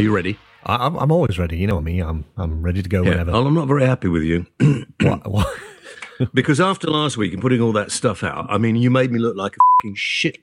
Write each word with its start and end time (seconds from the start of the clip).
Are 0.00 0.02
you 0.02 0.14
ready? 0.14 0.38
I, 0.64 0.86
I'm, 0.86 0.96
I'm 0.96 1.12
always 1.12 1.38
ready. 1.38 1.58
You 1.58 1.66
know 1.66 1.80
me. 1.80 2.00
I'm 2.00 2.24
I'm 2.38 2.62
ready 2.62 2.82
to 2.82 2.88
go 2.88 3.02
whenever. 3.02 3.32
Well, 3.32 3.46
I'm 3.46 3.54
not 3.54 3.68
very 3.68 3.84
happy 3.84 4.08
with 4.08 4.22
you 4.22 4.46
What- 5.00 5.30
what- 5.30 5.58
because 6.34 6.58
after 6.60 6.88
last 6.88 7.16
week 7.18 7.32
and 7.34 7.40
putting 7.42 7.60
all 7.60 7.72
that 7.72 7.90
stuff 7.92 8.22
out, 8.24 8.46
I 8.48 8.56
mean, 8.58 8.76
you 8.76 8.90
made 8.90 9.10
me 9.12 9.18
look 9.18 9.36
like 9.36 9.56
a 9.56 9.58
fucking 9.82 9.94
shit 9.96 10.38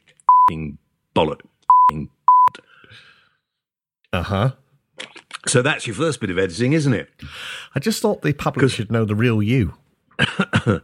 fucking 0.49 0.77
bollock. 1.16 1.41
fucking- 1.89 2.09
Uh-huh. 4.13 4.52
So 5.47 5.61
that's 5.61 5.88
your 5.88 5.95
first 5.95 6.19
bit 6.19 6.30
of 6.30 6.38
editing, 6.38 6.73
isn't 6.73 6.94
it? 6.94 7.09
I 7.75 7.80
just 7.80 8.02
thought 8.02 8.21
the 8.21 8.33
public 8.33 8.69
should 8.71 8.91
know 8.91 9.05
the 9.05 9.16
real 9.16 9.41
you. 9.41 9.73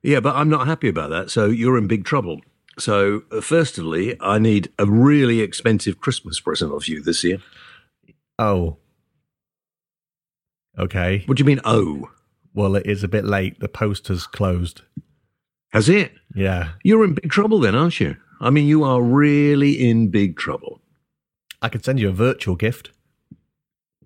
Yeah, 0.00 0.20
but 0.20 0.36
I'm 0.36 0.48
not 0.48 0.68
happy 0.68 0.88
about 0.88 1.10
that. 1.10 1.28
So 1.28 1.46
you're 1.46 1.76
in 1.76 1.88
big 1.88 2.04
trouble. 2.04 2.40
So, 2.78 3.22
uh, 3.32 3.40
firstly, 3.40 4.16
I 4.20 4.38
need 4.38 4.70
a 4.78 4.86
really 4.86 5.40
expensive 5.40 6.00
Christmas 6.00 6.38
present 6.38 6.72
of 6.72 6.86
you 6.86 7.02
this 7.02 7.24
year. 7.24 7.38
Oh. 8.38 8.76
Okay. 10.78 11.22
What 11.26 11.36
do 11.36 11.42
you 11.42 11.46
mean, 11.46 11.60
oh? 11.64 12.10
Well, 12.54 12.76
it 12.76 12.86
is 12.86 13.02
a 13.02 13.08
bit 13.08 13.24
late. 13.24 13.60
The 13.60 13.68
post 13.68 14.08
has 14.08 14.26
closed. 14.26 14.82
Has 15.70 15.88
it? 15.88 16.12
Yeah. 16.34 16.70
You're 16.82 17.04
in 17.04 17.14
big 17.14 17.30
trouble 17.30 17.60
then, 17.60 17.74
aren't 17.74 18.00
you? 18.00 18.16
I 18.40 18.50
mean, 18.50 18.66
you 18.66 18.84
are 18.84 19.02
really 19.02 19.88
in 19.88 20.08
big 20.08 20.36
trouble. 20.36 20.80
I 21.60 21.68
could 21.68 21.84
send 21.84 21.98
you 21.98 22.08
a 22.08 22.12
virtual 22.12 22.54
gift. 22.54 22.90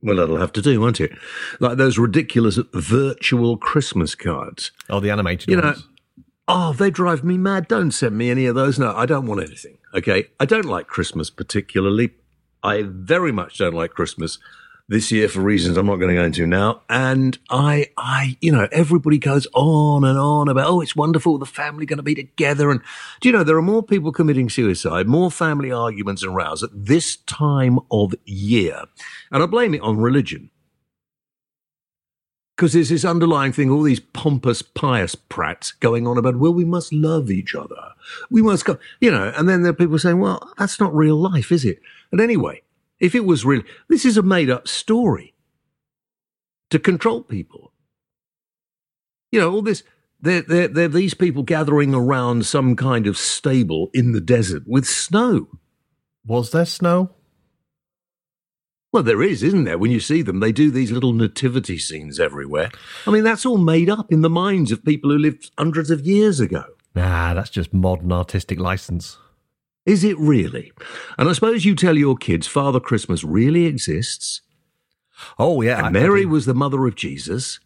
Well, 0.03 0.17
that'll 0.17 0.39
have 0.39 0.53
to 0.55 0.63
do, 0.63 0.81
won't 0.81 1.01
it? 1.01 1.13
Like 1.61 1.77
those 1.77 1.99
ridiculous 1.99 2.59
virtual 2.73 3.57
Christmas 3.57 4.15
cards. 4.15 4.73
Oh, 4.91 4.99
the 4.99 5.11
animated 5.11 5.49
You 5.49 5.57
know, 5.57 5.63
ones. 5.63 5.89
Oh, 6.49 6.73
they 6.73 6.91
drive 6.91 7.23
me 7.23 7.39
mad. 7.39 7.69
Don't 7.69 7.93
send 7.93 8.19
me 8.19 8.31
any 8.31 8.47
of 8.47 8.55
those. 8.55 8.79
No, 8.79 8.93
I 8.97 9.07
don't 9.07 9.27
want 9.27 9.43
anything. 9.43 9.79
Okay. 9.95 10.29
I 10.41 10.45
don't 10.45 10.65
like 10.65 10.89
Christmas 10.89 11.31
particularly. 11.31 12.11
I 12.63 12.83
very 12.87 13.33
much 13.33 13.59
don't 13.59 13.75
like 13.75 13.91
Christmas 13.91 14.39
this 14.89 15.11
year 15.11 15.29
for 15.29 15.41
reasons 15.41 15.77
I'm 15.77 15.87
not 15.87 15.97
going 15.97 16.11
to 16.11 16.15
go 16.15 16.25
into 16.25 16.47
now. 16.47 16.83
And 16.89 17.39
I, 17.49 17.89
I, 17.97 18.37
you 18.41 18.53
know, 18.53 18.69
everybody 18.71 19.19
goes 19.19 19.47
on 19.55 20.05
and 20.05 20.19
on 20.19 20.49
about, 20.49 20.69
oh, 20.69 20.81
it's 20.81 20.95
wonderful. 20.95 21.39
The 21.39 21.47
family 21.47 21.87
going 21.87 21.97
to 21.97 22.03
be 22.03 22.15
together. 22.15 22.71
And 22.71 22.81
do 23.21 23.29
you 23.29 23.33
know, 23.33 23.45
there 23.45 23.57
are 23.57 23.63
more 23.63 23.83
people 23.83 24.13
committing 24.13 24.51
suicide, 24.51 25.07
more 25.07 25.31
family 25.31 25.73
arguments 25.73 26.23
and 26.23 26.37
rows 26.37 26.63
at 26.63 26.71
this 26.73 27.17
time 27.17 27.79
of 27.91 28.15
year. 28.25 28.85
And 29.31 29.43
I 29.43 29.47
blame 29.47 29.75
it 29.75 29.81
on 29.81 29.97
religion. 29.99 30.51
Because 32.57 32.75
there's 32.75 32.91
this 32.91 33.05
underlying 33.05 33.53
thing, 33.53 33.71
all 33.71 33.83
these 33.83 34.01
pompous, 34.01 34.61
pious 34.61 35.15
prats 35.15 35.73
going 35.81 36.07
on 36.07 36.19
about, 36.19 36.37
well, 36.37 36.53
we 36.53 36.67
must 36.67 36.93
love 36.93 37.31
each 37.31 37.55
other. 37.55 37.93
We 38.31 38.43
must 38.43 38.65
go, 38.65 38.79
you 39.01 39.11
know, 39.11 39.33
and 39.37 39.49
then 39.49 39.63
there 39.63 39.71
are 39.71 39.75
people 39.75 39.99
saying, 39.99 40.21
well, 40.21 40.53
that's 40.59 40.79
not 40.79 40.95
real 40.95 41.17
life, 41.17 41.51
is 41.51 41.65
it? 41.65 41.81
And 42.11 42.21
anyway, 42.21 42.63
if 43.01 43.15
it 43.15 43.25
was 43.25 43.45
real, 43.47 43.63
this 43.89 44.05
is 44.05 44.17
a 44.17 44.23
made 44.23 44.51
up 44.51 44.69
story 44.69 45.35
to 46.71 46.79
control 46.79 47.23
people. 47.23 47.73
You 49.31 49.41
know, 49.41 49.51
all 49.51 49.63
this, 49.63 49.83
they're, 50.21 50.43
they're, 50.43 50.69
they're 50.69 50.89
these 50.89 51.15
people 51.15 51.43
gathering 51.43 51.95
around 51.95 52.45
some 52.45 52.77
kind 52.77 53.07
of 53.07 53.17
stable 53.17 53.91
in 53.95 54.13
the 54.13 54.21
desert 54.21 54.65
with 54.67 54.87
snow. 54.87 55.49
Was 56.25 56.51
there 56.53 56.67
snow? 56.67 57.15
Well, 58.93 59.03
there 59.03 59.23
is, 59.23 59.43
isn't 59.43 59.65
there? 59.65 59.79
When 59.79 59.91
you 59.91 60.01
see 60.01 60.21
them, 60.21 60.41
they 60.41 60.53
do 60.53 60.71
these 60.71 60.93
little 60.93 61.15
nativity 61.15 61.79
scenes 61.79 62.21
everywhere. 62.21 62.71
I 63.07 63.11
mean, 63.11 63.25
that's 63.25 63.47
all 63.47 63.59
made 63.59 63.89
up 63.89 64.13
in 64.13 64.21
the 64.21 64.31
minds 64.31 64.71
of 64.71 64.85
people 64.85 65.11
who 65.11 65.19
lived 65.19 65.51
hundreds 65.57 65.91
of 65.91 66.07
years 66.07 66.41
ago. 66.41 66.65
Nah, 66.95 67.33
that's 67.33 67.51
just 67.51 67.73
modern 67.73 68.13
artistic 68.13 68.61
license. 68.61 69.17
Is 69.87 70.05
it 70.05 70.19
really? 70.19 70.73
And 71.19 71.29
I 71.29 71.33
suppose 71.33 71.65
you 71.65 71.75
tell 71.75 71.97
your 71.97 72.17
kids 72.17 72.47
Father 72.47 72.81
Christmas 72.81 73.25
really 73.25 73.65
exists, 73.65 74.43
Oh, 75.39 75.61
yeah. 75.63 75.87
And 75.87 75.93
Mary 75.93 76.27
was 76.27 76.47
the 76.47 76.55
mother 76.55 76.87
of 76.87 76.95
Jesus, 76.95 77.61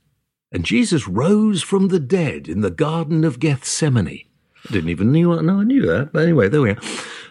and 0.53 0.65
Jesus 0.65 1.09
rose 1.09 1.63
from 1.63 1.89
the 1.89 2.01
dead 2.01 2.49
in 2.49 2.61
the 2.61 2.71
Garden 2.71 3.25
of 3.25 3.41
Gethsemane. 3.41 4.25
I 4.69 4.73
didn't 4.73 4.91
even 4.91 5.13
knew 5.13 5.41
no, 5.43 5.61
I 5.61 5.65
knew 5.65 5.87
that. 5.87 6.13
But 6.13 6.23
anyway, 6.25 6.49
there 6.49 6.63
we 6.63 6.71
are. 6.71 6.81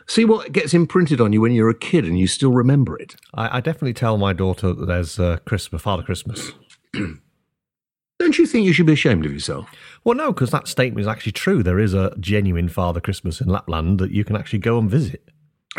See 0.07 0.25
what 0.25 0.51
gets 0.51 0.73
imprinted 0.73 1.19
on 1.19 1.33
you 1.33 1.41
when 1.41 1.51
you're 1.51 1.69
a 1.69 1.77
kid 1.77 2.05
and 2.05 2.17
you 2.17 2.27
still 2.27 2.51
remember 2.51 2.97
it. 2.97 3.15
I, 3.33 3.57
I 3.57 3.61
definitely 3.61 3.93
tell 3.93 4.17
my 4.17 4.33
daughter 4.33 4.73
that 4.73 4.85
there's 4.85 5.19
uh, 5.19 5.37
Christmas, 5.45 5.81
Father 5.81 6.03
Christmas. 6.03 6.51
Don't 8.19 8.37
you 8.37 8.45
think 8.45 8.65
you 8.65 8.73
should 8.73 8.85
be 8.85 8.93
ashamed 8.93 9.25
of 9.25 9.33
yourself? 9.33 9.69
Well, 10.03 10.15
no, 10.15 10.31
because 10.31 10.51
that 10.51 10.67
statement 10.67 11.01
is 11.01 11.07
actually 11.07 11.33
true. 11.33 11.63
There 11.63 11.79
is 11.79 11.93
a 11.93 12.15
genuine 12.19 12.69
Father 12.69 13.01
Christmas 13.01 13.41
in 13.41 13.47
Lapland 13.47 13.99
that 13.99 14.11
you 14.11 14.23
can 14.23 14.35
actually 14.35 14.59
go 14.59 14.77
and 14.77 14.89
visit. 14.89 15.27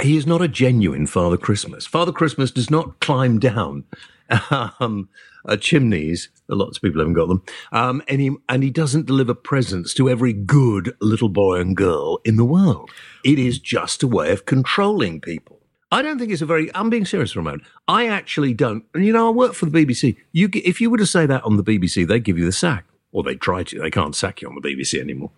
He 0.03 0.16
is 0.16 0.26
not 0.26 0.42
a 0.42 0.48
genuine 0.48 1.06
Father 1.06 1.38
Christmas. 1.38 1.86
Father 1.86 2.12
Christmas 2.12 2.50
does 2.50 2.70
not 2.70 3.00
climb 3.00 3.38
down 3.38 3.84
um, 4.81 5.09
uh, 5.48 5.56
chimneys. 5.56 6.28
Lots 6.48 6.78
of 6.78 6.82
people 6.82 7.00
haven't 7.00 7.14
got 7.14 7.28
them. 7.28 7.42
Um, 7.72 8.02
and, 8.08 8.20
he, 8.20 8.30
and 8.48 8.62
he 8.62 8.70
doesn't 8.70 9.06
deliver 9.06 9.34
presents 9.34 9.92
to 9.94 10.08
every 10.08 10.32
good 10.32 10.94
little 11.00 11.28
boy 11.28 11.60
and 11.60 11.76
girl 11.76 12.20
in 12.24 12.36
the 12.36 12.44
world. 12.44 12.90
It 13.24 13.38
is 13.38 13.58
just 13.58 14.02
a 14.02 14.08
way 14.08 14.30
of 14.30 14.46
controlling 14.46 15.20
people. 15.20 15.60
I 15.92 16.02
don't 16.02 16.18
think 16.18 16.32
it's 16.32 16.42
a 16.42 16.46
very. 16.46 16.74
I'm 16.74 16.90
being 16.90 17.04
serious 17.04 17.32
for 17.32 17.40
a 17.40 17.44
moment. 17.44 17.62
I 17.86 18.08
actually 18.08 18.54
don't. 18.54 18.84
And 18.92 19.04
you 19.04 19.12
know, 19.12 19.28
I 19.28 19.30
work 19.30 19.54
for 19.54 19.66
the 19.66 19.86
BBC. 19.86 20.16
You, 20.32 20.50
if 20.52 20.80
you 20.80 20.90
were 20.90 20.98
to 20.98 21.06
say 21.06 21.26
that 21.26 21.44
on 21.44 21.56
the 21.56 21.62
BBC, 21.62 22.06
they'd 22.06 22.24
give 22.24 22.38
you 22.38 22.44
the 22.44 22.52
sack, 22.52 22.84
or 23.12 23.22
they 23.22 23.36
try 23.36 23.62
to. 23.62 23.80
They 23.80 23.90
can't 23.90 24.14
sack 24.14 24.42
you 24.42 24.48
on 24.48 24.56
the 24.56 24.60
BBC 24.60 25.00
anymore. 25.00 25.30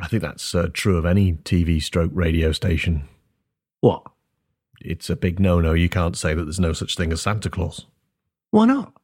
I 0.00 0.08
think 0.08 0.22
that's 0.22 0.54
uh, 0.54 0.68
true 0.72 0.96
of 0.96 1.04
any 1.04 1.34
TV 1.34 1.82
stroke 1.82 2.12
radio 2.14 2.52
station. 2.52 3.08
What? 3.80 4.02
It's 4.80 5.10
a 5.10 5.16
big 5.16 5.38
no 5.38 5.60
no. 5.60 5.74
You 5.74 5.90
can't 5.90 6.16
say 6.16 6.34
that 6.34 6.44
there's 6.44 6.58
no 6.58 6.72
such 6.72 6.96
thing 6.96 7.12
as 7.12 7.20
Santa 7.20 7.50
Claus. 7.50 7.86
Why 8.50 8.64
not? 8.64 8.94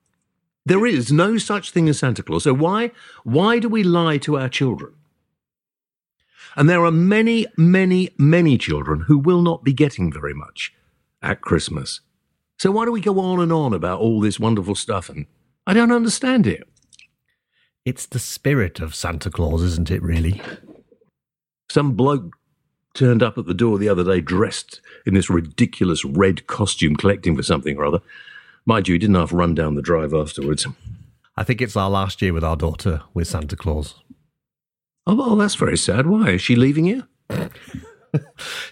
There 0.68 0.84
is 0.84 1.10
no 1.10 1.38
such 1.38 1.70
thing 1.70 1.88
as 1.88 1.98
Santa 1.98 2.22
Claus. 2.22 2.44
So 2.44 2.52
why 2.52 2.90
why 3.24 3.58
do 3.58 3.70
we 3.70 3.82
lie 3.82 4.18
to 4.18 4.36
our 4.36 4.50
children? 4.50 4.92
And 6.56 6.68
there 6.68 6.84
are 6.84 6.90
many, 6.90 7.46
many, 7.56 8.10
many 8.18 8.58
children 8.58 9.00
who 9.00 9.18
will 9.18 9.40
not 9.40 9.64
be 9.64 9.72
getting 9.72 10.12
very 10.12 10.34
much 10.34 10.74
at 11.22 11.40
Christmas. 11.40 12.00
So 12.58 12.70
why 12.70 12.84
do 12.84 12.92
we 12.92 13.00
go 13.00 13.18
on 13.18 13.40
and 13.40 13.50
on 13.50 13.72
about 13.72 14.00
all 14.00 14.20
this 14.20 14.38
wonderful 14.38 14.74
stuff? 14.74 15.08
And 15.08 15.24
I 15.66 15.72
don't 15.72 15.92
understand 15.92 16.46
it. 16.46 16.68
It's 17.86 18.04
the 18.04 18.18
spirit 18.18 18.78
of 18.78 18.94
Santa 18.94 19.30
Claus, 19.30 19.62
isn't 19.62 19.90
it, 19.90 20.02
really? 20.02 20.42
Some 21.70 21.92
bloke 21.92 22.34
turned 22.92 23.22
up 23.22 23.38
at 23.38 23.46
the 23.46 23.54
door 23.54 23.78
the 23.78 23.88
other 23.88 24.04
day 24.04 24.20
dressed 24.20 24.82
in 25.06 25.14
this 25.14 25.30
ridiculous 25.30 26.04
red 26.04 26.46
costume 26.46 26.94
collecting 26.94 27.36
for 27.36 27.42
something 27.42 27.78
or 27.78 27.86
other. 27.86 28.00
Mind 28.68 28.86
you, 28.86 28.92
he 28.92 28.98
didn't 28.98 29.16
half 29.16 29.32
run 29.32 29.54
down 29.54 29.76
the 29.76 29.80
drive 29.82 30.12
afterwards. 30.12 30.66
I 31.38 31.42
think 31.42 31.62
it's 31.62 31.74
our 31.74 31.88
last 31.88 32.20
year 32.20 32.34
with 32.34 32.44
our 32.44 32.54
daughter 32.54 33.00
with 33.14 33.26
Santa 33.26 33.56
Claus. 33.56 33.94
Oh, 35.06 35.14
well, 35.14 35.36
that's 35.36 35.54
very 35.54 35.78
sad. 35.78 36.06
Why? 36.06 36.32
Is 36.32 36.42
she 36.42 36.54
leaving 36.54 36.84
you? 36.84 37.04
Has 37.30 37.50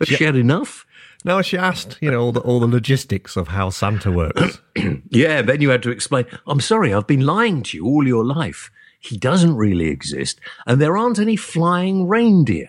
she 0.04 0.22
had 0.22 0.36
enough? 0.36 0.84
No, 1.24 1.40
she 1.40 1.56
asked, 1.56 1.96
you 2.02 2.10
know, 2.10 2.20
all 2.20 2.32
the, 2.32 2.40
all 2.40 2.60
the 2.60 2.66
logistics 2.66 3.38
of 3.38 3.48
how 3.48 3.70
Santa 3.70 4.12
works. 4.12 4.60
Yeah, 5.08 5.40
then 5.40 5.62
you 5.62 5.70
had 5.70 5.82
to 5.84 5.90
explain, 5.90 6.26
I'm 6.46 6.60
sorry, 6.60 6.92
I've 6.92 7.06
been 7.06 7.24
lying 7.24 7.62
to 7.62 7.78
you 7.78 7.86
all 7.86 8.06
your 8.06 8.24
life. 8.24 8.70
He 9.00 9.16
doesn't 9.16 9.56
really 9.56 9.88
exist, 9.88 10.38
and 10.66 10.78
there 10.78 10.98
aren't 10.98 11.18
any 11.18 11.36
flying 11.36 12.06
reindeer. 12.06 12.68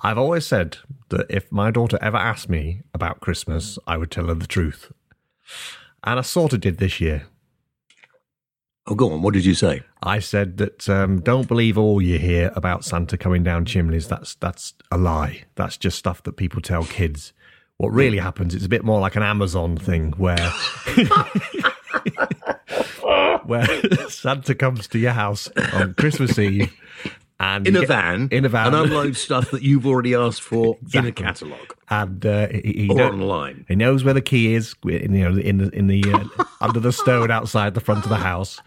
I've 0.00 0.16
always 0.16 0.46
said 0.46 0.78
that 1.10 1.26
if 1.28 1.52
my 1.52 1.70
daughter 1.70 1.98
ever 2.00 2.16
asked 2.16 2.48
me 2.48 2.80
about 2.94 3.20
Christmas, 3.20 3.78
I 3.86 3.98
would 3.98 4.10
tell 4.10 4.28
her 4.28 4.34
the 4.34 4.46
truth. 4.46 4.90
And 6.06 6.18
I 6.18 6.22
sort 6.22 6.52
of 6.52 6.60
did 6.60 6.78
this 6.78 7.00
year. 7.00 7.26
Oh, 8.86 8.94
go 8.94 9.12
on, 9.12 9.20
what 9.22 9.34
did 9.34 9.44
you 9.44 9.54
say? 9.54 9.82
I 10.02 10.20
said 10.20 10.58
that 10.58 10.88
um, 10.88 11.20
don't 11.20 11.48
believe 11.48 11.76
all 11.76 12.00
you 12.00 12.18
hear 12.20 12.52
about 12.54 12.84
Santa 12.84 13.18
coming 13.18 13.42
down 13.42 13.64
chimneys. 13.64 14.06
That's 14.06 14.36
that's 14.36 14.74
a 14.92 14.96
lie. 14.96 15.42
That's 15.56 15.76
just 15.76 15.98
stuff 15.98 16.22
that 16.22 16.36
people 16.36 16.62
tell 16.62 16.84
kids. 16.84 17.32
What 17.78 17.88
really 17.92 18.18
happens? 18.18 18.54
It's 18.54 18.64
a 18.64 18.68
bit 18.68 18.84
more 18.84 19.00
like 19.00 19.16
an 19.16 19.24
Amazon 19.24 19.76
thing 19.76 20.12
where 20.12 20.38
where 23.44 23.66
Santa 24.08 24.54
comes 24.54 24.86
to 24.88 24.98
your 24.98 25.12
house 25.12 25.48
on 25.72 25.94
Christmas 25.94 26.38
Eve 26.38 26.72
and 27.40 27.66
In 27.66 27.76
a 27.76 27.80
get- 27.80 27.88
van, 27.88 28.28
in 28.30 28.44
a 28.44 28.48
van, 28.48 28.68
and 28.68 28.76
unload 28.76 29.16
stuff 29.16 29.50
that 29.50 29.62
you've 29.62 29.86
already 29.86 30.14
asked 30.14 30.42
for 30.42 30.76
in 30.94 31.04
a 31.04 31.08
Exactly. 31.08 31.26
And 31.88 32.24
uh, 32.26 32.48
he, 32.48 32.88
he, 32.88 32.88
or 32.90 33.00
online. 33.02 33.64
he 33.68 33.76
knows 33.76 34.04
where 34.04 34.14
the 34.14 34.22
key 34.22 34.54
is, 34.54 34.74
in, 34.84 35.14
you 35.14 35.30
know, 35.30 35.38
in 35.38 35.58
the 35.58 35.68
in 35.70 35.86
the 35.86 36.02
uh, 36.12 36.44
under 36.60 36.80
the 36.80 36.92
stone 36.92 37.30
outside 37.30 37.74
the 37.74 37.80
front 37.80 38.04
of 38.04 38.10
the 38.10 38.16
house, 38.16 38.60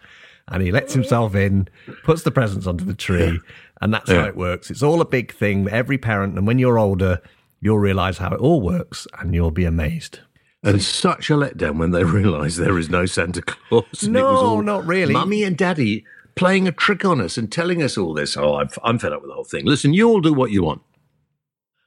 and 0.47 0.63
he 0.63 0.71
lets 0.71 0.93
himself 0.93 1.35
in, 1.35 1.67
puts 2.03 2.23
the 2.23 2.31
presents 2.31 2.65
under 2.67 2.83
the 2.83 2.93
tree, 2.93 3.39
and 3.81 3.93
that's 3.93 4.09
how 4.09 4.25
it 4.25 4.35
works. 4.35 4.71
It's 4.71 4.83
all 4.83 5.01
a 5.01 5.05
big 5.05 5.33
thing. 5.33 5.67
Every 5.69 5.97
parent, 5.97 6.37
and 6.37 6.47
when 6.47 6.59
you're 6.59 6.79
older, 6.79 7.21
you'll 7.61 7.79
realize 7.79 8.17
how 8.17 8.33
it 8.33 8.39
all 8.39 8.61
works, 8.61 9.07
and 9.19 9.33
you'll 9.33 9.51
be 9.51 9.65
amazed. 9.65 10.19
And 10.61 10.81
such 10.81 11.29
a 11.29 11.33
letdown 11.33 11.77
when 11.77 11.91
they 11.91 12.03
realise 12.05 12.57
there 12.57 12.77
is 12.77 12.89
no 12.89 13.05
Santa 13.05 13.41
Claus. 13.41 14.03
and 14.03 14.15
it 14.15 14.21
was 14.21 14.41
No, 14.41 14.61
not 14.61 14.85
really. 14.85 15.13
Mummy 15.13 15.43
and 15.43 15.57
Daddy 15.57 16.05
playing 16.35 16.67
a 16.67 16.71
trick 16.71 17.05
on 17.05 17.21
us 17.21 17.37
and 17.37 17.51
telling 17.51 17.81
us 17.81 17.97
all 17.97 18.13
this. 18.13 18.35
Oh, 18.35 18.55
I'm, 18.55 18.69
I'm 18.83 18.99
fed 18.99 19.13
up 19.13 19.21
with 19.21 19.29
the 19.29 19.35
whole 19.35 19.43
thing. 19.45 19.65
Listen, 19.65 19.93
you 19.93 20.09
all 20.09 20.19
do 20.21 20.33
what 20.33 20.51
you 20.51 20.63
want. 20.63 20.81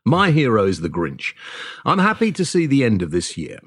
My 0.04 0.31
hero 0.31 0.64
is 0.66 0.81
the 0.81 0.90
Grinch. 0.90 1.34
I'm 1.84 1.99
happy 1.99 2.32
to 2.32 2.44
see 2.44 2.66
the 2.66 2.84
end 2.84 3.02
of 3.02 3.10
this 3.10 3.37
year. 3.37 3.60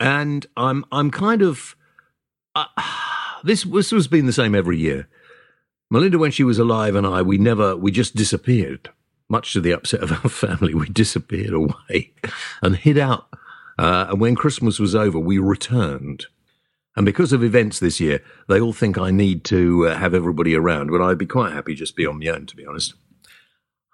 and 0.00 0.46
I'm 0.56 0.84
I'm 0.90 1.10
kind 1.10 1.42
of 1.42 1.76
uh, 2.54 2.64
this 3.44 3.62
this 3.64 3.90
has 3.90 4.08
been 4.08 4.26
the 4.26 4.32
same 4.32 4.54
every 4.54 4.78
year. 4.78 5.08
Melinda, 5.90 6.18
when 6.18 6.30
she 6.30 6.44
was 6.44 6.58
alive, 6.58 6.94
and 6.94 7.06
I, 7.06 7.22
we 7.22 7.38
never 7.38 7.76
we 7.76 7.90
just 7.90 8.16
disappeared. 8.16 8.90
Much 9.28 9.52
to 9.54 9.60
the 9.60 9.72
upset 9.72 10.02
of 10.02 10.12
our 10.12 10.28
family, 10.28 10.74
we 10.74 10.86
disappeared 10.88 11.54
away 11.54 12.12
and 12.62 12.76
hid 12.76 12.98
out. 12.98 13.28
Uh, 13.78 14.06
and 14.10 14.20
when 14.20 14.34
Christmas 14.34 14.78
was 14.78 14.94
over, 14.94 15.18
we 15.18 15.38
returned. 15.38 16.26
And 16.94 17.06
because 17.06 17.32
of 17.32 17.42
events 17.42 17.78
this 17.80 18.00
year, 18.00 18.22
they 18.48 18.60
all 18.60 18.74
think 18.74 18.98
I 18.98 19.10
need 19.10 19.44
to 19.44 19.88
uh, 19.88 19.96
have 19.96 20.12
everybody 20.12 20.54
around. 20.54 20.90
But 20.90 21.00
I'd 21.00 21.16
be 21.16 21.24
quite 21.24 21.52
happy 21.52 21.74
just 21.74 21.96
be 21.96 22.04
on 22.04 22.18
my 22.18 22.26
own, 22.26 22.44
to 22.46 22.56
be 22.56 22.66
honest. 22.66 22.92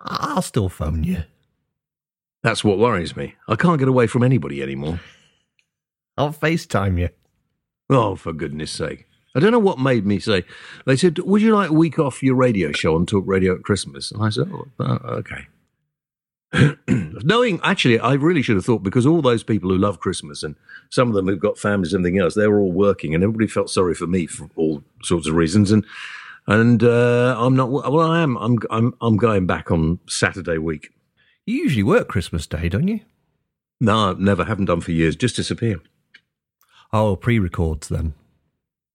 I'll 0.00 0.42
still 0.42 0.68
phone 0.68 1.04
you. 1.04 1.22
That's 2.48 2.64
what 2.64 2.78
worries 2.78 3.14
me. 3.14 3.34
I 3.46 3.56
can't 3.56 3.78
get 3.78 3.88
away 3.88 4.06
from 4.06 4.22
anybody 4.22 4.62
anymore. 4.62 5.00
I'll 6.16 6.32
FaceTime 6.32 6.98
you. 6.98 7.10
Oh, 7.90 8.16
for 8.16 8.32
goodness 8.32 8.70
sake. 8.70 9.04
I 9.36 9.40
don't 9.40 9.52
know 9.52 9.58
what 9.58 9.78
made 9.78 10.06
me 10.06 10.18
say. 10.18 10.44
They 10.86 10.96
said, 10.96 11.18
Would 11.18 11.42
you 11.42 11.54
like 11.54 11.68
a 11.68 11.74
week 11.74 11.98
off 11.98 12.22
your 12.22 12.36
radio 12.36 12.72
show 12.72 12.94
on 12.94 13.04
Talk 13.04 13.24
Radio 13.26 13.54
at 13.54 13.64
Christmas? 13.64 14.10
And 14.10 14.22
I 14.22 14.30
said, 14.30 14.50
Oh, 14.50 14.66
uh, 14.80 15.20
okay. 15.20 16.74
Knowing, 17.22 17.60
actually, 17.62 18.00
I 18.00 18.14
really 18.14 18.40
should 18.40 18.56
have 18.56 18.64
thought 18.64 18.82
because 18.82 19.04
all 19.04 19.20
those 19.20 19.42
people 19.42 19.68
who 19.68 19.76
love 19.76 20.00
Christmas 20.00 20.42
and 20.42 20.56
some 20.88 21.08
of 21.08 21.14
them 21.14 21.26
who've 21.26 21.38
got 21.38 21.58
families 21.58 21.92
and 21.92 22.00
everything 22.00 22.18
else, 22.18 22.34
they 22.34 22.48
were 22.48 22.60
all 22.60 22.72
working 22.72 23.14
and 23.14 23.22
everybody 23.22 23.46
felt 23.46 23.68
sorry 23.68 23.94
for 23.94 24.06
me 24.06 24.24
for 24.24 24.48
all 24.56 24.82
sorts 25.02 25.28
of 25.28 25.34
reasons. 25.34 25.70
And 25.70 25.84
and 26.46 26.82
uh, 26.82 27.36
I'm 27.38 27.54
not. 27.56 27.70
Well, 27.70 28.00
I 28.00 28.22
am. 28.22 28.38
I'm. 28.38 28.58
I'm. 28.70 28.94
I'm 29.02 29.18
going 29.18 29.46
back 29.46 29.70
on 29.70 29.98
Saturday 30.08 30.56
week. 30.56 30.94
You 31.48 31.62
usually 31.62 31.82
work 31.82 32.08
Christmas 32.08 32.46
Day, 32.46 32.68
don't 32.68 32.88
you? 32.88 33.00
No, 33.80 34.12
never. 34.12 34.44
Haven't 34.44 34.66
done 34.66 34.82
for 34.82 34.92
years. 34.92 35.16
Just 35.16 35.36
disappear. 35.36 35.80
Oh, 36.92 37.16
pre-records 37.16 37.88
then. 37.88 38.12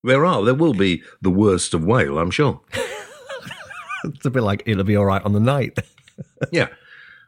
There 0.04 0.24
are. 0.24 0.46
There 0.46 0.54
will 0.54 0.76
be 0.76 1.02
the 1.20 1.32
worst 1.32 1.74
of 1.74 1.84
Whale. 1.84 2.20
I'm 2.20 2.30
sure. 2.30 2.62
it's 4.04 4.24
a 4.24 4.30
bit 4.30 4.44
like 4.44 4.62
it'll 4.68 4.84
be 4.84 4.96
all 4.96 5.06
right 5.06 5.24
on 5.24 5.34
the 5.34 5.40
night. 5.40 5.80
yeah. 6.52 6.68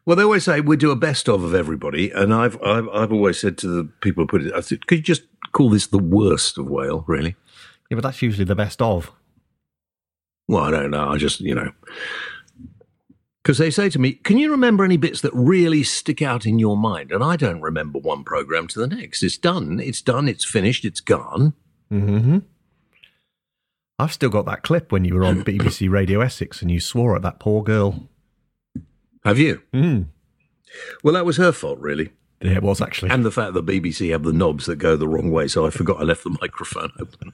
Well, 0.06 0.16
they 0.16 0.22
always 0.22 0.44
say 0.44 0.62
we 0.62 0.78
do 0.78 0.92
a 0.92 0.96
best 0.96 1.28
of 1.28 1.44
of 1.44 1.56
everybody, 1.56 2.12
and 2.12 2.32
I've 2.32 2.62
I've, 2.62 2.88
I've 2.90 3.12
always 3.12 3.40
said 3.40 3.58
to 3.60 3.68
the 3.68 3.86
people 4.02 4.26
who 4.26 4.28
put 4.28 4.44
it, 4.44 4.54
I 4.54 4.60
said, 4.60 4.86
could 4.86 5.00
you 5.00 5.04
just 5.04 5.24
call 5.54 5.72
this 5.72 5.88
the 5.88 5.98
worst 5.98 6.60
of 6.60 6.68
Whale, 6.70 7.04
really? 7.08 7.36
Yeah, 7.90 7.96
but 7.96 8.04
that's 8.04 8.22
usually 8.22 8.46
the 8.46 8.54
best 8.54 8.80
of. 8.80 9.12
Well, 10.48 10.66
I 10.66 10.70
don't 10.70 10.92
know. 10.92 11.10
I 11.10 11.18
just, 11.18 11.42
you 11.42 11.56
know, 11.56 11.72
because 13.46 13.60
they 13.60 13.70
say 13.70 13.92
to 13.92 14.00
me, 14.00 14.14
Can 14.14 14.40
you 14.40 14.50
remember 14.50 14.84
any 14.84 14.98
bits 14.98 15.22
that 15.22 15.32
really 15.36 15.84
stick 15.84 16.24
out 16.24 16.48
in 16.48 16.58
your 16.58 16.76
mind? 16.76 17.12
And 17.12 17.24
I 17.24 17.36
don't 17.36 17.62
remember 17.62 18.00
one 18.00 18.24
program 18.24 18.66
to 18.70 18.80
the 18.80 18.88
next. 18.88 19.22
It's 19.22 19.38
done. 19.38 19.80
It's 19.80 20.02
done. 20.02 20.28
It's 20.28 20.44
finished. 20.44 20.84
It's 20.84 21.00
gone. 21.00 21.54
Mm-hmm. 21.92 22.40
I've 24.00 24.14
still 24.14 24.32
got 24.32 24.48
that 24.48 24.64
clip 24.64 24.92
when 24.92 25.06
you 25.06 25.14
were 25.14 25.24
on 25.24 25.44
BBC 25.46 25.92
Radio 25.92 26.22
Essex 26.22 26.64
and 26.64 26.72
you 26.72 26.80
swore 26.80 27.16
at 27.16 27.22
that 27.22 27.40
poor 27.40 27.62
girl. 27.62 28.10
Have 29.24 29.38
you? 29.38 29.62
Mm. 29.72 30.08
Well, 31.04 31.14
that 31.14 31.26
was 31.26 31.38
her 31.38 31.52
fault, 31.52 31.78
really. 31.78 32.14
Yeah, 32.42 32.54
it 32.56 32.64
was 32.64 32.82
actually. 32.82 33.12
And 33.12 33.24
the 33.24 33.32
fact 33.32 33.54
that 33.54 33.66
BBC 33.68 34.12
have 34.12 34.24
the 34.24 34.34
knobs 34.34 34.66
that 34.66 34.78
go 34.78 34.96
the 34.96 35.08
wrong 35.08 35.30
way, 35.30 35.48
so 35.48 35.68
I 35.68 35.70
forgot 35.70 36.02
I 36.02 36.04
left 36.04 36.24
the 36.24 36.36
microphone 36.42 36.92
open. 37.00 37.32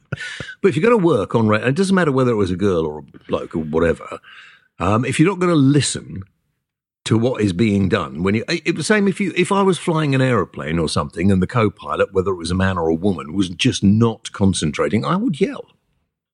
but 0.62 0.68
if 0.68 0.76
you're 0.76 0.88
going 0.88 1.00
to 1.00 1.06
work 1.06 1.36
on 1.36 1.48
radio, 1.48 1.70
it 1.70 1.76
doesn't 1.76 1.96
matter 1.96 2.12
whether 2.12 2.32
it 2.32 2.36
was 2.36 2.52
a 2.52 2.58
girl 2.58 2.86
or 2.86 3.00
a 3.00 3.02
bloke 3.30 3.56
or 3.56 3.60
whatever, 3.60 4.20
um, 4.82 5.06
if 5.06 5.20
you're 5.20 5.30
not 5.30 5.40
going 5.40 5.52
to 5.52 5.56
listen 5.56 6.24
to 7.06 7.18
what 7.18 7.42
is 7.42 7.54
being 7.54 7.88
done, 7.88 8.24
when 8.24 8.36
you, 8.36 8.44
it 8.48 8.76
was 8.76 8.88
the 8.88 8.94
same 8.94 9.08
if 9.08 9.20
you, 9.20 9.32
if 9.36 9.52
I 9.52 9.62
was 9.62 9.78
flying 9.78 10.16
an 10.16 10.22
aeroplane 10.22 10.80
or 10.80 10.90
something 10.90 11.32
and 11.32 11.42
the 11.42 11.48
co-pilot, 11.48 12.14
whether 12.14 12.32
it 12.32 12.38
was 12.38 12.52
a 12.52 12.56
man 12.56 12.78
or 12.78 12.90
a 12.90 12.96
woman, 12.96 13.34
was 13.34 13.50
just 13.50 13.84
not 13.84 14.32
concentrating, 14.32 15.06
I 15.06 15.16
would 15.16 15.40
yell. 15.40 15.68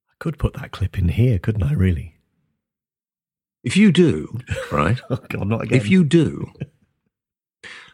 I 0.09 0.13
could 0.19 0.39
put 0.39 0.53
that 0.53 0.71
clip 0.71 0.97
in 0.97 1.09
here, 1.09 1.39
couldn't 1.39 1.63
I, 1.63 1.73
really? 1.73 2.15
If 3.63 3.75
you 3.75 3.91
do, 3.91 4.39
right? 4.71 4.99
oh, 5.09 5.19
God, 5.29 5.47
not 5.47 5.63
again. 5.63 5.77
If 5.77 5.89
you 5.89 6.05
do, 6.05 6.51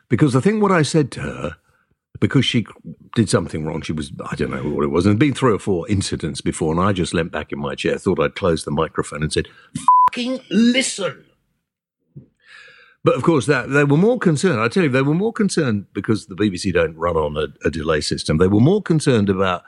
because 0.08 0.36
I 0.36 0.40
think 0.40 0.62
what 0.62 0.72
I 0.72 0.84
said 0.84 1.12
to 1.14 1.22
her, 1.22 1.56
because 2.20 2.46
she 2.46 2.68
did 3.16 3.28
something 3.28 3.66
wrong, 3.66 3.82
she 3.82 3.92
was, 3.92 4.12
I 4.30 4.36
don't 4.36 4.52
know 4.52 4.62
what 4.70 4.84
it 4.84 4.90
was, 4.90 5.08
and 5.08 5.14
there'd 5.14 5.20
been 5.20 5.34
three 5.34 5.54
or 5.54 5.60
four 5.60 5.90
incidents 5.90 6.42
before, 6.42 6.72
and 6.72 6.80
I 6.80 6.94
just 6.94 7.16
leant 7.16 7.32
back 7.32 7.52
in 7.52 7.58
my 7.58 7.74
chair, 7.74 7.98
thought 7.98 8.20
I'd 8.20 8.36
close 8.36 8.64
the 8.64 8.72
microphone 8.72 9.24
and 9.24 9.34
said, 9.34 9.48
fucking 10.14 10.40
listen. 10.50 11.26
But 13.04 13.16
of 13.16 13.24
course, 13.24 13.48
that 13.48 13.70
they 13.70 13.84
were 13.84 13.98
more 13.98 14.18
concerned. 14.18 14.62
I 14.62 14.70
tell 14.70 14.84
you, 14.84 14.90
they 14.90 15.02
were 15.02 15.14
more 15.14 15.34
concerned 15.34 15.88
because 15.94 16.28
the 16.28 16.36
BBC 16.36 16.74
don't 16.74 16.96
run 16.96 17.18
on 17.18 17.36
a, 17.36 17.68
a 17.68 17.70
delay 17.70 18.00
system. 18.00 18.38
They 18.38 18.48
were 18.48 18.62
more 18.62 18.82
concerned 18.82 19.30
about 19.30 19.64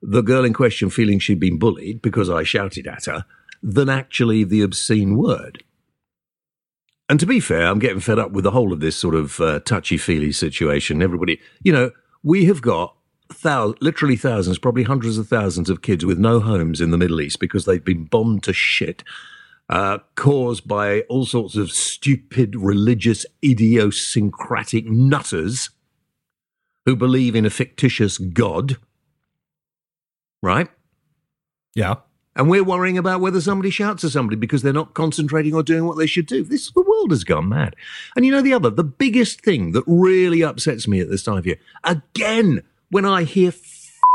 the 0.00 0.22
girl 0.22 0.44
in 0.44 0.52
question 0.52 0.90
feeling 0.90 1.18
she'd 1.18 1.40
been 1.40 1.58
bullied 1.58 2.00
because 2.00 2.30
I 2.30 2.44
shouted 2.44 2.86
at 2.86 3.06
her 3.06 3.24
than 3.62 3.88
actually 3.88 4.44
the 4.44 4.62
obscene 4.62 5.16
word. 5.16 5.64
And 7.08 7.18
to 7.18 7.26
be 7.26 7.40
fair, 7.40 7.66
I'm 7.66 7.78
getting 7.78 8.00
fed 8.00 8.18
up 8.18 8.32
with 8.32 8.44
the 8.44 8.50
whole 8.50 8.72
of 8.72 8.80
this 8.80 8.96
sort 8.96 9.14
of 9.14 9.40
uh, 9.40 9.60
touchy 9.60 9.96
feely 9.96 10.32
situation. 10.32 11.02
Everybody, 11.02 11.40
you 11.62 11.72
know, 11.72 11.90
we 12.22 12.44
have 12.44 12.60
got 12.62 12.94
thousands, 13.32 13.78
literally 13.80 14.16
thousands, 14.16 14.58
probably 14.58 14.84
hundreds 14.84 15.18
of 15.18 15.28
thousands 15.28 15.70
of 15.70 15.82
kids 15.82 16.04
with 16.04 16.18
no 16.18 16.38
homes 16.38 16.80
in 16.80 16.90
the 16.90 16.98
Middle 16.98 17.20
East 17.20 17.40
because 17.40 17.64
they've 17.64 17.84
been 17.84 18.04
bombed 18.04 18.44
to 18.44 18.52
shit, 18.52 19.02
uh, 19.68 19.98
caused 20.14 20.68
by 20.68 21.00
all 21.02 21.26
sorts 21.26 21.56
of 21.56 21.72
stupid 21.72 22.54
religious 22.56 23.26
idiosyncratic 23.44 24.86
nutters 24.86 25.70
who 26.84 26.94
believe 26.94 27.34
in 27.34 27.44
a 27.44 27.50
fictitious 27.50 28.18
God. 28.18 28.76
Right? 30.42 30.68
Yeah. 31.74 31.96
And 32.36 32.50
we're 32.50 32.62
worrying 32.62 32.98
about 32.98 33.20
whether 33.20 33.40
somebody 33.40 33.70
shouts 33.70 34.04
at 34.04 34.10
somebody 34.10 34.36
because 34.36 34.62
they're 34.62 34.72
not 34.72 34.94
concentrating 34.94 35.54
or 35.54 35.62
doing 35.62 35.86
what 35.86 35.96
they 35.96 36.06
should 36.06 36.26
do. 36.26 36.44
This 36.44 36.70
the 36.70 36.82
world 36.82 37.10
has 37.10 37.24
gone 37.24 37.48
mad. 37.48 37.74
And 38.14 38.26
you 38.26 38.30
know 38.30 38.42
the 38.42 38.52
other, 38.52 38.70
the 38.70 38.84
biggest 38.84 39.40
thing 39.40 39.72
that 39.72 39.84
really 39.86 40.42
upsets 40.44 40.86
me 40.86 41.00
at 41.00 41.08
this 41.08 41.22
time 41.22 41.38
of 41.38 41.46
year, 41.46 41.56
again, 41.82 42.62
when 42.90 43.06
I 43.06 43.24
hear 43.24 43.52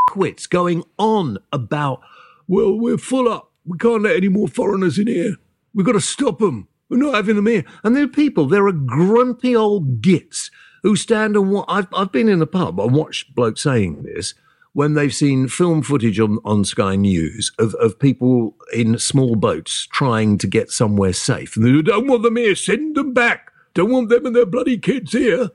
quits 0.08 0.46
going 0.46 0.84
on 0.98 1.40
about, 1.52 2.02
well, 2.48 2.78
we're 2.78 2.98
full 2.98 3.28
up. 3.28 3.51
We 3.66 3.78
can't 3.78 4.04
let 4.04 4.16
any 4.16 4.28
more 4.28 4.48
foreigners 4.48 4.98
in 4.98 5.08
here. 5.08 5.36
We've 5.74 5.86
got 5.86 5.94
to 5.94 6.02
stop 6.02 6.40
them. 6.40 6.68
We're 6.90 6.98
not 6.98 7.16
having 7.16 7.36
them 7.36 7.48
here. 7.48 7.64
And 7.84 7.96
there 7.96 8.04
are 8.04 8.10
people, 8.10 8.48
there 8.48 8.68
are 8.68 8.74
grumpy 8.74 9.56
old 9.56 10.02
gits 10.02 10.52
who 10.84 10.96
stand 10.96 11.36
and 11.36 11.52
watch. 11.52 11.66
I've, 11.70 11.88
I've 11.94 12.12
been 12.12 12.28
in 12.28 12.42
a 12.42 12.48
pub 12.48 12.80
and 12.80 12.94
watched 12.94 13.34
blokes 13.34 13.62
saying 13.62 14.04
this 14.04 14.34
when 14.74 14.94
they've 14.94 15.14
seen 15.14 15.48
film 15.48 15.82
footage 15.84 16.20
on, 16.20 16.40
on 16.44 16.64
Sky 16.64 16.96
News 16.96 17.52
of, 17.60 17.74
of 17.76 18.00
people 18.00 18.56
in 18.74 18.98
small 18.98 19.36
boats 19.36 19.86
trying 19.88 20.38
to 20.40 20.48
get 20.48 20.72
somewhere 20.72 21.14
safe. 21.14 21.56
And 21.56 21.66
they 21.66 21.82
don't 21.82 22.08
want 22.08 22.24
them 22.24 22.38
here, 22.38 22.56
send 22.56 22.96
them 22.96 23.14
back. 23.14 23.52
Don't 23.74 23.92
want 23.92 24.10
them 24.10 24.26
and 24.26 24.36
their 24.36 24.46
bloody 24.46 24.78
kids 24.78 25.14
here. 25.14 25.52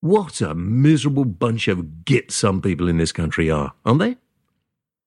What 0.00 0.40
a 0.40 0.54
miserable 0.54 1.24
bunch 1.24 1.68
of 1.68 2.04
gits 2.04 2.34
some 2.36 2.62
people 2.62 2.88
in 2.88 2.98
this 2.98 3.12
country 3.12 3.50
are, 3.50 3.72
aren't 3.84 4.00
they? 4.00 4.16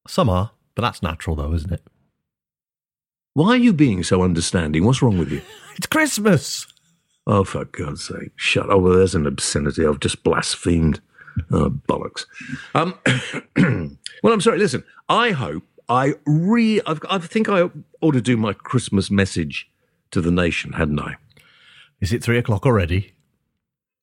Some 0.07 0.29
are, 0.29 0.51
but 0.75 0.81
that's 0.81 1.03
natural 1.03 1.35
though, 1.35 1.53
isn't 1.53 1.71
it? 1.71 1.83
Why 3.33 3.49
are 3.49 3.57
you 3.57 3.73
being 3.73 4.03
so 4.03 4.23
understanding? 4.23 4.85
What's 4.85 5.01
wrong 5.01 5.17
with 5.17 5.31
you? 5.31 5.41
It's 5.77 5.87
Christmas. 5.87 6.67
Oh, 7.25 7.45
for 7.45 7.63
God's 7.63 8.03
sake, 8.03 8.31
shut 8.35 8.65
up. 8.65 8.71
Oh, 8.71 8.77
well, 8.79 8.93
there's 8.93 9.15
an 9.15 9.25
obscenity. 9.25 9.85
I've 9.85 10.01
just 10.01 10.21
blasphemed. 10.21 10.99
Oh, 11.49 11.69
bollocks. 11.69 12.25
Um, 12.75 12.99
well, 14.21 14.33
I'm 14.33 14.41
sorry. 14.41 14.59
Listen, 14.59 14.83
I 15.07 15.31
hope 15.31 15.63
I 15.87 16.15
re. 16.25 16.81
I've, 16.85 16.99
I 17.09 17.19
think 17.19 17.47
I 17.47 17.69
ought 18.01 18.11
to 18.11 18.21
do 18.21 18.35
my 18.35 18.51
Christmas 18.53 19.09
message 19.09 19.71
to 20.11 20.19
the 20.19 20.29
nation, 20.29 20.73
hadn't 20.73 20.99
I? 20.99 21.15
Is 22.01 22.11
it 22.11 22.21
three 22.21 22.37
o'clock 22.37 22.65
already? 22.65 23.13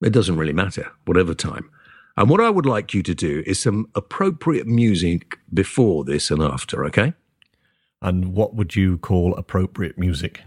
It 0.02 0.12
doesn't 0.12 0.38
really 0.38 0.52
matter, 0.52 0.90
whatever 1.04 1.34
time. 1.34 1.70
And 2.18 2.28
what 2.28 2.40
I 2.40 2.50
would 2.50 2.66
like 2.66 2.94
you 2.94 3.04
to 3.04 3.14
do 3.14 3.44
is 3.46 3.60
some 3.60 3.88
appropriate 3.94 4.66
music 4.66 5.38
before 5.54 6.02
this 6.02 6.32
and 6.32 6.42
after, 6.42 6.84
okay? 6.86 7.14
And 8.02 8.34
what 8.34 8.56
would 8.56 8.74
you 8.74 8.98
call 8.98 9.36
appropriate 9.36 9.96
music? 9.96 10.42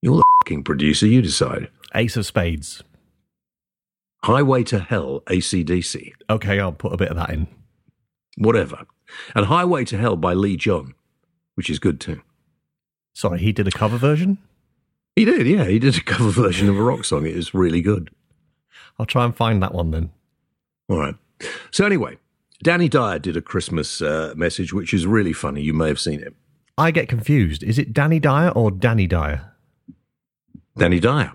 You're 0.00 0.16
the 0.16 0.24
fucking 0.40 0.64
producer, 0.64 1.06
you 1.06 1.20
decide. 1.20 1.68
Ace 1.94 2.16
of 2.16 2.24
Spades. 2.24 2.82
Highway 4.24 4.64
to 4.64 4.78
Hell, 4.78 5.20
ACDC. 5.26 6.12
Okay, 6.30 6.58
I'll 6.58 6.72
put 6.72 6.94
a 6.94 6.96
bit 6.96 7.10
of 7.10 7.16
that 7.16 7.30
in. 7.34 7.48
Whatever. 8.38 8.86
And 9.34 9.44
Highway 9.44 9.84
to 9.84 9.98
Hell 9.98 10.16
by 10.16 10.32
Lee 10.32 10.56
John, 10.56 10.94
which 11.54 11.68
is 11.68 11.78
good 11.78 12.00
too. 12.00 12.22
Sorry, 13.12 13.40
he 13.40 13.52
did 13.52 13.68
a 13.68 13.72
cover 13.72 13.98
version? 13.98 14.38
He 15.16 15.26
did, 15.26 15.46
yeah. 15.46 15.64
He 15.64 15.78
did 15.78 15.98
a 15.98 16.02
cover 16.02 16.30
version 16.30 16.70
of 16.70 16.78
a 16.78 16.82
rock 16.82 17.04
song. 17.04 17.26
It 17.26 17.36
is 17.36 17.52
really 17.52 17.82
good. 17.82 18.08
I'll 18.98 19.04
try 19.04 19.26
and 19.26 19.36
find 19.36 19.62
that 19.62 19.74
one 19.74 19.90
then. 19.90 20.12
All 20.88 20.98
right. 20.98 21.14
So, 21.70 21.84
anyway, 21.84 22.18
Danny 22.62 22.88
Dyer 22.88 23.18
did 23.18 23.36
a 23.36 23.42
Christmas 23.42 24.02
uh, 24.02 24.32
message, 24.36 24.72
which 24.72 24.92
is 24.92 25.06
really 25.06 25.32
funny. 25.32 25.62
You 25.62 25.74
may 25.74 25.88
have 25.88 26.00
seen 26.00 26.20
it. 26.20 26.34
I 26.76 26.90
get 26.90 27.08
confused. 27.08 27.62
Is 27.62 27.78
it 27.78 27.92
Danny 27.92 28.20
Dyer 28.20 28.50
or 28.50 28.70
Danny 28.70 29.06
Dyer? 29.06 29.52
Danny 30.76 31.00
Dyer. 31.00 31.32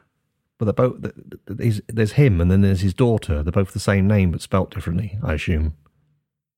But 0.58 0.66
they're 0.66 0.74
both. 0.74 1.12
There's, 1.48 1.82
there's 1.88 2.14
him, 2.14 2.40
and 2.40 2.50
then 2.50 2.62
there's 2.62 2.82
his 2.82 2.94
daughter. 2.94 3.44
They're 3.44 3.52
both 3.52 3.74
the 3.74 3.80
same 3.80 4.08
name, 4.08 4.32
but 4.32 4.42
spelt 4.42 4.74
differently. 4.74 5.20
I 5.24 5.34
assume. 5.34 5.76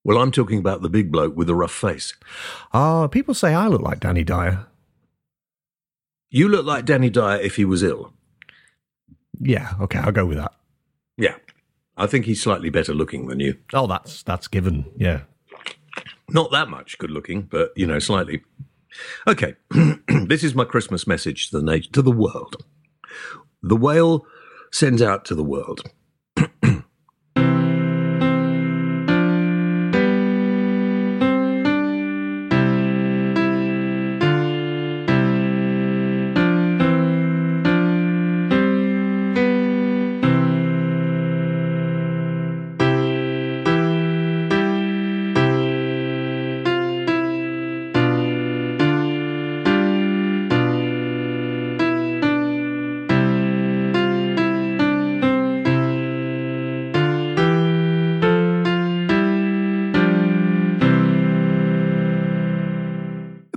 Well, 0.03 0.19
I'm 0.19 0.31
talking 0.31 0.59
about 0.59 0.83
the 0.83 0.89
big 0.89 1.11
bloke 1.11 1.35
with 1.35 1.47
the 1.47 1.55
rough 1.55 1.73
face. 1.73 2.13
Ah, 2.73 3.07
people 3.07 3.33
say 3.33 3.55
I 3.55 3.67
look 3.67 3.81
like 3.81 3.99
Danny 3.99 4.23
Dyer. 4.23 4.67
You 6.29 6.47
look 6.47 6.65
like 6.65 6.85
Danny 6.85 7.09
Dyer 7.09 7.39
if 7.39 7.55
he 7.55 7.65
was 7.65 7.81
ill. 7.81 8.13
Yeah, 9.39 9.73
okay, 9.81 9.99
I'll 9.99 10.11
go 10.11 10.25
with 10.25 10.37
that. 10.37 10.53
Yeah. 11.17 11.35
I 11.97 12.07
think 12.07 12.25
he's 12.25 12.41
slightly 12.41 12.69
better 12.69 12.93
looking 12.93 13.27
than 13.27 13.39
you. 13.39 13.57
Oh, 13.73 13.87
that's 13.87 14.23
that's 14.23 14.47
given. 14.47 14.85
Yeah. 14.97 15.21
Not 16.29 16.51
that 16.51 16.69
much 16.69 16.97
good 16.97 17.11
looking, 17.11 17.43
but 17.43 17.71
you 17.75 17.87
know, 17.87 17.99
slightly. 17.99 18.43
Okay. 19.27 19.55
this 20.25 20.43
is 20.43 20.55
my 20.55 20.65
Christmas 20.65 21.07
message 21.07 21.49
to 21.49 21.59
the 21.59 21.79
to 21.93 22.01
the 22.01 22.11
world. 22.11 22.63
The 23.61 23.75
whale 23.75 24.25
sends 24.71 25.01
out 25.01 25.25
to 25.25 25.35
the 25.35 25.43
world. 25.43 25.89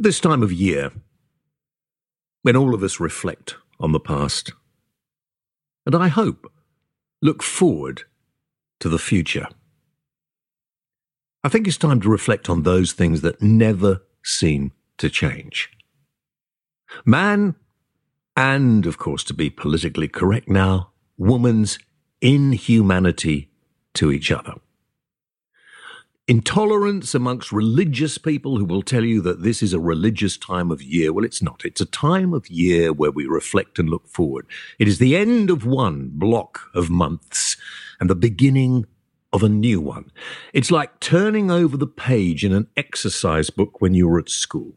This 0.08 0.20
time 0.20 0.42
of 0.42 0.50
year, 0.50 0.90
when 2.40 2.56
all 2.56 2.72
of 2.72 2.82
us 2.82 2.98
reflect 2.98 3.56
on 3.78 3.92
the 3.92 4.00
past, 4.00 4.54
and 5.84 5.94
I 5.94 6.08
hope 6.08 6.50
look 7.20 7.42
forward 7.42 8.04
to 8.80 8.88
the 8.88 8.98
future, 8.98 9.48
I 11.44 11.50
think 11.50 11.68
it's 11.68 11.76
time 11.76 12.00
to 12.00 12.08
reflect 12.08 12.48
on 12.48 12.62
those 12.62 12.92
things 12.92 13.20
that 13.20 13.42
never 13.42 14.00
seem 14.24 14.72
to 14.96 15.10
change. 15.10 15.68
Man, 17.04 17.56
and 18.34 18.86
of 18.86 18.96
course, 18.96 19.22
to 19.24 19.34
be 19.34 19.50
politically 19.50 20.08
correct 20.08 20.48
now, 20.48 20.92
woman's 21.18 21.78
inhumanity 22.22 23.50
to 23.92 24.10
each 24.10 24.32
other 24.32 24.54
intolerance 26.28 27.14
amongst 27.14 27.50
religious 27.50 28.18
people 28.18 28.58
who 28.58 28.64
will 28.66 28.82
tell 28.82 29.02
you 29.02 29.22
that 29.22 29.42
this 29.42 29.62
is 29.62 29.72
a 29.72 29.80
religious 29.80 30.36
time 30.36 30.70
of 30.70 30.82
year. 30.82 31.10
Well, 31.10 31.24
it's 31.24 31.42
not. 31.42 31.64
It's 31.64 31.80
a 31.80 31.86
time 31.86 32.34
of 32.34 32.48
year 32.48 32.92
where 32.92 33.10
we 33.10 33.26
reflect 33.26 33.78
and 33.78 33.88
look 33.88 34.06
forward. 34.06 34.46
It 34.78 34.86
is 34.86 34.98
the 34.98 35.16
end 35.16 35.48
of 35.48 35.64
one 35.64 36.10
block 36.12 36.60
of 36.74 36.90
months 36.90 37.56
and 37.98 38.10
the 38.10 38.14
beginning 38.14 38.84
of 39.32 39.42
a 39.42 39.48
new 39.48 39.80
one. 39.80 40.10
It's 40.52 40.70
like 40.70 41.00
turning 41.00 41.50
over 41.50 41.76
the 41.76 41.86
page 41.86 42.44
in 42.44 42.52
an 42.52 42.68
exercise 42.76 43.48
book 43.48 43.80
when 43.80 43.94
you 43.94 44.06
were 44.06 44.18
at 44.18 44.28
school. 44.28 44.74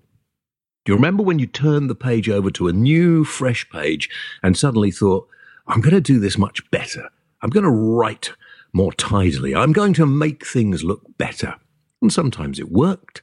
Do 0.85 0.93
you 0.93 0.95
remember 0.95 1.21
when 1.21 1.37
you 1.37 1.47
turned 1.47 1.89
the 1.89 1.95
page 1.95 2.29
over 2.29 2.49
to 2.51 2.67
a 2.69 2.73
new, 2.73 3.23
fresh 3.23 3.69
page 3.69 4.09
and 4.41 4.57
suddenly 4.57 4.89
thought, 4.89 5.27
I'm 5.67 5.81
going 5.81 5.93
to 5.93 6.01
do 6.01 6.19
this 6.19 6.37
much 6.37 6.69
better. 6.71 7.09
I'm 7.41 7.49
going 7.49 7.63
to 7.63 7.69
write 7.69 8.31
more 8.73 8.93
tidily. 8.93 9.55
I'm 9.55 9.73
going 9.73 9.93
to 9.93 10.05
make 10.05 10.45
things 10.45 10.83
look 10.83 11.17
better. 11.17 11.55
And 12.01 12.11
sometimes 12.11 12.59
it 12.59 12.71
worked, 12.71 13.21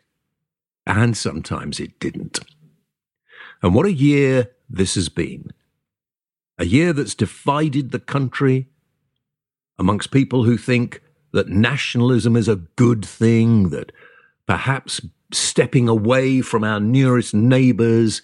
and 0.87 1.17
sometimes 1.17 1.81
it 1.81 1.99
didn't. 1.99 2.41
And 3.63 3.75
what 3.75 3.87
a 3.87 3.93
year 3.93 4.53
this 4.71 4.95
has 4.95 5.09
been. 5.09 5.51
A 6.59 6.65
year 6.65 6.93
that's 6.93 7.15
divided 7.15 7.91
the 7.91 7.99
country 7.99 8.69
amongst 9.79 10.11
people 10.11 10.45
who 10.45 10.57
think 10.57 11.03
that 11.33 11.49
nationalism 11.49 12.37
is 12.37 12.49
a 12.49 12.57
good 12.57 13.05
thing, 13.05 13.71
that 13.71 13.93
perhaps 14.47 15.01
stepping 15.33 15.89
away 15.89 16.41
from 16.41 16.65
our 16.65 16.81
nearest 16.81 17.35
neighbours, 17.35 18.23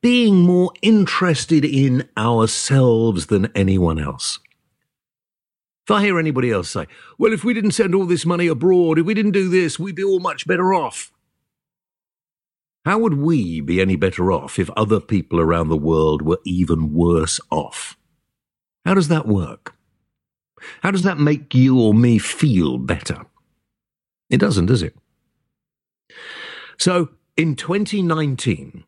being 0.00 0.36
more 0.36 0.72
interested 0.82 1.64
in 1.64 2.08
ourselves 2.16 3.26
than 3.26 3.50
anyone 3.54 3.98
else. 3.98 4.38
If 5.86 5.92
I 5.92 6.02
hear 6.02 6.18
anybody 6.18 6.50
else 6.50 6.68
say, 6.70 6.88
well, 7.16 7.32
if 7.32 7.44
we 7.44 7.54
didn't 7.54 7.70
send 7.70 7.94
all 7.94 8.06
this 8.06 8.26
money 8.26 8.48
abroad, 8.48 8.98
if 8.98 9.06
we 9.06 9.14
didn't 9.14 9.30
do 9.30 9.48
this, 9.48 9.78
we'd 9.78 9.94
be 9.94 10.02
all 10.02 10.18
much 10.18 10.44
better 10.44 10.74
off. 10.74 11.12
How 12.84 12.98
would 12.98 13.14
we 13.14 13.60
be 13.60 13.80
any 13.80 13.94
better 13.94 14.32
off 14.32 14.58
if 14.58 14.68
other 14.70 14.98
people 14.98 15.38
around 15.38 15.68
the 15.68 15.76
world 15.76 16.22
were 16.22 16.40
even 16.44 16.92
worse 16.92 17.38
off? 17.50 17.96
How 18.84 18.94
does 18.94 19.06
that 19.06 19.28
work? 19.28 19.76
How 20.82 20.90
does 20.90 21.02
that 21.02 21.18
make 21.18 21.54
you 21.54 21.78
or 21.78 21.94
me 21.94 22.18
feel 22.18 22.78
better? 22.78 23.24
It 24.28 24.38
doesn't, 24.38 24.66
does 24.66 24.82
it? 24.82 24.96
So, 26.78 27.10
in 27.36 27.54
2019, 27.54 28.82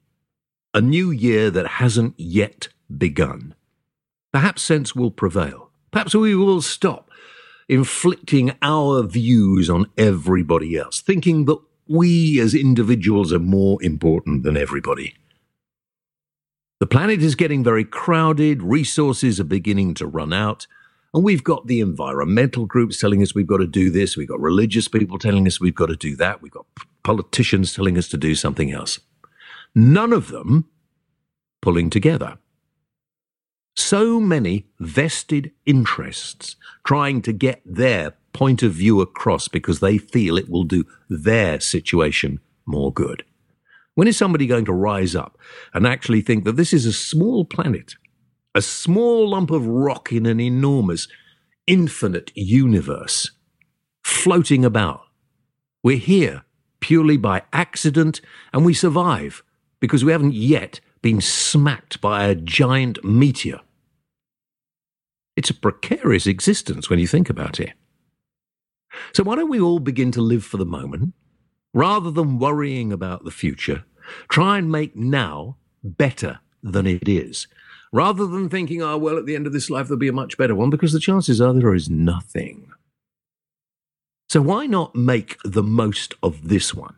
a 0.75 0.81
new 0.81 1.13
year 1.13 1.49
that 1.53 1.67
hasn't 1.67 2.15
yet 2.17 2.71
begun, 2.97 3.55
perhaps 4.33 4.63
sense 4.63 4.97
will 4.97 5.13
prevail. 5.13 5.68
Perhaps 5.91 6.15
we 6.15 6.35
will 6.35 6.61
stop 6.61 7.11
inflicting 7.69 8.53
our 8.63 9.03
views 9.03 9.69
on 9.69 9.87
everybody 9.97 10.77
else, 10.77 11.01
thinking 11.01 11.45
that 11.47 11.59
we 11.87 12.41
as 12.41 12.55
individuals 12.55 13.33
are 13.33 13.39
more 13.39 13.83
important 13.83 14.43
than 14.43 14.57
everybody. 14.57 15.15
The 16.81 16.87
planet 16.87 17.23
is 17.23 17.35
getting 17.35 17.65
very 17.65 17.85
crowded, 17.85 18.63
resources 18.63 19.41
are 19.41 19.45
beginning 19.45 19.95
to 19.95 20.07
run 20.07 20.33
out, 20.33 20.67
and 21.13 21.25
we've 21.25 21.43
got 21.43 21.67
the 21.67 21.81
environmental 21.81 22.67
groups 22.67 23.01
telling 23.01 23.23
us 23.23 23.35
we've 23.35 23.47
got 23.47 23.59
to 23.59 23.67
do 23.67 23.91
this, 23.91 24.17
we've 24.17 24.29
got 24.29 24.41
religious 24.41 24.89
people 24.89 25.19
telling 25.19 25.47
us 25.47 25.61
we've 25.61 25.75
got 25.75 25.87
to 25.87 25.97
do 25.97 26.15
that, 26.17 26.41
we've 26.41 26.53
got 26.53 26.67
politicians 27.03 27.73
telling 27.73 27.99
us 27.99 28.09
to 28.09 28.17
do 28.17 28.35
something 28.35 28.71
else. 28.71 29.01
None 29.75 30.13
of 30.13 30.29
them 30.29 30.67
pulling 31.61 31.91
together 31.91 32.39
so 33.79 34.19
many 34.19 34.67
vested 34.81 35.53
interests 35.65 36.57
trying 36.85 37.23
to 37.23 37.33
get 37.33 37.63
their 37.65 38.15
point 38.33 38.63
of 38.63 38.73
view 38.73 39.01
across 39.01 39.49
because 39.49 39.81
they 39.81 39.99
feel 39.99 40.37
it 40.37 40.51
will 40.51 40.65
do 40.65 40.85
their 41.09 41.61
situation 41.61 42.41
more 42.67 42.93
good. 42.93 43.25
When 43.95 44.09
is 44.09 44.17
somebody 44.17 44.47
going 44.47 44.65
to 44.67 44.73
rise 44.73 45.15
up 45.15 45.39
and 45.73 45.87
actually 45.87 46.21
think 46.21 46.45
that 46.45 46.57
this 46.57 46.73
is 46.73 46.87
a 46.87 46.93
small 46.93 47.45
planet, 47.45 47.95
a 48.55 48.63
small 48.63 49.31
lump 49.31 49.51
of 49.51 49.67
rock 49.67 50.13
in 50.13 50.27
an 50.27 50.41
enormous, 50.41 51.09
infinite 51.67 52.31
universe 52.35 53.31
floating 54.03 54.65
about? 54.65 55.03
We're 55.83 55.99
here 55.99 56.43
purely 56.81 57.17
by 57.17 57.43
accident 57.53 58.21
and 58.53 58.65
we 58.65 58.75
survive 58.75 59.43
because 59.81 60.05
we 60.05 60.13
haven't 60.13 60.35
yet 60.35 60.81
been 61.01 61.21
smacked 61.21 62.01
by 62.01 62.27
a 62.27 62.35
giant 62.35 63.03
meteor. 63.05 63.61
It's 65.39 65.51
a 65.51 65.55
precarious 65.55 66.27
existence 66.27 66.91
when 66.91 66.99
you 66.99 67.07
think 67.07 67.31
about 67.31 67.61
it. 67.61 67.75
So, 69.13 69.23
why 69.23 69.37
don't 69.37 69.49
we 69.49 69.61
all 69.61 69.79
begin 69.79 70.11
to 70.13 70.21
live 70.21 70.45
for 70.45 70.57
the 70.57 70.67
moment 70.67 71.15
rather 71.73 72.11
than 72.11 72.41
worrying 72.41 72.93
about 72.93 73.23
the 73.23 73.31
future? 73.31 73.85
Try 74.29 74.59
and 74.59 74.69
make 74.69 74.97
now 74.97 75.57
better 75.85 76.41
than 76.61 76.89
it 76.89 77.09
is 77.09 77.47
rather 77.93 78.27
than 78.27 78.49
thinking, 78.49 78.83
oh, 78.83 78.99
well, 78.99 79.17
at 79.17 79.27
the 79.27 79.37
end 79.37 79.47
of 79.47 79.53
this 79.53 79.71
life, 79.71 79.87
there'll 79.87 79.97
be 80.01 80.09
a 80.09 80.13
much 80.13 80.37
better 80.37 80.57
one, 80.57 80.71
because 80.71 80.93
the 80.93 80.99
chances 80.99 81.41
are 81.41 81.53
there 81.53 81.73
is 81.73 81.89
nothing. 81.89 82.73
So, 84.29 84.41
why 84.41 84.67
not 84.67 84.97
make 84.97 85.37
the 85.45 85.63
most 85.63 86.17
of 86.21 86.49
this 86.49 86.75
one? 86.75 86.97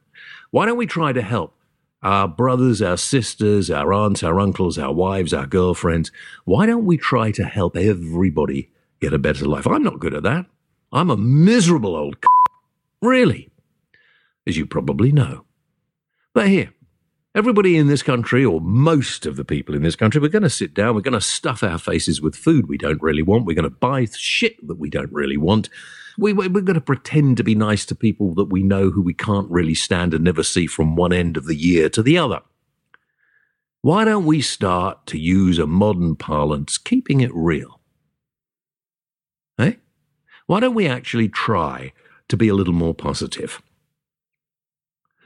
Why 0.50 0.64
don't 0.64 0.78
we 0.78 0.86
try 0.86 1.12
to 1.12 1.20
help 1.20 1.54
our 2.02 2.26
brothers, 2.28 2.80
our 2.80 2.96
sisters, 2.96 3.70
our 3.70 3.92
aunts, 3.92 4.22
our 4.22 4.40
uncles, 4.40 4.78
our 4.78 4.92
wives, 4.92 5.34
our 5.34 5.46
girlfriends. 5.46 6.10
Why 6.44 6.66
don't 6.66 6.86
we 6.86 6.96
try 6.96 7.30
to 7.32 7.44
help 7.44 7.76
everybody 7.76 8.70
get 9.00 9.12
a 9.12 9.18
better 9.18 9.46
life? 9.46 9.66
I'm 9.66 9.82
not 9.82 10.00
good 10.00 10.14
at 10.14 10.22
that. 10.22 10.46
I'm 10.92 11.10
a 11.10 11.16
miserable 11.16 11.94
old 11.94 12.16
c- 12.16 12.54
really, 13.02 13.50
as 14.46 14.56
you 14.56 14.66
probably 14.66 15.12
know. 15.12 15.44
But 16.32 16.48
here, 16.48 16.72
everybody 17.34 17.76
in 17.76 17.86
this 17.86 18.02
country, 18.02 18.44
or 18.44 18.60
most 18.60 19.26
of 19.26 19.36
the 19.36 19.44
people 19.44 19.74
in 19.74 19.82
this 19.82 19.96
country, 19.96 20.20
we're 20.20 20.28
going 20.28 20.42
to 20.42 20.50
sit 20.50 20.74
down, 20.74 20.94
we're 20.94 21.00
going 21.00 21.12
to 21.12 21.20
stuff 21.20 21.62
our 21.62 21.78
faces 21.78 22.20
with 22.20 22.34
food 22.34 22.68
we 22.68 22.78
don't 22.78 23.02
really 23.02 23.22
want, 23.22 23.44
we're 23.44 23.54
going 23.54 23.62
to 23.64 23.70
buy 23.70 24.06
shit 24.16 24.66
that 24.66 24.78
we 24.78 24.90
don't 24.90 25.12
really 25.12 25.36
want, 25.36 25.68
we, 26.18 26.32
we're 26.32 26.48
going 26.48 26.74
to 26.74 26.80
pretend 26.80 27.36
to 27.36 27.44
be 27.44 27.54
nice 27.54 27.84
to 27.86 27.94
people 27.94 28.34
that 28.34 28.46
we 28.46 28.62
know 28.62 28.90
who 28.90 29.02
we 29.02 29.14
can't 29.14 29.50
really 29.50 29.74
stand 29.74 30.12
and 30.12 30.24
never 30.24 30.42
see 30.42 30.66
from 30.66 30.96
one 30.96 31.12
end 31.12 31.36
of 31.36 31.46
the 31.46 31.56
year 31.56 31.88
to 31.88 32.02
the 32.02 32.18
other. 32.18 32.40
Why 33.82 34.04
don't 34.04 34.26
we 34.26 34.42
start 34.42 35.06
to 35.06 35.18
use 35.18 35.58
a 35.58 35.66
modern 35.66 36.16
parlance, 36.16 36.76
keeping 36.76 37.20
it 37.20 37.30
real? 37.32 37.80
Eh? 39.58 39.74
Why 40.46 40.60
don't 40.60 40.74
we 40.74 40.86
actually 40.86 41.28
try 41.28 41.92
to 42.28 42.36
be 42.36 42.48
a 42.48 42.54
little 42.54 42.74
more 42.74 42.94
positive? 42.94 43.62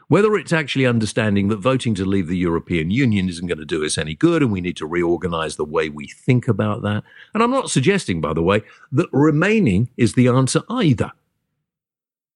Whether 0.09 0.35
it's 0.37 0.53
actually 0.53 0.87
understanding 0.87 1.49
that 1.49 1.57
voting 1.57 1.95
to 1.95 2.05
leave 2.05 2.29
the 2.29 2.37
European 2.37 2.91
Union 2.91 3.29
isn't 3.29 3.47
going 3.47 3.59
to 3.59 3.65
do 3.65 3.85
us 3.85 3.97
any 3.97 4.15
good 4.15 4.43
and 4.43 4.53
we 4.53 4.61
need 4.61 4.77
to 4.77 4.87
reorganize 4.87 5.57
the 5.57 5.65
way 5.65 5.89
we 5.89 6.09
think 6.09 6.47
about 6.47 6.83
that. 6.83 7.05
And 7.33 7.43
I'm 7.43 7.51
not 7.51 7.71
suggesting, 7.71 8.21
by 8.21 8.35
the 8.35 8.43
way, 8.43 8.63
that 8.93 9.09
remaining 9.13 9.91
is 9.97 10.15
the 10.15 10.29
answer 10.29 10.63
either. 10.69 11.13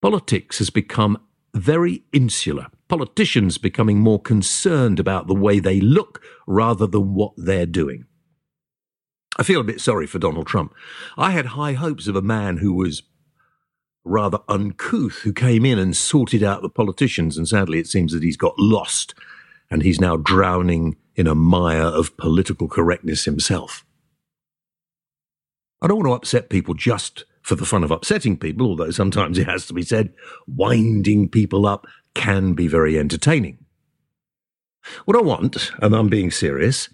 Politics 0.00 0.58
has 0.58 0.70
become 0.70 1.18
very 1.54 2.04
insular. 2.12 2.68
Politicians 2.88 3.58
becoming 3.58 3.98
more 3.98 4.20
concerned 4.20 4.98
about 4.98 5.26
the 5.26 5.34
way 5.34 5.58
they 5.58 5.80
look 5.80 6.22
rather 6.46 6.86
than 6.86 7.14
what 7.14 7.32
they're 7.36 7.66
doing. 7.66 8.06
I 9.38 9.42
feel 9.42 9.60
a 9.60 9.64
bit 9.64 9.80
sorry 9.80 10.06
for 10.06 10.18
Donald 10.18 10.46
Trump. 10.46 10.74
I 11.16 11.30
had 11.30 11.46
high 11.46 11.74
hopes 11.74 12.08
of 12.08 12.16
a 12.16 12.22
man 12.22 12.58
who 12.58 12.72
was 12.72 13.02
rather 14.04 14.38
uncouth 14.48 15.18
who 15.22 15.32
came 15.32 15.64
in 15.64 15.78
and 15.78 15.96
sorted 15.96 16.42
out 16.42 16.62
the 16.62 16.68
politicians, 16.68 17.36
and 17.36 17.46
sadly 17.46 17.78
it 17.78 17.86
seems 17.86 18.12
that 18.12 18.22
he's 18.22 18.36
got 18.36 18.58
lost 18.58 19.14
and 19.70 19.82
he's 19.82 20.00
now 20.00 20.16
drowning 20.16 20.96
in 21.14 21.26
a 21.26 21.34
mire 21.34 21.82
of 21.82 22.16
political 22.16 22.68
correctness 22.68 23.24
himself. 23.24 23.84
I 25.82 25.86
don't 25.86 25.98
want 25.98 26.08
to 26.08 26.14
upset 26.14 26.48
people 26.48 26.74
just 26.74 27.24
for 27.42 27.54
the 27.54 27.66
fun 27.66 27.84
of 27.84 27.90
upsetting 27.90 28.36
people, 28.36 28.66
although 28.66 28.90
sometimes 28.90 29.38
it 29.38 29.46
has 29.46 29.66
to 29.66 29.74
be 29.74 29.82
said, 29.82 30.12
winding 30.46 31.28
people 31.28 31.66
up 31.66 31.86
can 32.14 32.54
be 32.54 32.66
very 32.66 32.98
entertaining. 32.98 33.58
What 35.04 35.16
I 35.16 35.20
want, 35.20 35.70
and 35.80 35.94
I'm 35.94 36.08
being 36.08 36.30
serious, 36.30 36.88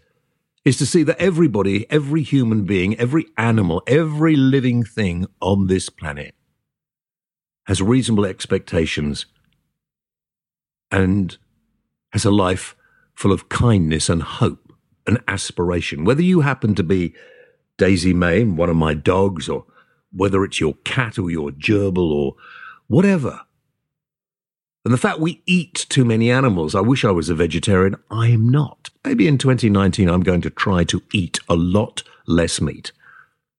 is 0.64 0.76
to 0.78 0.86
see 0.86 1.02
that 1.02 1.20
everybody, 1.20 1.90
every 1.90 2.22
human 2.22 2.64
being, 2.64 2.98
every 2.98 3.26
animal, 3.36 3.82
every 3.86 4.36
living 4.36 4.82
thing 4.82 5.26
on 5.40 5.66
this 5.66 5.88
planet 5.88 6.34
has 7.66 7.80
reasonable 7.80 8.26
expectations 8.26 9.26
and 10.90 11.38
has 12.12 12.24
a 12.24 12.30
life 12.30 12.76
full 13.14 13.32
of 13.32 13.48
kindness 13.48 14.08
and 14.08 14.22
hope 14.22 14.72
and 15.06 15.18
aspiration. 15.28 16.04
Whether 16.04 16.22
you 16.22 16.40
happen 16.40 16.74
to 16.74 16.82
be 16.82 17.14
Daisy 17.76 18.14
May, 18.14 18.44
one 18.44 18.70
of 18.70 18.76
my 18.76 18.94
dogs, 18.94 19.48
or 19.48 19.64
whether 20.12 20.44
it's 20.44 20.60
your 20.60 20.74
cat 20.84 21.18
or 21.18 21.30
your 21.30 21.50
gerbil 21.50 22.10
or 22.10 22.36
whatever. 22.86 23.40
And 24.84 24.92
the 24.92 24.98
fact 24.98 25.18
we 25.18 25.42
eat 25.46 25.86
too 25.88 26.04
many 26.04 26.30
animals, 26.30 26.74
I 26.74 26.80
wish 26.80 27.04
I 27.04 27.10
was 27.10 27.30
a 27.30 27.34
vegetarian. 27.34 27.96
I 28.10 28.28
am 28.28 28.48
not. 28.48 28.90
Maybe 29.04 29.26
in 29.26 29.38
2019 29.38 30.08
I'm 30.08 30.22
going 30.22 30.42
to 30.42 30.50
try 30.50 30.84
to 30.84 31.02
eat 31.12 31.40
a 31.48 31.54
lot 31.54 32.02
less 32.26 32.60
meat. 32.60 32.92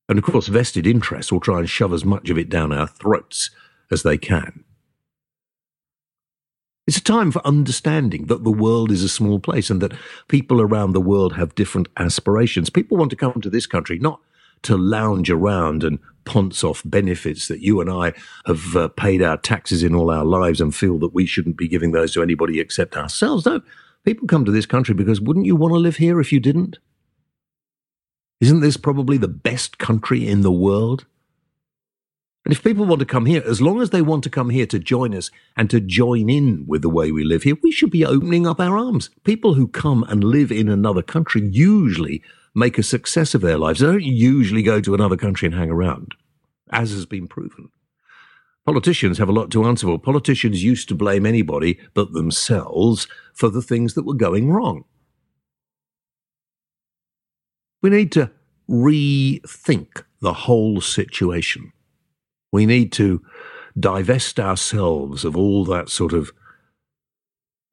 And 0.07 0.19
of 0.19 0.23
course, 0.23 0.47
vested 0.47 0.85
interests 0.85 1.31
will 1.31 1.39
try 1.39 1.59
and 1.59 1.69
shove 1.69 1.93
as 1.93 2.05
much 2.05 2.29
of 2.29 2.37
it 2.37 2.47
down 2.47 2.71
our 2.71 2.87
throats 2.87 3.49
as 3.91 4.03
they 4.03 4.17
can. 4.17 4.63
It's 6.87 6.97
a 6.97 7.03
time 7.03 7.31
for 7.31 7.45
understanding 7.45 8.27
that 8.27 8.43
the 8.43 8.51
world 8.51 8.91
is 8.91 9.03
a 9.03 9.09
small 9.09 9.39
place 9.39 9.71
and 9.71 9.81
that 9.81 9.93
people 10.27 10.61
around 10.61 10.91
the 10.91 11.01
world 11.01 11.33
have 11.33 11.55
different 11.55 11.87
aspirations. 11.97 12.69
People 12.69 12.97
want 12.97 13.09
to 13.09 13.15
come 13.15 13.41
to 13.41 13.49
this 13.49 13.65
country 13.65 13.97
not 13.97 14.19
to 14.63 14.77
lounge 14.77 15.31
around 15.31 15.83
and 15.83 15.99
ponce 16.25 16.63
off 16.63 16.81
benefits 16.85 17.47
that 17.47 17.61
you 17.61 17.81
and 17.81 17.89
I 17.89 18.13
have 18.45 18.75
uh, 18.75 18.87
paid 18.89 19.21
our 19.21 19.37
taxes 19.37 19.83
in 19.83 19.95
all 19.95 20.11
our 20.11 20.25
lives 20.25 20.61
and 20.61 20.75
feel 20.75 20.99
that 20.99 21.13
we 21.13 21.25
shouldn't 21.25 21.57
be 21.57 21.67
giving 21.67 21.91
those 21.91 22.13
to 22.13 22.21
anybody 22.21 22.59
except 22.59 22.97
ourselves. 22.97 23.45
No, 23.45 23.61
people 24.03 24.27
come 24.27 24.45
to 24.45 24.51
this 24.51 24.65
country 24.65 24.93
because 24.93 25.21
wouldn't 25.21 25.45
you 25.45 25.55
want 25.55 25.73
to 25.73 25.79
live 25.79 25.97
here 25.97 26.19
if 26.19 26.31
you 26.31 26.39
didn't? 26.39 26.77
Isn't 28.41 28.59
this 28.59 28.77
probably 28.77 29.17
the 29.17 29.27
best 29.27 29.77
country 29.77 30.27
in 30.27 30.41
the 30.41 30.51
world? 30.51 31.05
And 32.45 32.53
if 32.53 32.63
people 32.63 32.85
want 32.85 32.99
to 32.99 33.05
come 33.07 33.25
here, 33.25 33.41
as 33.43 33.59
long 33.59 33.81
as 33.81 33.89
they 33.89 34.03
want 34.03 34.23
to 34.23 34.29
come 34.29 34.51
here 34.51 34.67
to 34.67 34.77
join 34.77 35.15
us 35.15 35.31
and 35.57 35.67
to 35.71 35.79
join 35.79 36.29
in 36.29 36.65
with 36.67 36.83
the 36.83 36.89
way 36.89 37.11
we 37.11 37.23
live 37.23 37.41
here, 37.41 37.57
we 37.63 37.71
should 37.71 37.89
be 37.89 38.05
opening 38.05 38.45
up 38.45 38.59
our 38.59 38.77
arms. 38.77 39.09
People 39.23 39.55
who 39.55 39.67
come 39.67 40.03
and 40.03 40.23
live 40.23 40.51
in 40.51 40.69
another 40.69 41.01
country 41.01 41.41
usually 41.41 42.21
make 42.53 42.77
a 42.77 42.83
success 42.83 43.33
of 43.33 43.41
their 43.41 43.57
lives. 43.57 43.79
They 43.79 43.87
don't 43.87 44.03
usually 44.03 44.61
go 44.61 44.79
to 44.79 44.93
another 44.93 45.17
country 45.17 45.47
and 45.47 45.55
hang 45.55 45.71
around, 45.71 46.13
as 46.71 46.91
has 46.91 47.07
been 47.07 47.27
proven. 47.27 47.69
Politicians 48.63 49.17
have 49.17 49.29
a 49.29 49.33
lot 49.33 49.49
to 49.51 49.65
answer 49.65 49.87
for. 49.87 49.97
Politicians 49.97 50.63
used 50.63 50.87
to 50.89 50.95
blame 50.95 51.25
anybody 51.25 51.79
but 51.95 52.13
themselves 52.13 53.07
for 53.33 53.49
the 53.49 53.61
things 53.61 53.95
that 53.95 54.05
were 54.05 54.13
going 54.13 54.51
wrong. 54.51 54.85
We 57.81 57.89
need 57.89 58.11
to 58.13 58.31
rethink 58.69 60.03
the 60.21 60.33
whole 60.33 60.81
situation. 60.81 61.71
We 62.55 62.65
need 62.65 62.93
to 62.93 63.21
divest 63.77 64.39
ourselves 64.39 65.25
of 65.25 65.35
all 65.35 65.65
that 65.65 65.89
sort 65.89 66.13
of 66.13 66.31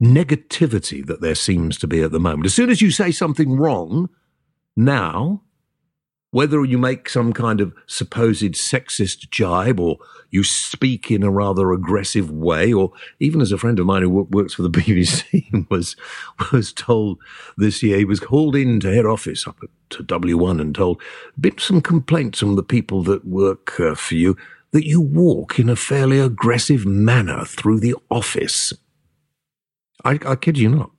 negativity 0.03 1.05
that 1.05 1.21
there 1.21 1.35
seems 1.35 1.77
to 1.77 1.87
be 1.87 2.01
at 2.01 2.11
the 2.11 2.19
moment. 2.19 2.47
As 2.47 2.53
soon 2.53 2.69
as 2.69 2.81
you 2.81 2.91
say 2.91 3.09
something 3.09 3.55
wrong, 3.55 4.09
now, 4.75 5.41
whether 6.31 6.65
you 6.65 6.77
make 6.77 7.07
some 7.07 7.31
kind 7.31 7.61
of 7.61 7.73
supposed 7.87 8.55
sexist 8.55 9.29
jibe 9.29 9.79
or 9.79 9.99
you 10.31 10.43
speak 10.43 11.09
in 11.09 11.23
a 11.23 11.31
rather 11.31 11.71
aggressive 11.71 12.29
way, 12.29 12.73
or 12.73 12.91
even 13.21 13.39
as 13.39 13.53
a 13.53 13.57
friend 13.57 13.79
of 13.79 13.85
mine 13.85 14.01
who 14.01 14.09
works 14.09 14.55
for 14.55 14.63
the 14.63 14.69
BBC 14.81 15.69
was 15.69 15.95
was 16.51 16.73
told 16.73 17.19
this 17.55 17.81
year, 17.81 17.99
he 17.99 18.03
was 18.03 18.19
called 18.19 18.57
into 18.57 18.93
head 18.93 19.05
office 19.05 19.47
up 19.47 19.55
at 19.63 19.69
to 19.93 20.03
W1 20.03 20.59
and 20.59 20.75
told, 20.75 21.01
been 21.39 21.57
some 21.57 21.81
complaints 21.81 22.39
from 22.39 22.55
the 22.55 22.63
people 22.63 23.03
that 23.03 23.25
work 23.25 23.79
uh, 23.79 23.95
for 23.95 24.15
you 24.15 24.35
that 24.73 24.85
you 24.85 24.99
walk 24.99 25.59
in 25.59 25.69
a 25.69 25.75
fairly 25.75 26.19
aggressive 26.19 26.85
manner 26.85 27.45
through 27.45 27.79
the 27.79 27.95
office. 28.09 28.73
I, 30.03 30.19
I 30.25 30.35
kid 30.35 30.57
you 30.57 30.69
not. 30.69 30.91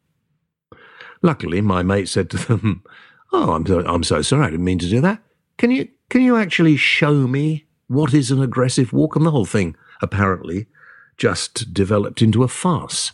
Luckily, 1.22 1.60
my 1.60 1.82
mate 1.82 2.08
said 2.08 2.30
to 2.30 2.36
them, 2.38 2.82
"Oh, 3.32 3.52
I'm 3.52 3.66
so, 3.66 3.80
I'm 3.80 4.04
so 4.04 4.22
sorry. 4.22 4.46
I 4.46 4.50
didn't 4.50 4.64
mean 4.64 4.78
to 4.78 4.88
do 4.88 5.00
that. 5.02 5.22
Can 5.58 5.70
you 5.70 5.88
can 6.08 6.22
you 6.22 6.36
actually 6.36 6.76
show 6.76 7.26
me 7.26 7.66
what 7.88 8.14
is 8.14 8.30
an 8.30 8.40
aggressive 8.40 8.92
walk?" 8.92 9.16
And 9.16 9.26
the 9.26 9.32
whole 9.32 9.44
thing 9.44 9.76
apparently 10.00 10.66
just 11.16 11.74
developed 11.74 12.22
into 12.22 12.44
a 12.44 12.48
farce. 12.48 13.12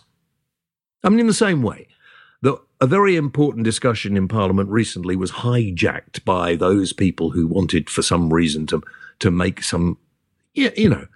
I 1.02 1.08
mean, 1.08 1.20
in 1.20 1.26
the 1.26 1.34
same 1.34 1.62
way 1.62 1.88
that 2.42 2.58
a 2.80 2.86
very 2.86 3.16
important 3.16 3.64
discussion 3.64 4.16
in 4.16 4.28
Parliament 4.28 4.68
recently 4.68 5.16
was 5.16 5.32
hijacked 5.32 6.24
by 6.24 6.54
those 6.54 6.92
people 6.92 7.30
who 7.30 7.46
wanted, 7.46 7.88
for 7.88 8.02
some 8.02 8.32
reason, 8.32 8.66
to 8.66 8.82
to 9.20 9.30
make 9.30 9.62
some 9.62 9.96
yeah, 10.54 10.70
you 10.76 10.88
know, 10.88 11.06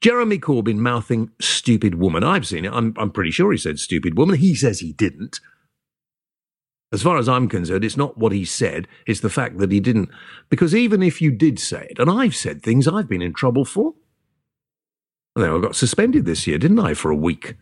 Jeremy 0.00 0.38
Corbyn 0.38 0.76
mouthing 0.76 1.30
stupid 1.40 1.94
woman. 1.94 2.24
I've 2.24 2.46
seen 2.46 2.64
it. 2.64 2.72
I'm, 2.72 2.94
I'm 2.96 3.10
pretty 3.10 3.30
sure 3.30 3.52
he 3.52 3.58
said 3.58 3.78
stupid 3.78 4.18
woman. 4.18 4.36
He 4.36 4.54
says 4.54 4.80
he 4.80 4.92
didn't. 4.92 5.40
As 6.92 7.02
far 7.02 7.16
as 7.16 7.28
I'm 7.28 7.48
concerned, 7.48 7.84
it's 7.84 7.96
not 7.96 8.18
what 8.18 8.32
he 8.32 8.44
said, 8.44 8.86
it's 9.06 9.20
the 9.20 9.30
fact 9.30 9.58
that 9.58 9.72
he 9.72 9.80
didn't. 9.80 10.10
Because 10.50 10.74
even 10.74 11.02
if 11.02 11.22
you 11.22 11.30
did 11.30 11.58
say 11.58 11.86
it, 11.90 11.98
and 11.98 12.10
I've 12.10 12.36
said 12.36 12.62
things 12.62 12.86
I've 12.86 13.08
been 13.08 13.22
in 13.22 13.32
trouble 13.32 13.64
for, 13.64 13.94
well, 15.34 15.56
I 15.56 15.60
got 15.60 15.76
suspended 15.76 16.26
this 16.26 16.46
year, 16.46 16.58
didn't 16.58 16.80
I, 16.80 16.92
for 16.92 17.10
a 17.10 17.16
week 17.16 17.56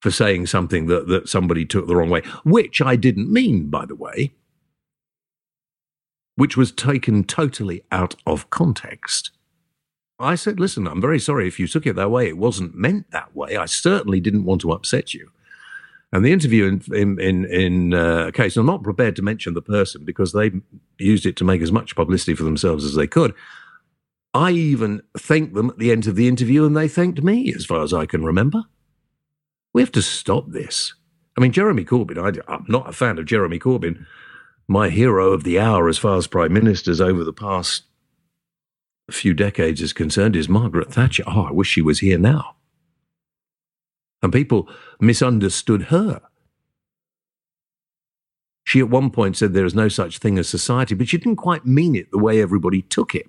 for 0.00 0.10
saying 0.10 0.46
something 0.46 0.86
that, 0.86 1.08
that 1.08 1.28
somebody 1.28 1.64
took 1.64 1.86
the 1.86 1.96
wrong 1.96 2.10
way, 2.10 2.22
which 2.44 2.82
I 2.82 2.96
didn't 2.96 3.32
mean, 3.32 3.70
by 3.70 3.86
the 3.86 3.94
way, 3.94 4.32
which 6.36 6.56
was 6.56 6.72
taken 6.72 7.24
totally 7.24 7.84
out 7.90 8.16
of 8.26 8.50
context. 8.50 9.30
I 10.22 10.36
said, 10.36 10.60
listen, 10.60 10.86
I'm 10.86 11.00
very 11.00 11.18
sorry 11.18 11.48
if 11.48 11.58
you 11.58 11.66
took 11.66 11.86
it 11.86 11.96
that 11.96 12.10
way. 12.10 12.28
It 12.28 12.38
wasn't 12.38 12.74
meant 12.76 13.10
that 13.10 13.34
way. 13.34 13.56
I 13.56 13.66
certainly 13.66 14.20
didn't 14.20 14.44
want 14.44 14.60
to 14.60 14.72
upset 14.72 15.12
you. 15.12 15.30
And 16.12 16.24
the 16.24 16.32
interview 16.32 16.66
in 16.66 16.82
in 16.94 17.20
in, 17.20 17.44
in 17.46 17.94
uh, 17.94 18.30
case, 18.32 18.56
I'm 18.56 18.66
not 18.66 18.82
prepared 18.82 19.16
to 19.16 19.22
mention 19.22 19.54
the 19.54 19.62
person 19.62 20.04
because 20.04 20.32
they 20.32 20.52
used 20.98 21.26
it 21.26 21.36
to 21.36 21.44
make 21.44 21.62
as 21.62 21.72
much 21.72 21.96
publicity 21.96 22.34
for 22.34 22.44
themselves 22.44 22.84
as 22.84 22.94
they 22.94 23.06
could. 23.06 23.34
I 24.34 24.52
even 24.52 25.02
thanked 25.16 25.54
them 25.54 25.70
at 25.70 25.78
the 25.78 25.90
end 25.90 26.06
of 26.06 26.16
the 26.16 26.28
interview, 26.28 26.64
and 26.64 26.76
they 26.76 26.88
thanked 26.88 27.22
me, 27.22 27.52
as 27.54 27.66
far 27.66 27.82
as 27.82 27.92
I 27.92 28.06
can 28.06 28.24
remember. 28.24 28.62
We 29.72 29.82
have 29.82 29.92
to 29.92 30.02
stop 30.02 30.50
this. 30.50 30.94
I 31.36 31.40
mean, 31.40 31.52
Jeremy 31.52 31.84
Corbyn. 31.84 32.18
I, 32.18 32.52
I'm 32.52 32.64
not 32.68 32.88
a 32.88 32.92
fan 32.92 33.18
of 33.18 33.26
Jeremy 33.26 33.58
Corbyn. 33.58 34.06
My 34.68 34.90
hero 34.90 35.32
of 35.32 35.44
the 35.44 35.58
hour, 35.58 35.88
as 35.88 35.98
far 35.98 36.16
as 36.16 36.26
prime 36.26 36.52
ministers 36.52 37.00
over 37.00 37.24
the 37.24 37.32
past 37.32 37.84
a 37.84 37.91
few 39.12 39.34
decades 39.34 39.80
is 39.80 39.92
concerned 39.92 40.36
is 40.36 40.48
Margaret 40.48 40.92
Thatcher. 40.92 41.24
Oh, 41.26 41.42
I 41.42 41.52
wish 41.52 41.68
she 41.68 41.82
was 41.82 42.00
here 42.00 42.18
now. 42.18 42.56
And 44.22 44.32
people 44.32 44.68
misunderstood 45.00 45.84
her. 45.84 46.20
She 48.64 48.80
at 48.80 48.88
one 48.88 49.10
point 49.10 49.36
said 49.36 49.52
there 49.52 49.66
is 49.66 49.74
no 49.74 49.88
such 49.88 50.18
thing 50.18 50.38
as 50.38 50.48
society, 50.48 50.94
but 50.94 51.08
she 51.08 51.18
didn't 51.18 51.36
quite 51.36 51.66
mean 51.66 51.96
it 51.96 52.10
the 52.10 52.18
way 52.18 52.40
everybody 52.40 52.82
took 52.82 53.14
it. 53.14 53.26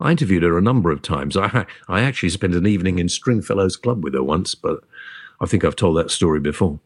I 0.00 0.12
interviewed 0.12 0.44
her 0.44 0.56
a 0.56 0.62
number 0.62 0.92
of 0.92 1.02
times. 1.02 1.36
I, 1.36 1.66
I 1.88 2.02
actually 2.02 2.30
spent 2.30 2.54
an 2.54 2.66
evening 2.66 2.98
in 2.98 3.08
Stringfellows 3.08 3.76
Club 3.76 4.04
with 4.04 4.14
her 4.14 4.22
once, 4.22 4.54
but 4.54 4.84
I 5.40 5.46
think 5.46 5.64
I've 5.64 5.76
told 5.76 5.96
that 5.96 6.10
story 6.10 6.40
before. 6.40 6.78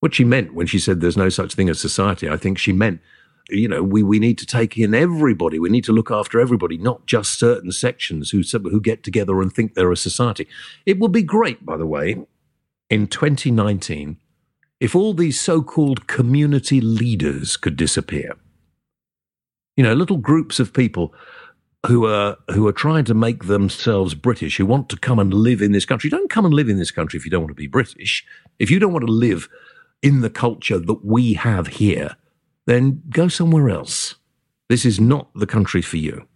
What 0.00 0.14
she 0.14 0.24
meant 0.24 0.54
when 0.54 0.66
she 0.66 0.78
said 0.78 1.00
there's 1.00 1.16
no 1.16 1.28
such 1.28 1.54
thing 1.54 1.68
as 1.68 1.80
society, 1.80 2.28
I 2.28 2.36
think 2.36 2.56
she 2.56 2.72
meant 2.72 3.00
you 3.48 3.68
know, 3.68 3.82
we, 3.82 4.02
we 4.02 4.18
need 4.18 4.38
to 4.38 4.46
take 4.46 4.76
in 4.76 4.94
everybody. 4.94 5.58
We 5.58 5.70
need 5.70 5.84
to 5.84 5.92
look 5.92 6.10
after 6.10 6.40
everybody, 6.40 6.76
not 6.76 7.06
just 7.06 7.38
certain 7.38 7.72
sections 7.72 8.30
who, 8.30 8.42
who 8.42 8.80
get 8.80 9.02
together 9.02 9.40
and 9.40 9.52
think 9.52 9.74
they're 9.74 9.92
a 9.92 9.96
society. 9.96 10.46
It 10.86 10.98
would 10.98 11.12
be 11.12 11.22
great, 11.22 11.64
by 11.64 11.76
the 11.76 11.86
way, 11.86 12.24
in 12.90 13.06
2019, 13.06 14.18
if 14.80 14.94
all 14.94 15.14
these 15.14 15.40
so 15.40 15.62
called 15.62 16.06
community 16.06 16.80
leaders 16.80 17.56
could 17.56 17.76
disappear. 17.76 18.36
You 19.76 19.84
know, 19.84 19.94
little 19.94 20.18
groups 20.18 20.58
of 20.60 20.72
people 20.72 21.14
who 21.86 22.06
are 22.06 22.36
who 22.50 22.66
are 22.66 22.72
trying 22.72 23.04
to 23.04 23.14
make 23.14 23.44
themselves 23.44 24.14
British, 24.14 24.56
who 24.56 24.66
want 24.66 24.88
to 24.88 24.96
come 24.96 25.18
and 25.18 25.32
live 25.32 25.62
in 25.62 25.72
this 25.72 25.84
country. 25.84 26.10
Don't 26.10 26.30
come 26.30 26.44
and 26.44 26.54
live 26.54 26.68
in 26.68 26.78
this 26.78 26.90
country 26.90 27.16
if 27.16 27.24
you 27.24 27.30
don't 27.30 27.42
want 27.42 27.52
to 27.52 27.54
be 27.54 27.68
British. 27.68 28.24
If 28.58 28.70
you 28.70 28.78
don't 28.78 28.92
want 28.92 29.06
to 29.06 29.12
live 29.12 29.48
in 30.02 30.20
the 30.20 30.30
culture 30.30 30.78
that 30.78 31.04
we 31.04 31.34
have 31.34 31.68
here, 31.68 32.16
then 32.68 33.02
go 33.08 33.28
somewhere 33.28 33.70
else. 33.70 34.16
This 34.68 34.84
is 34.84 35.00
not 35.00 35.30
the 35.34 35.46
country 35.46 35.80
for 35.80 35.96
you. 35.96 36.28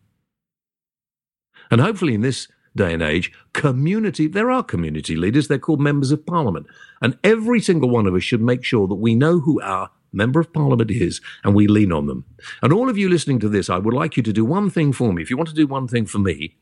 And 1.71 1.79
hopefully, 1.79 2.15
in 2.15 2.23
this 2.23 2.49
day 2.75 2.95
and 2.95 3.03
age, 3.03 3.31
community, 3.53 4.27
there 4.29 4.51
are 4.51 4.63
community 4.63 5.15
leaders, 5.15 5.49
they're 5.49 5.59
called 5.59 5.81
members 5.81 6.11
of 6.11 6.25
parliament. 6.25 6.67
And 7.03 7.19
every 7.23 7.61
single 7.61 7.91
one 7.91 8.07
of 8.07 8.15
us 8.15 8.23
should 8.23 8.41
make 8.41 8.65
sure 8.65 8.89
that 8.89 8.95
we 8.95 9.15
know 9.15 9.41
who 9.41 9.61
our 9.61 9.91
member 10.11 10.41
of 10.41 10.55
parliament 10.55 10.91
is 10.91 11.21
and 11.45 11.55
we 11.55 11.67
lean 11.67 11.93
on 11.93 12.07
them. 12.07 12.25
And 12.63 12.73
all 12.73 12.89
of 12.89 12.97
you 12.97 13.11
listening 13.11 13.39
to 13.41 13.49
this, 13.51 13.69
I 13.69 13.77
would 13.77 13.93
like 13.93 14.17
you 14.17 14.23
to 14.23 14.33
do 14.33 14.45
one 14.45 14.71
thing 14.71 14.95
for 14.95 15.13
me. 15.13 15.21
If 15.21 15.29
you 15.29 15.37
want 15.37 15.51
to 15.51 15.55
do 15.55 15.67
one 15.67 15.87
thing 15.87 16.07
for 16.07 16.19
me, 16.19 16.57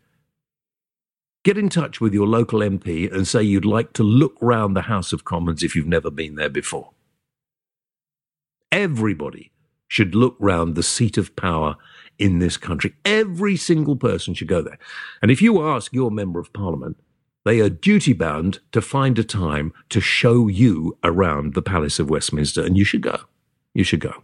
get 1.44 1.56
in 1.56 1.68
touch 1.68 2.00
with 2.00 2.12
your 2.12 2.26
local 2.26 2.58
MP 2.58 3.12
and 3.12 3.26
say 3.26 3.44
you'd 3.44 3.64
like 3.64 3.92
to 3.92 4.02
look 4.02 4.34
round 4.40 4.74
the 4.74 4.82
House 4.82 5.12
of 5.12 5.24
Commons 5.24 5.62
if 5.62 5.76
you've 5.76 5.86
never 5.86 6.10
been 6.10 6.34
there 6.34 6.50
before. 6.50 6.90
Everybody 8.72 9.52
should 9.90 10.14
look 10.14 10.36
round 10.38 10.76
the 10.76 10.84
seat 10.84 11.18
of 11.18 11.34
power 11.34 11.74
in 12.16 12.38
this 12.38 12.56
country. 12.56 12.94
Every 13.04 13.56
single 13.56 13.96
person 13.96 14.34
should 14.34 14.46
go 14.46 14.62
there. 14.62 14.78
And 15.20 15.32
if 15.32 15.42
you 15.42 15.66
ask 15.66 15.92
your 15.92 16.12
member 16.12 16.38
of 16.38 16.52
parliament, 16.52 16.96
they 17.44 17.58
are 17.58 17.68
duty 17.68 18.12
bound 18.12 18.60
to 18.70 18.80
find 18.80 19.18
a 19.18 19.24
time 19.24 19.72
to 19.88 20.00
show 20.00 20.46
you 20.46 20.96
around 21.02 21.54
the 21.54 21.62
Palace 21.62 21.98
of 21.98 22.08
Westminster, 22.08 22.64
and 22.64 22.78
you 22.78 22.84
should 22.84 23.00
go. 23.00 23.18
You 23.74 23.82
should 23.82 24.00
go. 24.00 24.22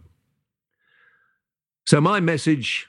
So, 1.85 1.99
my 1.99 2.21
message 2.21 2.87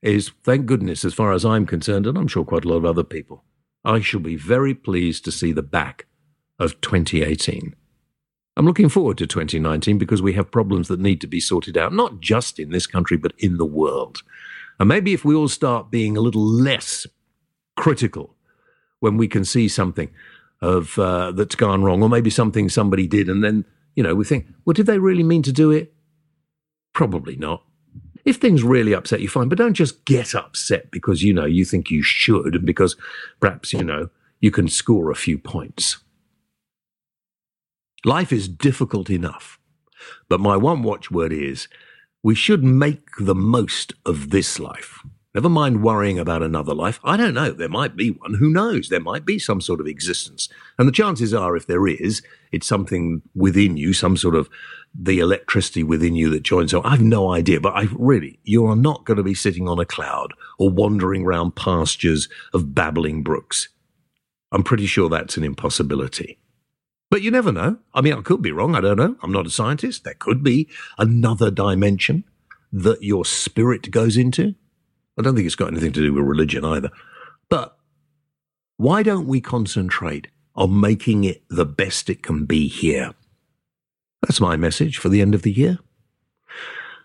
is 0.00 0.30
thank 0.44 0.66
goodness, 0.66 1.04
as 1.04 1.14
far 1.14 1.32
as 1.32 1.44
I'm 1.44 1.66
concerned, 1.66 2.06
and 2.06 2.16
I'm 2.16 2.28
sure 2.28 2.44
quite 2.44 2.64
a 2.64 2.68
lot 2.68 2.76
of 2.76 2.84
other 2.84 3.04
people, 3.04 3.42
I 3.84 4.00
shall 4.00 4.20
be 4.20 4.36
very 4.36 4.74
pleased 4.74 5.24
to 5.24 5.32
see 5.32 5.50
the 5.50 5.62
back 5.62 6.06
of 6.60 6.80
2018. 6.80 7.74
I'm 8.60 8.66
looking 8.66 8.90
forward 8.90 9.16
to 9.16 9.26
2019 9.26 9.96
because 9.96 10.20
we 10.20 10.34
have 10.34 10.50
problems 10.50 10.88
that 10.88 11.00
need 11.00 11.22
to 11.22 11.26
be 11.26 11.40
sorted 11.40 11.78
out, 11.78 11.94
not 11.94 12.20
just 12.20 12.58
in 12.58 12.72
this 12.72 12.86
country, 12.86 13.16
but 13.16 13.32
in 13.38 13.56
the 13.56 13.64
world. 13.64 14.22
And 14.78 14.86
maybe 14.86 15.14
if 15.14 15.24
we 15.24 15.34
all 15.34 15.48
start 15.48 15.90
being 15.90 16.14
a 16.14 16.20
little 16.20 16.44
less 16.44 17.06
critical 17.74 18.36
when 18.98 19.16
we 19.16 19.28
can 19.28 19.46
see 19.46 19.66
something 19.66 20.10
of 20.60 20.98
uh, 20.98 21.32
that's 21.32 21.54
gone 21.54 21.82
wrong, 21.82 22.02
or 22.02 22.10
maybe 22.10 22.28
something 22.28 22.68
somebody 22.68 23.06
did, 23.06 23.30
and 23.30 23.42
then 23.42 23.64
you 23.96 24.02
know 24.02 24.14
we 24.14 24.26
think, 24.26 24.46
well, 24.66 24.74
did 24.74 24.84
they 24.84 24.98
really 24.98 25.22
mean 25.22 25.42
to 25.44 25.52
do 25.52 25.70
it? 25.70 25.94
Probably 26.92 27.36
not. 27.36 27.64
If 28.26 28.36
things 28.36 28.62
really 28.62 28.92
upset 28.92 29.22
you, 29.22 29.28
fine, 29.30 29.48
but 29.48 29.56
don't 29.56 29.72
just 29.72 30.04
get 30.04 30.34
upset 30.34 30.90
because 30.90 31.22
you 31.22 31.32
know 31.32 31.46
you 31.46 31.64
think 31.64 31.90
you 31.90 32.02
should, 32.02 32.56
and 32.56 32.66
because 32.66 32.94
perhaps 33.40 33.72
you 33.72 33.82
know 33.82 34.10
you 34.38 34.50
can 34.50 34.68
score 34.68 35.10
a 35.10 35.16
few 35.16 35.38
points. 35.38 35.96
Life 38.04 38.32
is 38.32 38.48
difficult 38.48 39.10
enough, 39.10 39.58
but 40.28 40.40
my 40.40 40.56
one 40.56 40.82
watchword 40.82 41.32
is 41.32 41.68
we 42.22 42.34
should 42.34 42.64
make 42.64 43.08
the 43.18 43.34
most 43.34 43.92
of 44.06 44.30
this 44.30 44.58
life. 44.58 45.00
Never 45.34 45.48
mind 45.48 45.82
worrying 45.82 46.18
about 46.18 46.42
another 46.42 46.74
life. 46.74 46.98
I 47.04 47.16
don't 47.16 47.34
know. 47.34 47.52
There 47.52 47.68
might 47.68 47.94
be 47.94 48.10
one. 48.10 48.34
Who 48.34 48.50
knows? 48.50 48.88
There 48.88 48.98
might 49.00 49.24
be 49.24 49.38
some 49.38 49.60
sort 49.60 49.80
of 49.80 49.86
existence. 49.86 50.48
And 50.76 50.88
the 50.88 50.92
chances 50.92 51.32
are, 51.32 51.56
if 51.56 51.68
there 51.68 51.86
is, 51.86 52.20
it's 52.50 52.66
something 52.66 53.22
within 53.34 53.76
you, 53.76 53.92
some 53.92 54.16
sort 54.16 54.34
of 54.34 54.50
the 54.92 55.20
electricity 55.20 55.84
within 55.84 56.16
you 56.16 56.30
that 56.30 56.42
joins. 56.42 56.72
So 56.72 56.82
I've 56.82 57.00
no 57.00 57.32
idea, 57.32 57.60
but 57.60 57.74
I 57.74 57.86
really, 57.92 58.40
you 58.42 58.66
are 58.66 58.74
not 58.74 59.04
going 59.04 59.18
to 59.18 59.22
be 59.22 59.34
sitting 59.34 59.68
on 59.68 59.78
a 59.78 59.84
cloud 59.84 60.32
or 60.58 60.68
wandering 60.68 61.24
around 61.24 61.54
pastures 61.54 62.28
of 62.52 62.74
babbling 62.74 63.22
brooks. 63.22 63.68
I'm 64.50 64.64
pretty 64.64 64.86
sure 64.86 65.08
that's 65.08 65.36
an 65.36 65.44
impossibility. 65.44 66.39
But 67.10 67.22
you 67.22 67.30
never 67.30 67.50
know. 67.50 67.78
I 67.92 68.00
mean, 68.00 68.12
I 68.14 68.22
could 68.22 68.40
be 68.40 68.52
wrong. 68.52 68.76
I 68.76 68.80
don't 68.80 68.96
know. 68.96 69.16
I'm 69.22 69.32
not 69.32 69.46
a 69.46 69.50
scientist. 69.50 70.04
There 70.04 70.14
could 70.14 70.44
be 70.44 70.68
another 70.96 71.50
dimension 71.50 72.24
that 72.72 73.02
your 73.02 73.24
spirit 73.24 73.90
goes 73.90 74.16
into. 74.16 74.54
I 75.18 75.22
don't 75.22 75.34
think 75.34 75.46
it's 75.46 75.56
got 75.56 75.72
anything 75.72 75.92
to 75.92 76.00
do 76.00 76.14
with 76.14 76.24
religion 76.24 76.64
either. 76.64 76.90
But 77.48 77.76
why 78.76 79.02
don't 79.02 79.26
we 79.26 79.40
concentrate 79.40 80.28
on 80.54 80.80
making 80.80 81.24
it 81.24 81.42
the 81.50 81.66
best 81.66 82.08
it 82.08 82.22
can 82.22 82.46
be 82.46 82.68
here? 82.68 83.12
That's 84.22 84.40
my 84.40 84.56
message 84.56 84.98
for 84.98 85.08
the 85.08 85.20
end 85.20 85.34
of 85.34 85.42
the 85.42 85.52
year. 85.52 85.78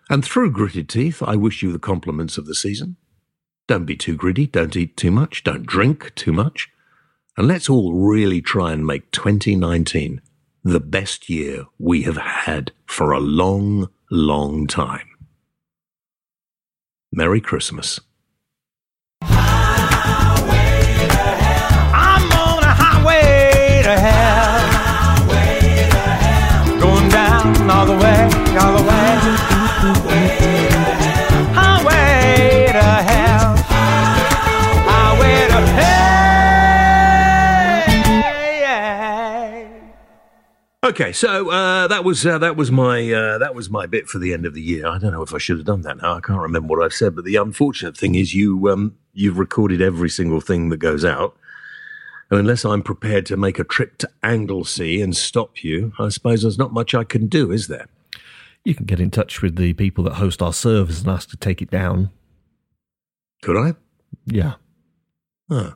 And 0.08 0.24
through 0.24 0.52
gritted 0.52 0.88
teeth, 0.88 1.20
I 1.20 1.34
wish 1.34 1.62
you 1.62 1.72
the 1.72 1.80
compliments 1.80 2.38
of 2.38 2.46
the 2.46 2.54
season. 2.54 2.96
Don't 3.66 3.86
be 3.86 3.96
too 3.96 4.14
gritty, 4.14 4.46
don't 4.46 4.76
eat 4.76 4.96
too 4.96 5.10
much, 5.10 5.42
don't 5.42 5.66
drink 5.66 6.14
too 6.14 6.32
much. 6.32 6.70
And 7.36 7.48
let's 7.48 7.68
all 7.68 7.92
really 7.92 8.40
try 8.40 8.72
and 8.72 8.86
make 8.86 9.10
2019 9.10 10.22
the 10.64 10.80
best 10.80 11.28
year 11.28 11.66
we 11.78 12.02
have 12.02 12.16
had 12.16 12.72
for 12.86 13.12
a 13.12 13.20
long, 13.20 13.90
long 14.10 14.66
time. 14.66 15.08
Merry 17.12 17.40
Christmas. 17.40 18.00
All 27.68 27.84
the 27.84 27.92
way. 27.92 28.35
Okay, 40.86 41.10
so 41.10 41.50
uh, 41.50 41.88
that 41.88 42.04
was 42.04 42.24
uh, 42.24 42.38
that 42.38 42.54
was 42.54 42.70
my 42.70 43.12
uh, 43.12 43.38
that 43.38 43.56
was 43.56 43.68
my 43.68 43.86
bit 43.86 44.06
for 44.06 44.20
the 44.20 44.32
end 44.32 44.46
of 44.46 44.54
the 44.54 44.62
year. 44.62 44.86
I 44.86 44.98
don't 44.98 45.10
know 45.10 45.22
if 45.22 45.34
I 45.34 45.38
should 45.38 45.56
have 45.56 45.66
done 45.66 45.80
that 45.80 46.00
now. 46.00 46.14
I 46.14 46.20
can't 46.20 46.38
remember 46.38 46.76
what 46.76 46.84
I've 46.84 46.92
said, 46.92 47.16
but 47.16 47.24
the 47.24 47.34
unfortunate 47.34 47.96
thing 47.96 48.14
is 48.14 48.34
you 48.34 48.70
um, 48.70 48.96
you've 49.12 49.36
recorded 49.36 49.82
every 49.82 50.08
single 50.08 50.40
thing 50.40 50.68
that 50.68 50.76
goes 50.76 51.04
out, 51.04 51.36
and 52.30 52.38
unless 52.38 52.64
I'm 52.64 52.84
prepared 52.84 53.26
to 53.26 53.36
make 53.36 53.58
a 53.58 53.64
trip 53.64 53.98
to 53.98 54.10
Anglesey 54.22 55.02
and 55.02 55.16
stop 55.16 55.64
you, 55.64 55.92
I 55.98 56.08
suppose 56.08 56.42
there's 56.42 56.56
not 56.56 56.72
much 56.72 56.94
I 56.94 57.02
can 57.02 57.26
do, 57.26 57.50
is 57.50 57.66
there? 57.66 57.88
You 58.64 58.76
can 58.76 58.86
get 58.86 59.00
in 59.00 59.10
touch 59.10 59.42
with 59.42 59.56
the 59.56 59.72
people 59.72 60.04
that 60.04 60.14
host 60.14 60.40
our 60.40 60.52
servers 60.52 61.00
and 61.00 61.08
ask 61.08 61.28
to 61.30 61.36
take 61.36 61.60
it 61.60 61.70
down. 61.70 62.10
Could 63.42 63.56
I? 63.56 63.74
Yeah. 64.24 64.54
Huh. 65.50 65.72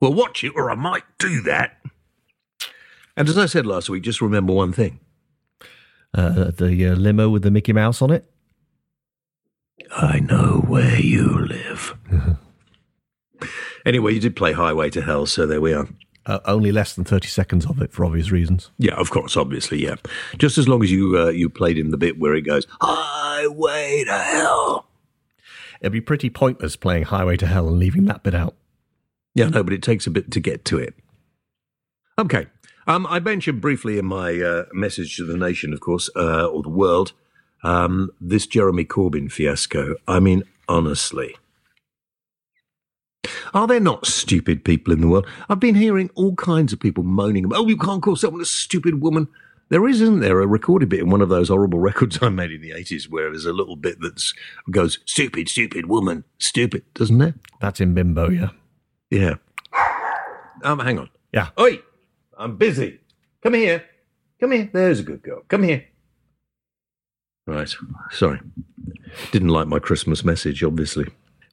Well, 0.00 0.12
watch 0.12 0.42
it, 0.42 0.54
or 0.56 0.72
I 0.72 0.74
might 0.74 1.04
do 1.20 1.40
that. 1.42 1.76
And 3.16 3.28
as 3.28 3.38
I 3.38 3.46
said 3.46 3.66
last 3.66 3.88
week, 3.88 4.02
just 4.02 4.20
remember 4.20 4.52
one 4.52 4.72
thing. 4.72 5.00
Uh, 6.12 6.50
the 6.50 6.86
uh, 6.88 6.94
limo 6.94 7.28
with 7.28 7.42
the 7.42 7.50
Mickey 7.50 7.72
Mouse 7.72 8.00
on 8.00 8.10
it. 8.10 8.30
I 9.90 10.20
know 10.20 10.64
where 10.66 11.00
you 11.00 11.46
live. 11.46 11.96
anyway, 13.86 14.14
you 14.14 14.20
did 14.20 14.36
play 14.36 14.52
Highway 14.52 14.90
to 14.90 15.02
Hell, 15.02 15.26
so 15.26 15.46
there 15.46 15.60
we 15.60 15.72
are. 15.72 15.88
Uh, 16.26 16.38
only 16.46 16.72
less 16.72 16.94
than 16.94 17.04
30 17.04 17.28
seconds 17.28 17.66
of 17.66 17.82
it 17.82 17.92
for 17.92 18.04
obvious 18.04 18.30
reasons. 18.30 18.70
Yeah, 18.78 18.94
of 18.94 19.10
course, 19.10 19.36
obviously, 19.36 19.84
yeah. 19.84 19.96
Just 20.38 20.56
as 20.56 20.66
long 20.66 20.82
as 20.82 20.90
you 20.90 21.18
uh, 21.18 21.28
you 21.28 21.50
played 21.50 21.76
in 21.76 21.90
the 21.90 21.98
bit 21.98 22.18
where 22.18 22.34
it 22.34 22.42
goes 22.42 22.66
Highway 22.80 24.04
to 24.06 24.18
Hell. 24.18 24.86
It'd 25.80 25.92
be 25.92 26.00
pretty 26.00 26.30
pointless 26.30 26.76
playing 26.76 27.04
Highway 27.04 27.36
to 27.38 27.46
Hell 27.46 27.68
and 27.68 27.78
leaving 27.78 28.06
that 28.06 28.22
bit 28.22 28.34
out. 28.34 28.54
Yeah, 29.34 29.48
no, 29.48 29.62
but 29.62 29.74
it 29.74 29.82
takes 29.82 30.06
a 30.06 30.10
bit 30.10 30.30
to 30.30 30.40
get 30.40 30.64
to 30.66 30.78
it. 30.78 30.94
Okay. 32.18 32.46
Um, 32.86 33.06
I 33.06 33.18
mentioned 33.20 33.60
briefly 33.60 33.98
in 33.98 34.06
my 34.06 34.40
uh, 34.40 34.64
message 34.72 35.16
to 35.16 35.24
the 35.24 35.36
nation, 35.36 35.72
of 35.72 35.80
course, 35.80 36.10
uh, 36.16 36.46
or 36.46 36.62
the 36.62 36.68
world, 36.68 37.12
um, 37.62 38.10
this 38.20 38.46
Jeremy 38.46 38.84
Corbyn 38.84 39.32
fiasco. 39.32 39.96
I 40.06 40.20
mean, 40.20 40.44
honestly. 40.68 41.36
Are 43.54 43.66
there 43.66 43.80
not 43.80 44.06
stupid 44.06 44.64
people 44.64 44.92
in 44.92 45.00
the 45.00 45.08
world? 45.08 45.26
I've 45.48 45.60
been 45.60 45.76
hearing 45.76 46.10
all 46.14 46.34
kinds 46.34 46.72
of 46.72 46.80
people 46.80 47.04
moaning 47.04 47.44
about, 47.44 47.60
oh, 47.60 47.68
you 47.68 47.76
can't 47.76 48.02
call 48.02 48.16
someone 48.16 48.42
a 48.42 48.46
stupid 48.46 49.00
woman. 49.00 49.28
There 49.70 49.88
is, 49.88 50.02
isn't 50.02 50.20
there, 50.20 50.40
a 50.40 50.46
recorded 50.46 50.90
bit 50.90 51.00
in 51.00 51.08
one 51.08 51.22
of 51.22 51.30
those 51.30 51.48
horrible 51.48 51.78
records 51.80 52.18
I 52.20 52.28
made 52.28 52.52
in 52.52 52.60
the 52.60 52.72
80s 52.72 53.08
where 53.08 53.30
there's 53.30 53.46
a 53.46 53.52
little 53.52 53.76
bit 53.76 54.00
that 54.00 54.22
goes, 54.70 54.98
stupid, 55.06 55.48
stupid 55.48 55.86
woman, 55.86 56.24
stupid, 56.38 56.82
doesn't 56.94 57.20
it? 57.22 57.34
That's 57.60 57.80
in 57.80 57.94
Bimbo, 57.94 58.28
yeah. 58.28 58.50
Yeah. 59.10 59.34
Um, 60.62 60.80
hang 60.80 60.98
on. 60.98 61.08
Yeah. 61.32 61.50
Oi, 61.58 61.80
I'm 62.38 62.56
busy. 62.56 63.00
Come 63.42 63.54
here. 63.54 63.84
Come 64.40 64.52
here. 64.52 64.70
There's 64.72 65.00
a 65.00 65.04
good 65.04 65.22
girl. 65.22 65.42
Come 65.48 65.62
here. 65.62 65.84
Right. 67.46 67.72
Sorry. 68.10 68.40
Didn't 69.32 69.48
like 69.48 69.68
my 69.68 69.78
Christmas 69.78 70.24
message, 70.24 70.62
obviously. 70.62 71.06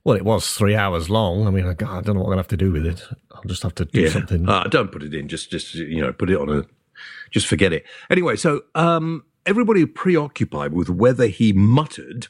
Well, 0.04 0.18
it 0.18 0.26
was 0.26 0.52
three 0.54 0.76
hours 0.76 1.10
long. 1.10 1.46
I 1.48 1.52
mean, 1.52 1.66
I, 1.66 1.72
I 1.72 1.74
don't 1.74 1.84
know 1.86 2.22
what 2.22 2.22
I'm 2.22 2.26
going 2.26 2.38
to 2.38 2.44
have 2.44 2.48
to 2.48 2.58
do 2.58 2.72
with 2.72 2.86
it. 2.86 3.04
I'll 3.32 3.44
just 3.46 3.62
have 3.64 3.76
to 3.76 3.86
do 3.86 4.08
something. 4.10 4.50
Uh, 4.50 4.64
don't 4.64 4.92
put 4.92 5.04
it 5.04 5.14
in. 5.14 5.28
Just, 5.28 5.52
just 5.52 5.76
you 5.76 6.02
know, 6.02 6.12
put 6.12 6.30
it 6.30 6.38
on 6.38 6.50
a. 6.50 6.66
Just 7.30 7.48
forget 7.48 7.72
it. 7.72 7.86
Anyway, 8.10 8.36
so 8.36 8.62
um, 8.74 9.24
everybody 9.46 9.86
preoccupied 9.86 10.74
with 10.74 10.90
whether 10.90 11.28
he 11.28 11.54
muttered, 11.54 12.28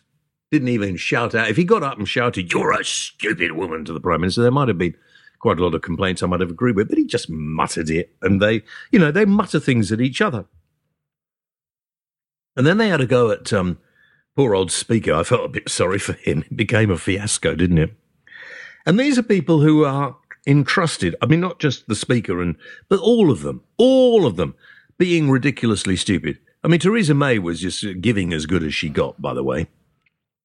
didn't 0.52 0.68
even 0.68 0.98
shout 0.98 1.34
out. 1.34 1.50
If 1.50 1.58
he 1.58 1.64
got 1.64 1.84
up 1.84 1.98
and 1.98 2.08
shouted, 2.08 2.52
"You're 2.52 2.72
a 2.72 2.84
stupid 2.84 3.54
woman" 3.54 3.86
to 3.86 3.94
the 3.94 4.00
prime 4.00 4.22
minister, 4.22 4.42
there 4.42 4.52
might 4.52 4.68
have 4.68 4.78
been 4.78 4.96
quite 5.42 5.60
a 5.60 5.64
lot 5.64 5.76
of 5.76 5.82
complaints 5.82 6.24
I 6.24 6.28
might 6.28 6.40
have 6.40 6.52
agreed 6.52 6.76
with. 6.76 6.90
But 6.90 6.98
he 6.98 7.06
just 7.06 7.30
muttered 7.30 7.90
it, 7.90 8.16
and 8.22 8.42
they, 8.42 8.62
you 8.92 9.00
know, 9.00 9.12
they 9.12 9.26
mutter 9.26 9.60
things 9.60 9.92
at 9.92 10.02
each 10.02 10.22
other. 10.22 10.46
And 12.56 12.66
then 12.66 12.78
they 12.78 12.90
had 12.90 13.02
a 13.02 13.06
go 13.06 13.32
at 13.32 13.52
um, 13.54 13.80
poor 14.36 14.56
old 14.56 14.72
speaker. 14.72 15.14
I 15.14 15.24
felt 15.24 15.46
a 15.46 15.50
bit 15.50 15.70
sorry 15.70 16.00
for 16.00 16.14
him. 16.14 16.44
It 16.50 16.56
became 16.56 16.92
a 16.92 16.98
fiasco, 16.98 17.56
didn't 17.56 17.78
it? 17.78 17.94
And 18.86 19.00
these 19.00 19.18
are 19.18 19.24
people 19.24 19.62
who 19.62 19.86
are 19.86 20.18
entrusted. 20.48 21.16
I 21.22 21.28
mean, 21.28 21.40
not 21.40 21.60
just 21.60 21.88
the 21.88 21.96
speaker 21.96 22.42
and, 22.42 22.56
but 22.90 23.00
all 23.00 23.32
of 23.32 23.42
them, 23.42 23.64
all 23.78 24.26
of 24.26 24.36
them 24.36 24.56
being 24.98 25.30
ridiculously 25.30 25.96
stupid. 25.96 26.40
I 26.64 26.68
mean, 26.68 26.80
Theresa 26.80 27.14
May 27.14 27.40
was 27.40 27.62
just 27.62 27.86
giving 28.02 28.34
as 28.34 28.46
good 28.46 28.64
as 28.64 28.74
she 28.74 28.90
got, 28.90 29.22
by 29.22 29.34
the 29.34 29.44
way. 29.44 29.68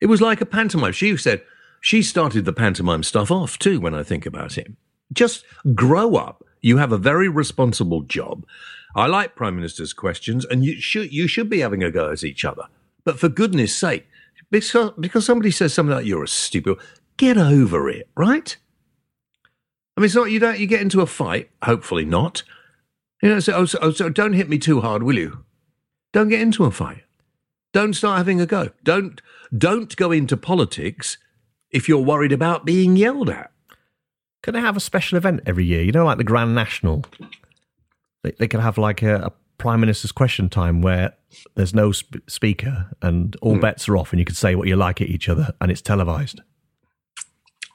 It 0.00 0.06
was 0.06 0.20
like 0.20 0.40
a 0.40 0.46
pantomime. 0.46 0.92
She 0.92 1.16
said 1.16 1.42
she 1.80 2.02
started 2.02 2.44
the 2.44 2.52
pantomime 2.52 3.02
stuff 3.02 3.30
off 3.30 3.58
too, 3.58 3.80
when 3.80 3.94
I 3.94 4.02
think 4.02 4.26
about 4.26 4.58
it. 4.58 4.72
Just 5.12 5.44
grow 5.74 6.16
up. 6.16 6.44
You 6.60 6.78
have 6.78 6.92
a 6.92 6.98
very 6.98 7.28
responsible 7.28 8.02
job. 8.02 8.44
I 8.94 9.06
like 9.06 9.36
Prime 9.36 9.56
Minister's 9.56 9.92
questions, 9.92 10.44
and 10.44 10.64
you 10.64 10.80
should, 10.80 11.12
you 11.12 11.28
should 11.28 11.50
be 11.50 11.60
having 11.60 11.84
a 11.84 11.90
go 11.90 12.10
at 12.10 12.24
each 12.24 12.44
other. 12.44 12.64
But 13.04 13.20
for 13.20 13.28
goodness 13.28 13.76
sake, 13.76 14.06
because, 14.50 14.92
because 14.98 15.26
somebody 15.26 15.50
says 15.50 15.74
something 15.74 15.94
like 15.94 16.06
you're 16.06 16.24
a 16.24 16.28
stupid, 16.28 16.78
get 17.16 17.36
over 17.36 17.88
it, 17.88 18.08
right? 18.16 18.56
I 19.96 20.00
mean, 20.00 20.06
it's 20.06 20.14
not 20.14 20.30
you 20.30 20.38
don't 20.38 20.58
you 20.58 20.66
get 20.66 20.82
into 20.82 21.00
a 21.00 21.06
fight. 21.06 21.50
Hopefully 21.62 22.04
not. 22.04 22.42
You 23.22 23.30
know, 23.30 23.40
so, 23.40 23.54
oh, 23.54 23.64
so, 23.64 23.78
oh, 23.80 23.90
so 23.92 24.08
don't 24.10 24.34
hit 24.34 24.48
me 24.48 24.58
too 24.58 24.82
hard, 24.82 25.02
will 25.02 25.16
you? 25.16 25.44
Don't 26.12 26.28
get 26.28 26.40
into 26.40 26.64
a 26.64 26.70
fight. 26.70 27.04
Don't 27.72 27.94
start 27.94 28.18
having 28.18 28.40
a 28.40 28.46
go. 28.46 28.70
Don't 28.84 29.20
don't 29.56 29.94
go 29.96 30.12
into 30.12 30.36
politics 30.36 31.18
if 31.70 31.88
you're 31.88 32.02
worried 32.02 32.32
about 32.32 32.64
being 32.64 32.96
yelled 32.96 33.30
at. 33.30 33.52
Can 34.46 34.54
they 34.54 34.60
have 34.60 34.76
a 34.76 34.80
special 34.80 35.18
event 35.18 35.40
every 35.44 35.64
year? 35.64 35.82
You 35.82 35.90
know, 35.90 36.04
like 36.04 36.18
the 36.18 36.24
Grand 36.24 36.54
National. 36.54 37.04
They, 38.22 38.30
they 38.38 38.46
could 38.46 38.60
have 38.60 38.78
like 38.78 39.02
a, 39.02 39.16
a 39.16 39.32
Prime 39.58 39.80
Minister's 39.80 40.12
question 40.12 40.48
time 40.48 40.82
where 40.82 41.14
there's 41.56 41.74
no 41.74 41.90
sp- 41.90 42.22
speaker 42.28 42.88
and 43.02 43.34
all 43.42 43.54
hmm. 43.54 43.60
bets 43.60 43.88
are 43.88 43.96
off, 43.96 44.12
and 44.12 44.20
you 44.20 44.24
could 44.24 44.36
say 44.36 44.54
what 44.54 44.68
you 44.68 44.76
like 44.76 45.00
at 45.00 45.08
each 45.08 45.28
other, 45.28 45.52
and 45.60 45.72
it's 45.72 45.82
televised. 45.82 46.42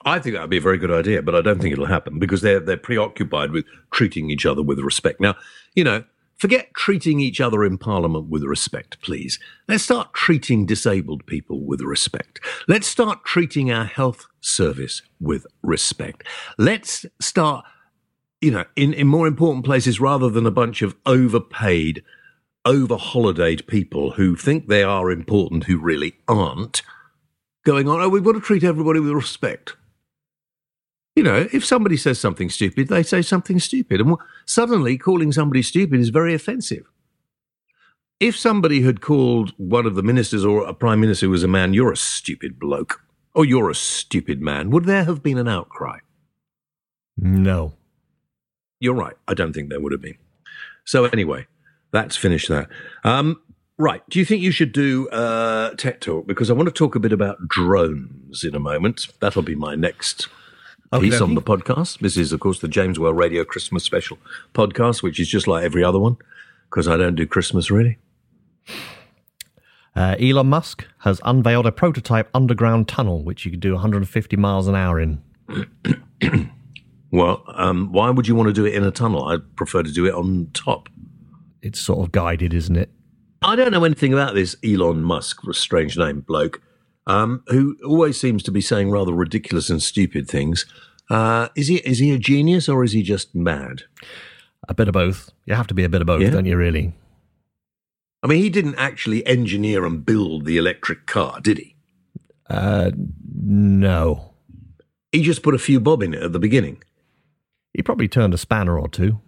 I 0.06 0.20
think 0.20 0.34
that 0.36 0.44
would 0.44 0.50
be 0.50 0.60
a 0.60 0.62
very 0.62 0.78
good 0.78 0.92
idea, 0.92 1.22
but 1.22 1.36
I 1.36 1.42
don't 1.42 1.62
think 1.62 1.74
it'll 1.74 1.88
happen 1.88 2.20
because 2.20 2.40
they're 2.40 2.62
they're 2.62 2.78
preoccupied 2.78 3.52
with 3.52 3.66
treating 3.92 4.30
each 4.30 4.46
other 4.46 4.64
with 4.64 4.80
respect. 4.80 5.20
Now, 5.20 5.36
you 5.76 5.84
know, 5.84 6.06
forget 6.42 6.74
treating 6.74 7.20
each 7.20 7.40
other 7.40 7.64
in 7.64 7.78
Parliament 7.78 8.28
with 8.28 8.42
respect, 8.44 9.00
please. 9.02 9.38
Let's 9.68 9.84
start 9.84 10.12
treating 10.16 10.66
disabled 10.66 11.28
people 11.28 11.62
with 11.64 11.82
respect. 11.82 12.40
Let's 12.68 12.88
start 12.88 13.24
treating 13.24 13.72
our 13.72 13.86
health 13.86 14.26
service 14.40 15.04
with 15.20 15.46
respect. 15.62 16.24
Let's 16.58 17.06
start, 17.20 17.64
you 18.42 18.50
know, 18.50 18.66
in, 18.76 18.92
in 18.92 19.08
more 19.08 19.28
important 19.28 19.66
places 19.66 20.00
rather 20.00 20.32
than 20.32 20.48
a 20.48 20.52
bunch 20.52 20.82
of 20.82 20.96
overpaid, 21.06 22.04
over 22.66 22.96
holidayed 22.96 23.68
people 23.68 24.14
who 24.14 24.36
think 24.36 24.68
they 24.68 24.82
are 24.82 25.12
important 25.12 25.66
who 25.66 25.78
really 25.78 26.16
aren't. 26.28 26.82
Going 27.64 27.88
on, 27.88 28.02
oh, 28.02 28.10
we've 28.10 28.24
got 28.24 28.32
to 28.32 28.42
treat 28.42 28.64
everybody 28.64 29.00
with 29.00 29.12
respect. 29.12 29.76
You 31.16 31.24
know, 31.24 31.48
if 31.52 31.66
somebody 31.66 31.98
says 31.98 32.20
something 32.20 32.50
stupid, 32.50 32.88
they 32.88 33.04
say 33.04 33.22
something 33.22 33.60
stupid. 33.60 34.00
And 34.00 34.16
suddenly 34.46 34.98
calling 34.98 35.32
somebody 35.32 35.62
stupid 35.62 36.00
is 36.00 36.10
very 36.10 36.34
offensive. 36.34 36.90
If 38.20 38.38
somebody 38.38 38.82
had 38.82 39.02
called 39.02 39.54
one 39.58 39.86
of 39.86 39.96
the 39.96 40.04
ministers 40.04 40.46
or 40.46 40.66
a 40.66 40.74
prime 40.74 41.02
minister 41.02 41.26
who 41.26 41.32
was 41.32 41.44
a 41.44 41.48
man, 41.48 41.74
you're 41.74 41.92
a 41.92 41.98
stupid 41.98 42.60
bloke, 42.60 43.02
or 43.34 43.46
you're 43.46 43.70
a 43.70 43.76
stupid 43.76 44.42
man, 44.42 44.70
would 44.70 44.86
there 44.86 45.04
have 45.04 45.24
been 45.24 45.38
an 45.38 45.48
outcry? 45.48 46.00
No. 47.18 47.74
You're 48.80 48.96
right. 48.96 49.16
I 49.28 49.34
don't 49.34 49.54
think 49.54 49.70
there 49.70 49.80
would 49.80 49.92
have 49.92 50.02
been. 50.02 50.18
So 50.86 51.06
anyway, 51.06 51.48
that's 51.92 52.16
finished 52.16 52.48
that. 52.50 52.70
Um, 53.04 53.42
right. 53.78 54.02
Do 54.10 54.20
you 54.20 54.26
think 54.26 54.44
you 54.44 54.52
should 54.52 54.72
do 54.72 55.10
uh, 55.10 55.72
tech 55.76 56.00
talk? 56.00 56.26
Because 56.26 56.50
I 56.50 56.54
want 56.54 56.68
to 56.68 56.74
talk 56.74 56.96
a 56.96 57.00
bit 57.00 57.12
about 57.12 57.48
drones 57.48 58.44
in 58.44 58.56
a 58.56 58.60
moment. 58.60 59.08
That'll 59.20 59.42
be 59.42 59.56
my 59.56 59.76
next 59.76 60.30
piece 61.00 61.14
Okey-dokey. 61.16 61.22
on 61.22 61.36
the 61.36 61.42
podcast. 61.42 62.00
This 62.00 62.18
is, 62.18 62.34
of 62.34 62.40
course, 62.40 62.60
the 62.60 62.68
James 62.68 63.00
Whale 63.00 63.14
Radio 63.14 63.44
Christmas 63.44 63.84
Special 63.84 64.18
podcast, 64.54 65.02
which 65.04 65.20
is 65.20 65.28
just 65.28 65.48
like 65.48 65.64
every 65.64 65.84
other 65.84 66.00
one 66.00 66.18
because 66.70 66.88
I 66.88 66.98
don't 66.98 67.16
do 67.16 67.26
Christmas 67.26 67.70
really. 67.72 67.98
Uh, 69.96 70.16
Elon 70.20 70.48
Musk 70.48 70.88
has 71.00 71.20
unveiled 71.26 71.66
a 71.66 71.72
prototype 71.72 72.30
underground 72.34 72.88
tunnel 72.88 73.24
which 73.24 73.44
you 73.44 73.52
could 73.52 73.60
do 73.60 73.74
150 73.74 74.38
miles 74.38 74.68
an 74.68 74.76
hour 74.76 75.00
in. 75.00 75.22
Well, 77.12 77.44
um, 77.48 77.92
why 77.92 78.10
would 78.10 78.28
you 78.28 78.36
want 78.36 78.48
to 78.48 78.54
do 78.54 78.66
it 78.66 78.74
in 78.74 78.84
a 78.84 78.92
tunnel? 78.92 79.26
I'd 79.26 79.56
prefer 79.58 79.84
to 79.84 79.92
do 79.92 80.06
it 80.06 80.14
on 80.14 80.50
top. 80.54 80.88
It's 81.62 81.80
sort 81.80 82.06
of 82.06 82.12
guided, 82.12 82.54
isn't 82.54 82.78
it? 82.78 82.90
I 83.42 83.56
don't 83.56 83.72
know 83.72 83.84
anything 83.84 84.14
about 84.14 84.34
this 84.34 84.56
Elon 84.64 85.04
Musk, 85.04 85.46
a 85.48 85.54
strange 85.54 85.98
name 85.98 86.22
bloke, 86.22 86.62
um, 87.08 87.44
who 87.48 87.76
always 87.86 88.20
seems 88.20 88.44
to 88.44 88.52
be 88.52 88.62
saying 88.62 88.92
rather 88.92 89.14
ridiculous 89.14 89.70
and 89.70 89.82
stupid 89.82 90.28
things. 90.28 90.66
Uh, 91.10 91.50
is 91.56 91.68
he 91.68 91.78
is 91.78 92.00
he 92.00 92.12
a 92.12 92.18
genius 92.18 92.70
or 92.70 92.84
is 92.84 92.94
he 92.94 93.04
just 93.04 93.36
mad? 93.36 93.84
A 94.70 94.74
bit 94.74 94.88
of 94.88 94.94
both. 94.94 95.32
You 95.46 95.56
have 95.56 95.68
to 95.68 95.74
be 95.74 95.84
a 95.84 95.90
bit 95.90 96.02
of 96.02 96.08
both, 96.08 96.22
Yeah. 96.22 96.30
don't 96.30 96.46
you, 96.46 96.56
really? 96.56 96.94
I 98.24 98.28
mean, 98.28 98.38
he 98.42 98.50
didn't 98.50 98.76
actually 98.76 99.26
engineer 99.26 99.86
and 99.86 100.06
build 100.06 100.46
the 100.46 100.58
electric 100.58 101.08
car, 101.08 101.40
did 101.42 101.58
he? 101.58 101.76
Uh, 102.50 102.92
no. 103.44 104.34
He 105.12 105.24
just 105.24 105.42
put 105.42 105.56
a 105.56 105.60
few 105.60 105.80
bob 105.80 106.04
in 106.04 106.14
it 106.14 106.22
at 106.22 106.32
the 106.32 106.40
beginning. 106.40 106.84
He 107.74 107.82
probably 107.82 108.08
turned 108.08 108.34
a 108.34 108.38
spanner 108.38 108.78
or 108.80 108.88
two. 108.88 109.20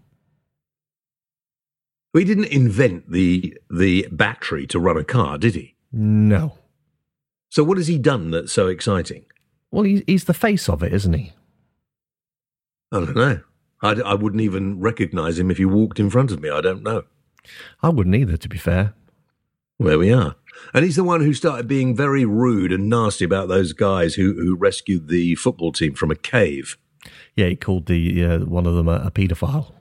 He 2.14 2.24
didn't 2.24 2.46
invent 2.46 3.12
the 3.12 3.58
the 3.72 4.08
battery 4.12 4.68
to 4.68 4.80
run 4.80 4.98
a 4.98 5.04
car, 5.04 5.38
did 5.40 5.56
he? 5.56 5.76
No. 5.92 6.58
So 7.54 7.64
what 7.64 7.78
has 7.78 7.86
he 7.86 8.00
done 8.00 8.32
that's 8.32 8.52
so 8.52 8.66
exciting? 8.66 9.26
Well, 9.70 9.84
he's, 9.84 10.02
he's 10.08 10.24
the 10.24 10.34
face 10.34 10.68
of 10.68 10.82
it, 10.82 10.92
isn't 10.92 11.14
he? 11.14 11.34
I 12.92 13.02
don't 13.02 13.16
know. 13.16 13.42
I, 13.84 13.92
I 13.92 14.16
wouldn't 14.16 14.42
even 14.42 14.80
recognise 14.80 15.38
him 15.38 15.52
if 15.52 15.60
he 15.60 15.66
walked 15.66 16.00
in 16.00 16.10
front 16.10 16.32
of 16.32 16.42
me. 16.42 16.50
I 16.50 16.62
don't 16.62 16.82
know. 16.82 17.04
I 17.84 17.90
wouldn't 17.90 18.16
either, 18.16 18.38
to 18.38 18.50
be 18.50 18.58
fair. 18.58 18.96
There 19.78 20.00
we 20.00 20.12
are. 20.12 20.36
And 20.74 20.84
he's 20.84 20.96
the 20.96 21.04
one 21.04 21.22
who 21.22 21.36
started 21.36 21.68
being 21.68 21.96
very 21.96 22.26
rude 22.26 22.72
and 22.72 22.90
nasty 22.90 23.24
about 23.24 23.50
those 23.50 23.72
guys 23.72 24.16
who, 24.16 24.34
who 24.34 24.56
rescued 24.56 25.08
the 25.08 25.36
football 25.36 25.72
team 25.72 25.94
from 25.94 26.10
a 26.10 26.16
cave. 26.16 26.76
Yeah, 27.36 27.50
he 27.50 27.56
called 27.56 27.86
the 27.86 28.26
uh, 28.26 28.40
one 28.46 28.66
of 28.66 28.74
them 28.74 28.88
a, 28.88 29.04
a 29.06 29.12
paedophile. 29.12 29.74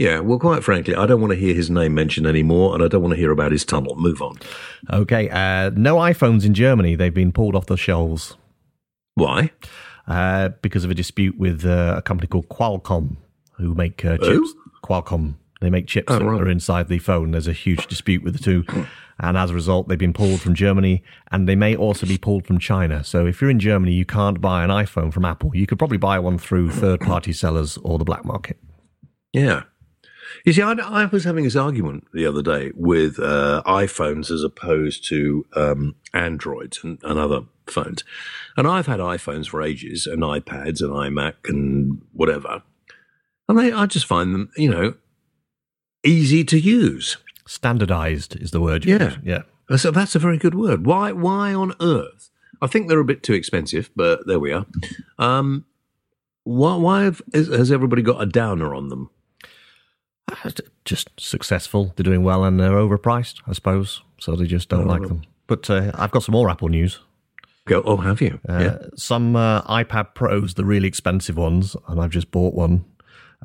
Yeah, 0.00 0.20
well, 0.20 0.38
quite 0.38 0.64
frankly, 0.64 0.94
I 0.94 1.04
don't 1.04 1.20
want 1.20 1.32
to 1.34 1.38
hear 1.38 1.52
his 1.54 1.68
name 1.68 1.92
mentioned 1.94 2.26
anymore, 2.26 2.72
and 2.74 2.82
I 2.82 2.88
don't 2.88 3.02
want 3.02 3.12
to 3.12 3.20
hear 3.20 3.30
about 3.32 3.52
his 3.52 3.66
tunnel. 3.66 3.96
Move 3.96 4.22
on. 4.22 4.38
Okay, 4.90 5.28
uh, 5.28 5.68
no 5.76 5.96
iPhones 5.96 6.46
in 6.46 6.54
Germany. 6.54 6.94
They've 6.94 7.12
been 7.12 7.32
pulled 7.32 7.54
off 7.54 7.66
the 7.66 7.76
shelves 7.76 8.34
Why? 9.14 9.50
uh, 10.08 10.48
because 10.62 10.84
of 10.86 10.90
a 10.90 10.94
dispute 10.94 11.38
with 11.38 11.66
uh, 11.66 11.96
a 11.98 12.00
company 12.02 12.28
called 12.28 12.48
Qualcomm, 12.48 13.18
who 13.58 13.74
make 13.74 14.02
uh, 14.02 14.16
chips. 14.16 14.26
Who? 14.28 14.54
Qualcomm. 14.82 15.34
They 15.60 15.68
make 15.68 15.86
chips 15.86 16.06
Oh, 16.10 16.18
that 16.18 16.24
right. 16.24 16.40
are 16.40 16.48
inside 16.48 16.88
the 16.88 16.98
phone. 16.98 17.32
There's 17.32 17.46
a 17.46 17.52
huge 17.52 17.86
dispute 17.86 18.22
with 18.22 18.32
the 18.32 18.42
two. 18.42 18.64
And 19.18 19.36
as 19.36 19.50
a 19.50 19.54
result, 19.54 19.88
they've 19.88 19.98
been 19.98 20.14
pulled 20.14 20.40
from 20.40 20.54
Germany 20.54 21.02
and 21.30 21.46
they 21.46 21.56
may 21.56 21.76
also 21.76 22.06
be 22.06 22.16
pulled 22.16 22.46
from 22.46 22.58
China. 22.58 23.04
So 23.04 23.26
if 23.26 23.42
you're 23.42 23.50
in 23.50 23.58
Germany, 23.60 23.92
you 23.92 24.06
can't 24.06 24.40
buy 24.40 24.64
an 24.64 24.70
iPhone 24.70 25.12
from 25.12 25.26
Apple. 25.26 25.50
You 25.54 25.66
could 25.66 25.78
probably 25.78 25.98
buy 25.98 26.18
one 26.18 26.38
through 26.38 26.70
third 26.70 27.02
party 27.02 27.34
sellers 27.34 27.76
or 27.82 27.98
the 27.98 28.06
black 28.06 28.24
market. 28.24 28.56
Yeah. 29.34 29.64
You 30.44 30.52
see, 30.52 30.62
I, 30.62 30.72
I 30.72 31.04
was 31.06 31.24
having 31.24 31.44
this 31.44 31.56
argument 31.56 32.06
the 32.12 32.26
other 32.26 32.42
day 32.42 32.72
with 32.74 33.18
uh, 33.18 33.62
iPhones 33.66 34.30
as 34.30 34.42
opposed 34.42 35.06
to 35.08 35.44
um, 35.54 35.94
Androids 36.14 36.80
and, 36.82 36.98
and 37.02 37.18
other 37.18 37.42
phones. 37.66 38.04
And 38.56 38.66
I've 38.66 38.86
had 38.86 39.00
iPhones 39.00 39.48
for 39.48 39.62
ages 39.62 40.06
and 40.06 40.22
iPads 40.22 40.80
and 40.80 40.90
iMac 40.90 41.34
and 41.48 42.02
whatever. 42.12 42.62
And 43.48 43.58
they, 43.58 43.72
I 43.72 43.86
just 43.86 44.06
find 44.06 44.34
them, 44.34 44.50
you 44.56 44.70
know, 44.70 44.94
easy 46.04 46.44
to 46.44 46.58
use. 46.58 47.16
Standardized 47.46 48.36
is 48.40 48.50
the 48.52 48.60
word. 48.60 48.84
you 48.84 48.96
Yeah. 48.96 49.04
use. 49.04 49.18
Yeah. 49.24 49.76
So 49.76 49.90
that's 49.90 50.14
a 50.14 50.18
very 50.20 50.38
good 50.38 50.54
word. 50.54 50.84
Why? 50.86 51.12
Why 51.12 51.54
on 51.54 51.74
earth? 51.80 52.30
I 52.62 52.66
think 52.66 52.88
they're 52.88 53.00
a 53.00 53.04
bit 53.04 53.22
too 53.22 53.34
expensive, 53.34 53.90
but 53.96 54.26
there 54.26 54.38
we 54.40 54.52
are. 54.52 54.66
Um, 55.18 55.64
why? 56.44 56.76
Why 56.76 57.04
have, 57.04 57.22
has 57.32 57.70
everybody 57.70 58.02
got 58.02 58.20
a 58.22 58.26
downer 58.26 58.74
on 58.74 58.88
them? 58.88 59.10
Just 60.84 61.08
successful. 61.18 61.92
They're 61.96 62.04
doing 62.04 62.22
well 62.22 62.44
and 62.44 62.58
they're 62.58 62.72
overpriced, 62.72 63.40
I 63.46 63.52
suppose. 63.52 64.02
So 64.18 64.36
they 64.36 64.46
just 64.46 64.68
don't 64.68 64.86
like 64.86 65.02
them. 65.02 65.22
But 65.46 65.68
uh, 65.70 65.90
I've 65.94 66.10
got 66.10 66.22
some 66.22 66.32
more 66.34 66.48
Apple 66.50 66.68
news. 66.68 67.00
Go. 67.66 67.82
Oh, 67.84 67.96
have 67.98 68.20
you? 68.20 68.40
Uh, 68.48 68.58
yeah. 68.58 68.78
Some 68.96 69.36
uh, 69.36 69.62
iPad 69.62 70.14
Pros, 70.14 70.54
the 70.54 70.64
really 70.64 70.88
expensive 70.88 71.36
ones, 71.36 71.76
and 71.88 72.00
I've 72.00 72.10
just 72.10 72.30
bought 72.30 72.54
one. 72.54 72.84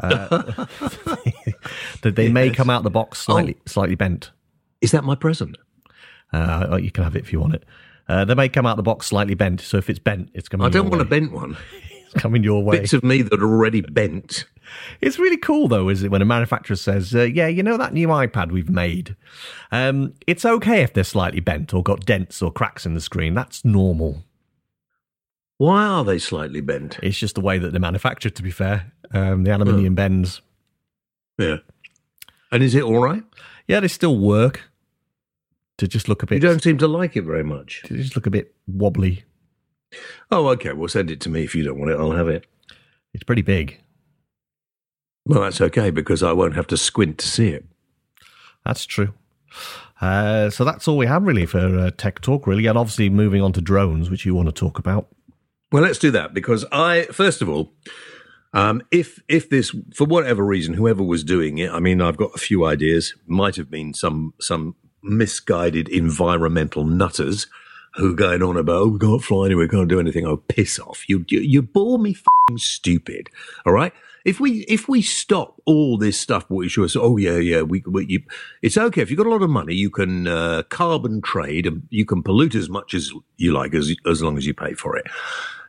Uh, 0.02 0.28
that 2.02 2.14
they 2.16 2.30
may 2.30 2.48
Yes. 2.48 2.56
come 2.56 2.70
out 2.70 2.84
the 2.84 2.90
box 2.90 3.20
slightly 3.20 3.56
slightly 3.66 3.96
bent. 3.96 4.32
Is 4.82 4.92
that 4.92 5.04
my 5.04 5.16
present? 5.16 5.58
Uh, 6.34 6.78
you 6.82 6.92
can 6.92 7.04
have 7.04 7.16
it 7.16 7.20
if 7.24 7.32
you 7.32 7.40
want 7.40 7.54
it. 7.56 7.64
Uh, 8.08 8.26
they 8.26 8.36
may 8.36 8.50
come 8.50 8.66
out 8.66 8.78
the 8.78 8.84
box 8.84 9.08
slightly 9.08 9.36
bent, 9.36 9.62
so 9.62 9.78
if 9.78 9.90
it's 9.90 10.00
bent, 10.00 10.30
it's 10.34 10.50
coming. 10.50 10.66
I 10.68 10.70
don't 10.70 10.90
want 10.90 11.02
a 11.02 11.06
bent 11.06 11.32
one. 11.32 11.58
It's 12.06 12.14
coming 12.14 12.44
your 12.44 12.64
way. 12.64 12.80
Bits 12.80 12.94
of 12.94 13.04
me 13.04 13.22
that 13.22 13.40
are 13.42 13.44
already 13.46 13.82
bent. 13.82 14.46
It's 15.02 15.20
really 15.20 15.38
cool, 15.38 15.68
though, 15.68 15.90
is 15.90 16.04
it, 16.04 16.10
when 16.12 16.22
a 16.22 16.26
manufacturer 16.26 16.76
says, 16.76 17.14
uh, 17.14 17.22
"Yeah, 17.24 17.48
you 17.48 17.62
know 17.64 17.78
that 17.78 17.94
new 17.94 18.08
iPad 18.08 18.52
we've 18.52 18.70
made? 18.70 19.16
Um, 19.72 20.14
it's 20.26 20.44
okay 20.46 20.82
if 20.82 20.94
they're 20.94 21.04
slightly 21.04 21.40
bent 21.40 21.74
or 21.74 21.84
got 21.84 22.06
dents 22.06 22.42
or 22.42 22.52
cracks 22.52 22.86
in 22.86 22.94
the 22.94 23.02
screen. 23.02 23.34
That's 23.34 23.64
normal. 23.64 24.24
Why 25.58 25.86
are 25.86 26.04
they 26.04 26.20
slightly 26.20 26.62
bent? 26.62 27.00
It's 27.02 27.18
just 27.18 27.36
the 27.36 27.42
way 27.42 27.60
that 27.60 27.72
they're 27.72 27.80
manufactured. 27.80 28.36
To 28.36 28.44
be 28.44 28.52
fair, 28.52 28.92
um, 29.12 29.44
the 29.44 29.52
aluminium 29.52 29.96
bends. 29.96 30.42
Yeah. 31.38 31.58
And 32.52 32.64
is 32.64 32.76
it 32.76 32.84
all 32.84 33.00
right? 33.00 33.24
Yeah, 33.68 33.80
they 33.80 33.88
still 33.88 34.18
work. 34.18 34.70
To 35.80 35.88
just 35.90 36.08
look 36.08 36.24
a 36.24 36.26
bit. 36.26 36.36
You 36.36 36.40
don't 36.48 36.64
seem 36.64 36.78
to 36.78 36.88
like 36.88 37.18
it 37.18 37.24
very 37.24 37.44
much. 37.44 37.82
to 37.86 37.98
just 37.98 38.16
look 38.16 38.26
a 38.26 38.30
bit 38.30 38.56
wobbly. 38.66 39.26
Oh, 40.32 40.48
okay. 40.50 40.74
Well, 40.74 40.88
send 40.88 41.12
it 41.12 41.22
to 41.22 41.30
me 41.30 41.44
if 41.44 41.56
you 41.56 41.64
don't 41.64 41.80
want 41.80 41.92
it. 41.92 42.00
I'll 42.00 42.12
have 42.12 42.28
it. 42.28 42.46
It's 43.14 43.24
pretty 43.24 43.42
big. 43.42 43.82
Well, 45.26 45.42
that's 45.42 45.62
okay 45.62 45.90
because 45.90 46.22
I 46.22 46.34
won't 46.34 46.56
have 46.56 46.68
to 46.68 46.78
squint 46.78 47.18
to 47.20 47.28
see 47.28 47.50
it. 47.50 47.66
That's 48.66 48.86
true. 48.86 49.14
Uh, 50.02 50.50
so 50.50 50.66
that's 50.66 50.88
all 50.88 50.98
we 50.98 51.08
have 51.08 51.24
really 51.24 51.46
for 51.46 51.60
uh, 51.60 51.92
tech 51.98 52.22
talk, 52.22 52.46
really, 52.46 52.66
and 52.66 52.78
obviously 52.78 53.10
moving 53.10 53.42
on 53.42 53.54
to 53.54 53.62
drones, 53.62 54.10
which 54.10 54.26
you 54.26 54.36
want 54.36 54.48
to 54.48 54.54
talk 54.54 54.78
about. 54.78 55.08
Well, 55.72 55.84
let's 55.84 56.00
do 56.00 56.12
that 56.12 56.34
because 56.34 56.66
I, 56.72 57.04
first 57.06 57.42
of 57.42 57.50
all, 57.50 57.74
um, 58.54 58.82
if 58.92 59.22
if 59.28 59.50
this 59.50 59.76
for 59.94 60.06
whatever 60.06 60.46
reason, 60.46 60.74
whoever 60.74 61.04
was 61.04 61.24
doing 61.24 61.58
it, 61.58 61.72
I 61.72 61.80
mean, 61.80 62.02
I've 62.02 62.18
got 62.18 62.32
a 62.36 62.40
few 62.40 62.66
ideas. 62.66 63.16
Might 63.26 63.56
have 63.56 63.70
been 63.70 63.94
some 63.94 64.34
some 64.40 64.76
misguided 65.02 65.88
environmental 65.90 66.86
nutters 66.86 67.48
who 67.98 68.16
going 68.16 68.44
on 68.44 68.58
about 68.58 68.82
oh, 68.82 68.88
we 68.90 69.00
can't 69.00 69.24
fly 69.24 69.46
anywhere, 69.46 69.66
we 69.66 69.70
can't 69.70 69.88
do 69.88 70.00
anything. 70.00 70.26
Oh, 70.26 70.38
piss 70.38 70.80
off! 70.80 71.08
You 71.08 71.26
you, 71.30 71.40
you 71.40 71.62
bore 71.62 72.00
me 72.00 72.16
stupid. 72.58 73.30
All 73.66 73.74
right. 73.74 73.94
If 74.24 74.40
we 74.40 74.62
if 74.62 74.90
we 74.90 75.04
stop 75.04 75.62
all 75.66 75.98
this 75.98 76.20
stuff, 76.20 76.46
what 76.48 76.64
you 76.64 76.70
sure 76.70 76.88
say, 76.90 77.00
oh 77.00 77.18
yeah 77.18 77.38
yeah 77.38 77.62
we, 77.62 77.84
we 77.86 78.08
you, 78.08 78.24
it's 78.64 78.76
okay 78.76 79.02
if 79.02 79.12
you've 79.12 79.20
got 79.20 79.28
a 79.28 79.30
lot 79.30 79.44
of 79.44 79.52
money, 79.52 79.76
you 79.76 79.92
can 79.92 80.28
uh, 80.28 80.64
carbon 80.64 81.22
trade 81.22 81.68
and 81.68 81.84
you 81.92 82.06
can 82.06 82.24
pollute 82.24 82.56
as 82.56 82.68
much 82.68 82.96
as 82.96 83.12
you 83.38 83.54
like 83.54 83.76
as 83.76 83.94
as 84.06 84.24
long 84.24 84.38
as 84.38 84.48
you 84.48 84.54
pay 84.54 84.74
for 84.74 84.98
it. 84.98 85.06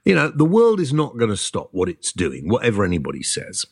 You 0.06 0.14
know, 0.14 0.28
the 0.30 0.44
world 0.44 0.80
is 0.80 0.92
not 0.92 1.18
going 1.18 1.30
to 1.30 1.36
stop 1.36 1.68
what 1.72 1.88
it's 1.88 2.12
doing, 2.12 2.48
whatever 2.48 2.84
anybody 2.84 3.22
says. 3.22 3.66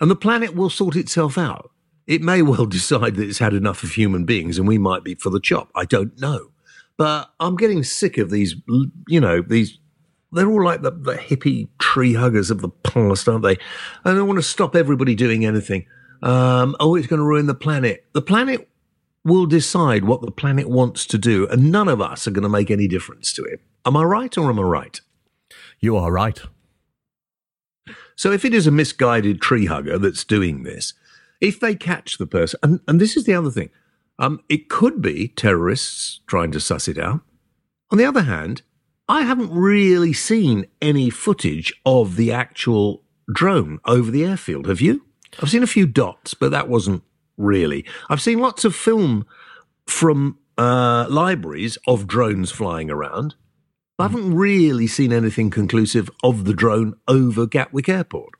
And 0.00 0.10
the 0.10 0.16
planet 0.16 0.54
will 0.54 0.70
sort 0.70 0.94
itself 0.94 1.36
out. 1.36 1.70
It 2.06 2.22
may 2.22 2.42
well 2.42 2.66
decide 2.78 3.16
that 3.16 3.28
it's 3.28 3.38
had 3.38 3.54
enough 3.54 3.82
of 3.82 3.92
human 3.92 4.24
beings 4.24 4.58
and 4.58 4.68
we 4.68 4.78
might 4.78 5.02
be 5.02 5.14
for 5.14 5.30
the 5.30 5.40
chop. 5.40 5.70
I 5.74 5.86
don't 5.86 6.20
know. 6.20 6.50
But 7.00 7.30
I'm 7.40 7.56
getting 7.56 7.82
sick 7.82 8.18
of 8.18 8.28
these, 8.28 8.56
you 9.08 9.22
know, 9.22 9.40
these, 9.40 9.78
they're 10.32 10.46
all 10.46 10.62
like 10.62 10.82
the, 10.82 10.90
the 10.90 11.14
hippie 11.14 11.70
tree 11.78 12.12
huggers 12.12 12.50
of 12.50 12.60
the 12.60 12.68
past, 12.68 13.26
aren't 13.26 13.42
they? 13.42 13.56
And 14.04 14.18
they 14.18 14.20
want 14.20 14.38
to 14.38 14.42
stop 14.42 14.76
everybody 14.76 15.14
doing 15.14 15.46
anything. 15.46 15.86
Um, 16.22 16.76
oh, 16.78 16.96
it's 16.96 17.06
going 17.06 17.20
to 17.20 17.24
ruin 17.24 17.46
the 17.46 17.54
planet. 17.54 18.04
The 18.12 18.20
planet 18.20 18.68
will 19.24 19.46
decide 19.46 20.04
what 20.04 20.20
the 20.20 20.30
planet 20.30 20.68
wants 20.68 21.06
to 21.06 21.16
do, 21.16 21.48
and 21.48 21.72
none 21.72 21.88
of 21.88 22.02
us 22.02 22.28
are 22.28 22.32
going 22.32 22.42
to 22.42 22.50
make 22.50 22.70
any 22.70 22.86
difference 22.86 23.32
to 23.32 23.44
it. 23.44 23.62
Am 23.86 23.96
I 23.96 24.02
right 24.02 24.36
or 24.36 24.50
am 24.50 24.58
I 24.58 24.62
right? 24.64 25.00
You 25.78 25.96
are 25.96 26.12
right. 26.12 26.38
So 28.14 28.30
if 28.30 28.44
it 28.44 28.52
is 28.52 28.66
a 28.66 28.70
misguided 28.70 29.40
tree 29.40 29.64
hugger 29.64 29.96
that's 29.96 30.24
doing 30.24 30.64
this, 30.64 30.92
if 31.40 31.60
they 31.60 31.74
catch 31.76 32.18
the 32.18 32.26
person, 32.26 32.60
and, 32.62 32.80
and 32.86 33.00
this 33.00 33.16
is 33.16 33.24
the 33.24 33.32
other 33.32 33.50
thing, 33.50 33.70
um, 34.20 34.40
it 34.48 34.68
could 34.68 35.00
be 35.02 35.28
terrorists 35.28 36.20
trying 36.26 36.52
to 36.52 36.60
suss 36.60 36.86
it 36.86 36.98
out. 36.98 37.22
On 37.90 37.98
the 37.98 38.04
other 38.04 38.22
hand, 38.22 38.62
I 39.08 39.22
haven't 39.22 39.52
really 39.52 40.12
seen 40.12 40.66
any 40.80 41.10
footage 41.10 41.74
of 41.84 42.14
the 42.14 42.30
actual 42.30 43.02
drone 43.32 43.80
over 43.84 44.10
the 44.10 44.24
airfield. 44.24 44.66
Have 44.68 44.80
you? 44.80 45.04
I've 45.40 45.50
seen 45.50 45.62
a 45.62 45.66
few 45.66 45.86
dots, 45.86 46.34
but 46.34 46.50
that 46.52 46.68
wasn't 46.68 47.02
really. 47.36 47.84
I've 48.08 48.20
seen 48.20 48.38
lots 48.38 48.64
of 48.64 48.76
film 48.76 49.26
from 49.86 50.38
uh, 50.58 51.06
libraries 51.08 51.78
of 51.86 52.06
drones 52.06 52.52
flying 52.52 52.90
around. 52.90 53.34
I 53.98 54.04
haven't 54.04 54.34
really 54.34 54.86
seen 54.86 55.12
anything 55.12 55.50
conclusive 55.50 56.10
of 56.22 56.44
the 56.44 56.54
drone 56.54 56.94
over 57.08 57.46
Gatwick 57.46 57.88
Airport. 57.88 58.34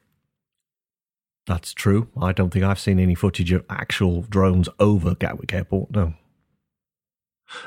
That's 1.47 1.73
true. 1.73 2.09
I 2.21 2.33
don't 2.33 2.51
think 2.51 2.65
I've 2.65 2.79
seen 2.79 2.99
any 2.99 3.15
footage 3.15 3.53
of 3.53 3.65
actual 3.69 4.23
drones 4.23 4.69
over 4.79 5.15
Gatwick 5.15 5.53
Airport. 5.53 5.91
No. 5.91 6.15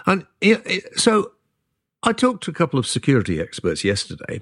And 0.06 0.26
so 0.96 1.34
I 2.04 2.14
talked 2.14 2.44
to 2.44 2.52
a 2.52 2.54
couple 2.54 2.80
of 2.80 2.88
security 2.88 3.42
experts 3.42 3.84
yesterday, 3.84 4.42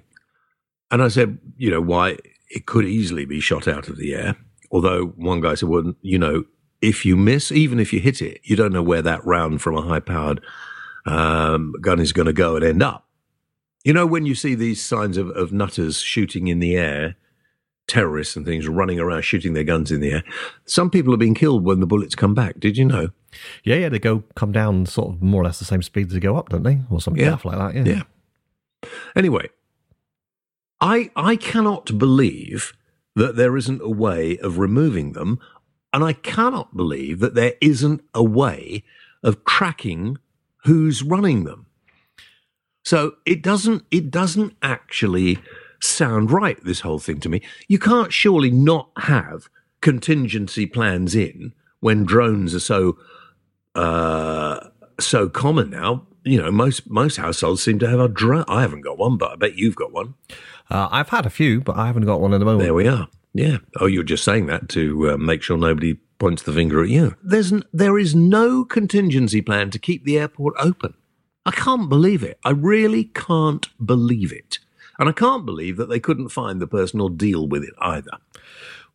and 0.92 1.02
I 1.02 1.08
said, 1.08 1.40
you 1.58 1.72
know, 1.72 1.82
why 1.82 2.18
it 2.50 2.66
could 2.66 2.86
easily 2.86 3.26
be 3.26 3.40
shot 3.40 3.68
out 3.68 3.88
of 3.88 3.98
the 3.98 4.14
air. 4.14 4.36
Although 4.72 5.08
one 5.16 5.42
guy 5.42 5.56
said, 5.56 5.70
well, 5.70 5.94
you 6.02 6.20
know, 6.20 6.44
if 6.82 7.06
you 7.06 7.16
miss, 7.16 7.52
even 7.52 7.80
if 7.80 7.94
you 7.94 8.00
hit 8.00 8.22
it, 8.22 8.42
you 8.44 8.56
don't 8.56 8.74
know 8.74 8.84
where 8.84 9.02
that 9.02 9.26
round 9.26 9.62
from 9.62 9.78
a 9.78 9.82
high 9.82 10.00
powered 10.00 10.42
um, 11.06 11.74
gun 11.82 12.00
is 12.00 12.14
going 12.14 12.26
to 12.26 12.34
go 12.34 12.56
and 12.56 12.66
end 12.66 12.84
up. 12.84 13.08
You 13.84 13.94
know, 13.94 14.06
when 14.06 14.26
you 14.26 14.36
see 14.36 14.54
these 14.54 14.82
signs 14.82 15.18
of, 15.18 15.30
of 15.30 15.52
nutters 15.52 16.00
shooting 16.00 16.48
in 16.48 16.60
the 16.60 16.76
air, 16.76 17.16
terrorists 17.92 18.36
and 18.36 18.46
things 18.46 18.68
running 18.68 19.00
around 19.00 19.22
shooting 19.24 19.54
their 19.54 19.64
guns 19.66 19.92
in 19.92 20.00
the 20.00 20.12
air, 20.12 20.24
some 20.66 20.90
people 20.90 21.12
have 21.12 21.20
been 21.20 21.36
killed 21.36 21.64
when 21.66 21.80
the 21.82 21.86
bullets 21.86 22.16
come 22.16 22.34
back. 22.34 22.60
Did 22.60 22.78
you 22.78 22.86
know? 22.86 23.10
Yeah, 23.64 23.76
yeah, 23.76 23.90
they 23.90 24.00
go 24.00 24.24
come 24.36 24.52
down 24.52 24.86
sort 24.86 25.16
of 25.16 25.22
more 25.22 25.42
or 25.42 25.46
less 25.46 25.60
the 25.60 25.66
same 25.66 25.82
speed 25.82 26.08
as 26.08 26.14
they 26.14 26.20
go 26.20 26.38
up, 26.38 26.50
don't 26.50 26.64
they? 26.64 26.80
Or 26.90 27.02
something 27.02 27.24
Yeah. 27.24 27.38
like 27.44 27.58
that. 27.58 27.76
Yeah. 27.76 27.84
Yeah. 28.84 28.90
Anyway, 29.16 29.50
I 30.80 31.12
I 31.16 31.36
cannot 31.36 31.98
believe 31.98 32.74
that 33.16 33.36
there 33.36 33.58
isn't 33.58 33.82
a 33.82 33.90
way 33.90 34.38
of 34.38 34.58
removing 34.58 35.12
them, 35.14 35.40
and 35.94 36.04
I 36.04 36.14
cannot 36.14 36.76
believe 36.76 37.20
that 37.20 37.36
there 37.36 37.54
isn't 37.62 38.02
a 38.14 38.24
way 38.24 38.84
of 39.24 39.44
tracking 39.46 40.18
who's 40.66 41.04
running 41.04 41.44
them. 41.44 41.66
So 42.84 43.16
it 43.26 43.44
doesn't 43.44 43.84
it 43.92 44.10
doesn't 44.12 44.56
actually 44.62 45.40
sound 45.82 46.32
right 46.32 46.64
this 46.64 46.82
whole 46.82 47.00
thing 47.00 47.20
to 47.22 47.30
me. 47.30 47.42
You 47.68 47.80
can't 47.80 48.14
surely 48.14 48.52
not 48.52 48.90
have 48.98 49.50
contingency 49.82 50.66
plans 50.66 51.16
in 51.16 51.54
when 51.80 52.04
drones 52.06 52.54
are 52.56 52.60
so 52.60 52.98
uh, 53.76 54.60
so 55.00 55.30
common 55.30 55.70
now. 55.70 56.06
You 56.24 56.42
know, 56.42 56.52
most 56.52 56.90
most 56.90 57.18
households 57.18 57.64
seem 57.64 57.80
to 57.80 57.90
have 57.90 58.00
a 58.00 58.08
drone. 58.08 58.46
I 58.48 58.62
haven't 58.62 58.82
got 58.82 58.98
one, 58.98 59.18
but 59.18 59.32
I 59.32 59.36
bet 59.36 59.56
you've 59.56 59.76
got 59.76 59.92
one. 59.92 60.14
Uh, 60.70 60.88
I've 60.92 61.10
had 61.10 61.26
a 61.26 61.30
few, 61.32 61.62
but 61.62 61.76
I 61.78 61.88
haven't 61.88 62.06
got 62.06 62.22
one 62.22 62.34
at 62.34 62.38
the 62.40 62.46
moment. 62.46 62.64
There 62.64 62.74
we 62.74 62.88
are. 62.88 63.08
Yeah. 63.34 63.58
Oh, 63.80 63.88
you're 63.88 64.04
just 64.04 64.24
saying 64.24 64.46
that 64.48 64.70
to 64.70 65.12
uh, 65.12 65.18
make 65.18 65.42
sure 65.42 65.58
nobody 65.58 65.96
points 66.20 66.44
the 66.44 66.54
finger 66.54 66.84
at 66.84 66.90
you. 66.90 67.16
There's 67.24 67.52
n- 67.52 67.64
there 67.74 67.98
is 67.98 68.14
no 68.14 68.64
contingency 68.64 69.42
plan 69.42 69.72
to 69.72 69.80
keep 69.80 70.04
the 70.04 70.20
airport 70.20 70.54
open. 70.60 70.94
I 71.46 71.52
can't 71.52 71.90
believe 71.90 72.24
it. 72.24 72.38
I 72.46 72.52
really 72.52 73.06
can't 73.06 73.68
believe 73.84 74.32
it. 74.32 74.60
And 75.02 75.10
I 75.10 75.14
can't 75.14 75.48
believe 75.48 75.78
that 75.78 75.90
they 75.90 76.00
couldn't 76.00 76.30
find 76.30 76.62
the 76.62 76.68
person 76.68 77.02
or 77.02 77.10
deal 77.10 77.48
with 77.48 77.64
it 77.64 77.74
either. 77.80 78.12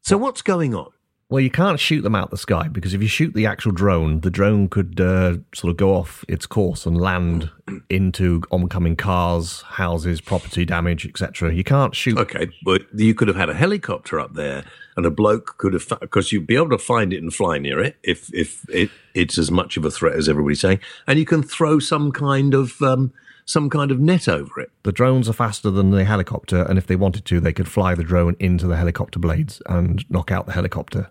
So 0.03 0.17
what's 0.17 0.41
going 0.41 0.73
on? 0.73 0.93
Well, 1.29 1.41
you 1.41 1.51
can't 1.51 1.81
shoot 1.81 2.03
them 2.03 2.15
out 2.15 2.31
the 2.31 2.37
sky 2.37 2.69
because 2.69 2.95
if 2.95 3.03
you 3.03 3.09
shoot 3.09 3.35
the 3.35 3.47
actual 3.47 3.73
drone, 3.73 4.21
the 4.21 4.31
drone 4.31 4.69
could 4.69 5.01
uh, 5.01 5.39
sort 5.53 5.73
of 5.73 5.77
go 5.77 5.93
off 5.97 6.25
its 6.29 6.47
course 6.47 6.87
and 6.87 7.01
land 7.01 7.51
into 7.91 8.41
oncoming 8.53 8.95
cars, 8.95 9.63
houses, 9.63 10.21
property 10.21 10.65
damage, 10.65 11.05
etc. 11.05 11.53
You 11.53 11.65
can't 11.65 11.97
shoot. 11.97 12.17
Okay, 12.19 12.51
but 12.65 12.83
you 12.95 13.13
could 13.13 13.27
have 13.27 13.37
had 13.37 13.51
a 13.51 13.55
helicopter 13.55 14.21
up 14.21 14.35
there, 14.35 14.63
and 14.97 15.05
a 15.05 15.11
bloke 15.11 15.59
could 15.59 15.73
have 15.73 15.89
because 16.01 16.31
you'd 16.31 16.47
be 16.47 16.55
able 16.55 16.71
to 16.71 16.79
find 16.79 17.13
it 17.13 17.21
and 17.21 17.35
fly 17.35 17.59
near 17.59 17.81
it 17.81 17.97
if 18.05 18.33
if 18.33 18.65
it, 18.69 18.91
it's 19.13 19.39
as 19.39 19.51
much 19.51 19.77
of 19.77 19.85
a 19.85 19.91
threat 19.91 20.15
as 20.15 20.29
everybody's 20.29 20.61
saying, 20.61 20.79
and 21.09 21.19
you 21.19 21.25
can 21.25 21.43
throw 21.43 21.81
some 21.81 22.13
kind 22.13 22.55
of 22.55 22.81
um, 22.81 23.13
some 23.47 23.71
kind 23.71 23.91
of 23.91 24.01
net 24.01 24.29
over 24.29 24.61
it. 24.61 24.71
The 24.83 24.93
drones 24.93 25.29
are 25.29 25.33
faster 25.33 25.71
than 25.71 25.91
the 25.91 26.05
helicopter, 26.05 26.63
and 26.63 26.77
if 26.79 26.87
they 26.87 26.97
wanted 26.97 27.25
to, 27.27 27.41
they 27.41 27.53
could 27.53 27.69
fly 27.69 27.95
the 27.95 28.05
drone 28.05 28.37
into 28.39 28.67
the 28.67 28.77
helicopter 28.77 29.19
blades 29.19 29.63
and 29.67 30.05
knock 30.11 30.31
out 30.31 30.47
the 30.47 30.53
helicopter. 30.53 31.11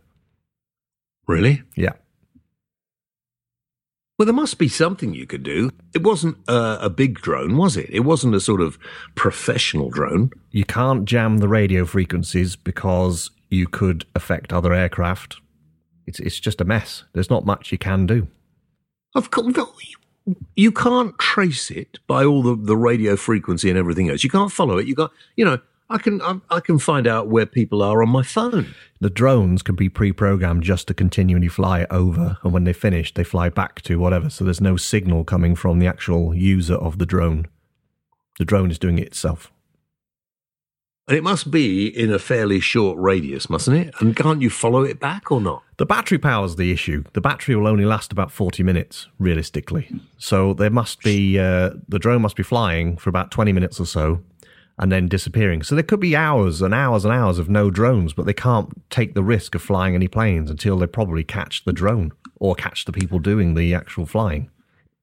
Really? 1.28 1.64
Yeah. 1.76 1.94
Well, 4.18 4.26
there 4.26 4.34
must 4.34 4.58
be 4.58 4.70
something 4.70 5.14
you 5.14 5.26
could 5.26 5.44
do. 5.44 5.72
It 5.94 6.04
wasn't 6.04 6.38
uh, 6.48 6.78
a 6.80 6.90
big 6.90 7.20
drone, 7.20 7.58
was 7.58 7.76
it? 7.76 7.90
It 7.90 8.02
wasn't 8.02 8.36
a 8.36 8.40
sort 8.40 8.62
of 8.62 8.78
professional 9.16 9.90
drone. 9.90 10.30
You 10.52 10.64
can't 10.64 11.06
jam 11.06 11.40
the 11.40 11.50
radio 11.50 11.86
frequencies 11.86 12.56
because 12.56 13.32
you 13.50 13.68
could 13.68 14.06
affect 14.16 14.54
other 14.54 14.74
aircraft. 14.74 15.38
It's 16.06 16.20
it's 16.20 16.40
just 16.40 16.62
a 16.62 16.66
mess. 16.66 17.04
There's 17.14 17.30
not 17.30 17.46
much 17.46 17.72
you 17.72 17.78
can 17.78 18.06
do. 18.06 18.28
Of 19.16 19.32
course, 19.32 19.54
you 20.56 20.72
can't 20.72 21.18
trace 21.20 21.70
it 21.70 22.00
by 22.08 22.26
all 22.26 22.42
the, 22.42 22.56
the 22.56 22.78
radio 22.78 23.16
frequency 23.16 23.70
and 23.70 23.78
everything 23.78 24.10
else. 24.10 24.24
You 24.24 24.30
can't 24.30 24.52
follow 24.52 24.78
it. 24.78 24.88
You 24.88 24.96
got, 24.96 25.12
you 25.36 25.46
know, 25.46 25.60
I 25.90 26.00
can 26.00 26.22
I, 26.22 26.40
I 26.50 26.60
can 26.62 26.80
find 26.80 27.06
out 27.06 27.28
where 27.28 27.46
people 27.46 27.84
are 27.84 28.02
on 28.02 28.10
my 28.10 28.24
phone. 28.24 28.74
The 29.00 29.10
drones 29.10 29.62
can 29.62 29.76
be 29.76 29.88
pre-programmed 29.88 30.64
just 30.64 30.88
to 30.88 30.96
continually 30.96 31.48
fly 31.48 31.86
over, 31.92 32.38
and 32.44 32.54
when 32.54 32.64
they 32.64 32.74
finish, 32.74 33.14
they 33.14 33.24
fly 33.24 33.50
back 33.50 33.82
to 33.84 34.00
whatever. 34.00 34.30
So 34.32 34.44
there's 34.44 34.62
no 34.62 34.78
signal 34.78 35.24
coming 35.24 35.56
from 35.56 35.78
the 35.80 35.88
actual 35.88 36.34
user 36.34 36.76
of 36.76 36.98
the 36.98 37.06
drone. 37.06 37.46
The 38.40 38.46
drone 38.46 38.72
is 38.72 38.80
doing 38.80 38.98
it 38.98 39.08
itself. 39.08 39.52
And 41.08 41.16
it 41.16 41.24
must 41.24 41.52
be 41.52 41.88
in 41.88 42.12
a 42.12 42.18
fairly 42.18 42.60
short 42.60 42.98
radius, 42.98 43.48
mustn't 43.48 43.78
it? 43.78 43.94
And 44.00 44.16
can't 44.16 44.42
you 44.42 44.50
follow 44.50 44.84
it 44.84 45.00
back 45.00 45.32
or 45.32 45.40
not? 45.40 45.62
The 45.78 45.86
battery 45.86 46.18
power's 46.18 46.56
the 46.56 46.72
issue. 46.72 47.04
The 47.14 47.22
battery 47.22 47.56
will 47.56 47.68
only 47.68 47.86
last 47.86 48.12
about 48.12 48.32
40 48.32 48.64
minutes, 48.64 49.08
realistically. 49.20 49.90
So 50.18 50.56
there 50.56 50.72
must 50.72 51.04
be, 51.04 51.38
uh, 51.38 51.72
the 51.88 52.00
drone 52.00 52.24
must 52.24 52.36
be 52.36 52.42
flying 52.42 52.98
for 52.98 53.10
about 53.10 53.30
20 53.30 53.54
minutes 53.54 53.80
or 53.80 53.86
so 53.86 54.24
and 54.78 54.92
then 54.92 55.08
disappearing. 55.08 55.62
So 55.64 55.76
there 55.76 55.84
could 55.84 56.00
be 56.00 56.16
hours 56.16 56.62
and 56.62 56.74
hours 56.74 57.06
and 57.06 57.14
hours 57.14 57.38
of 57.38 57.50
no 57.50 57.70
drones, 57.70 58.14
but 58.14 58.26
they 58.26 58.34
can't 58.34 58.70
take 58.90 59.14
the 59.14 59.24
risk 59.24 59.56
of 59.56 59.62
flying 59.62 59.96
any 59.96 60.08
planes 60.08 60.50
until 60.50 60.78
they 60.78 60.88
probably 60.88 61.24
catch 61.24 61.64
the 61.66 61.74
drone 61.74 62.12
or 62.40 62.56
catch 62.56 62.86
the 62.86 62.92
people 62.92 63.20
doing 63.20 63.54
the 63.54 63.74
actual 63.74 64.06
flying. 64.06 64.50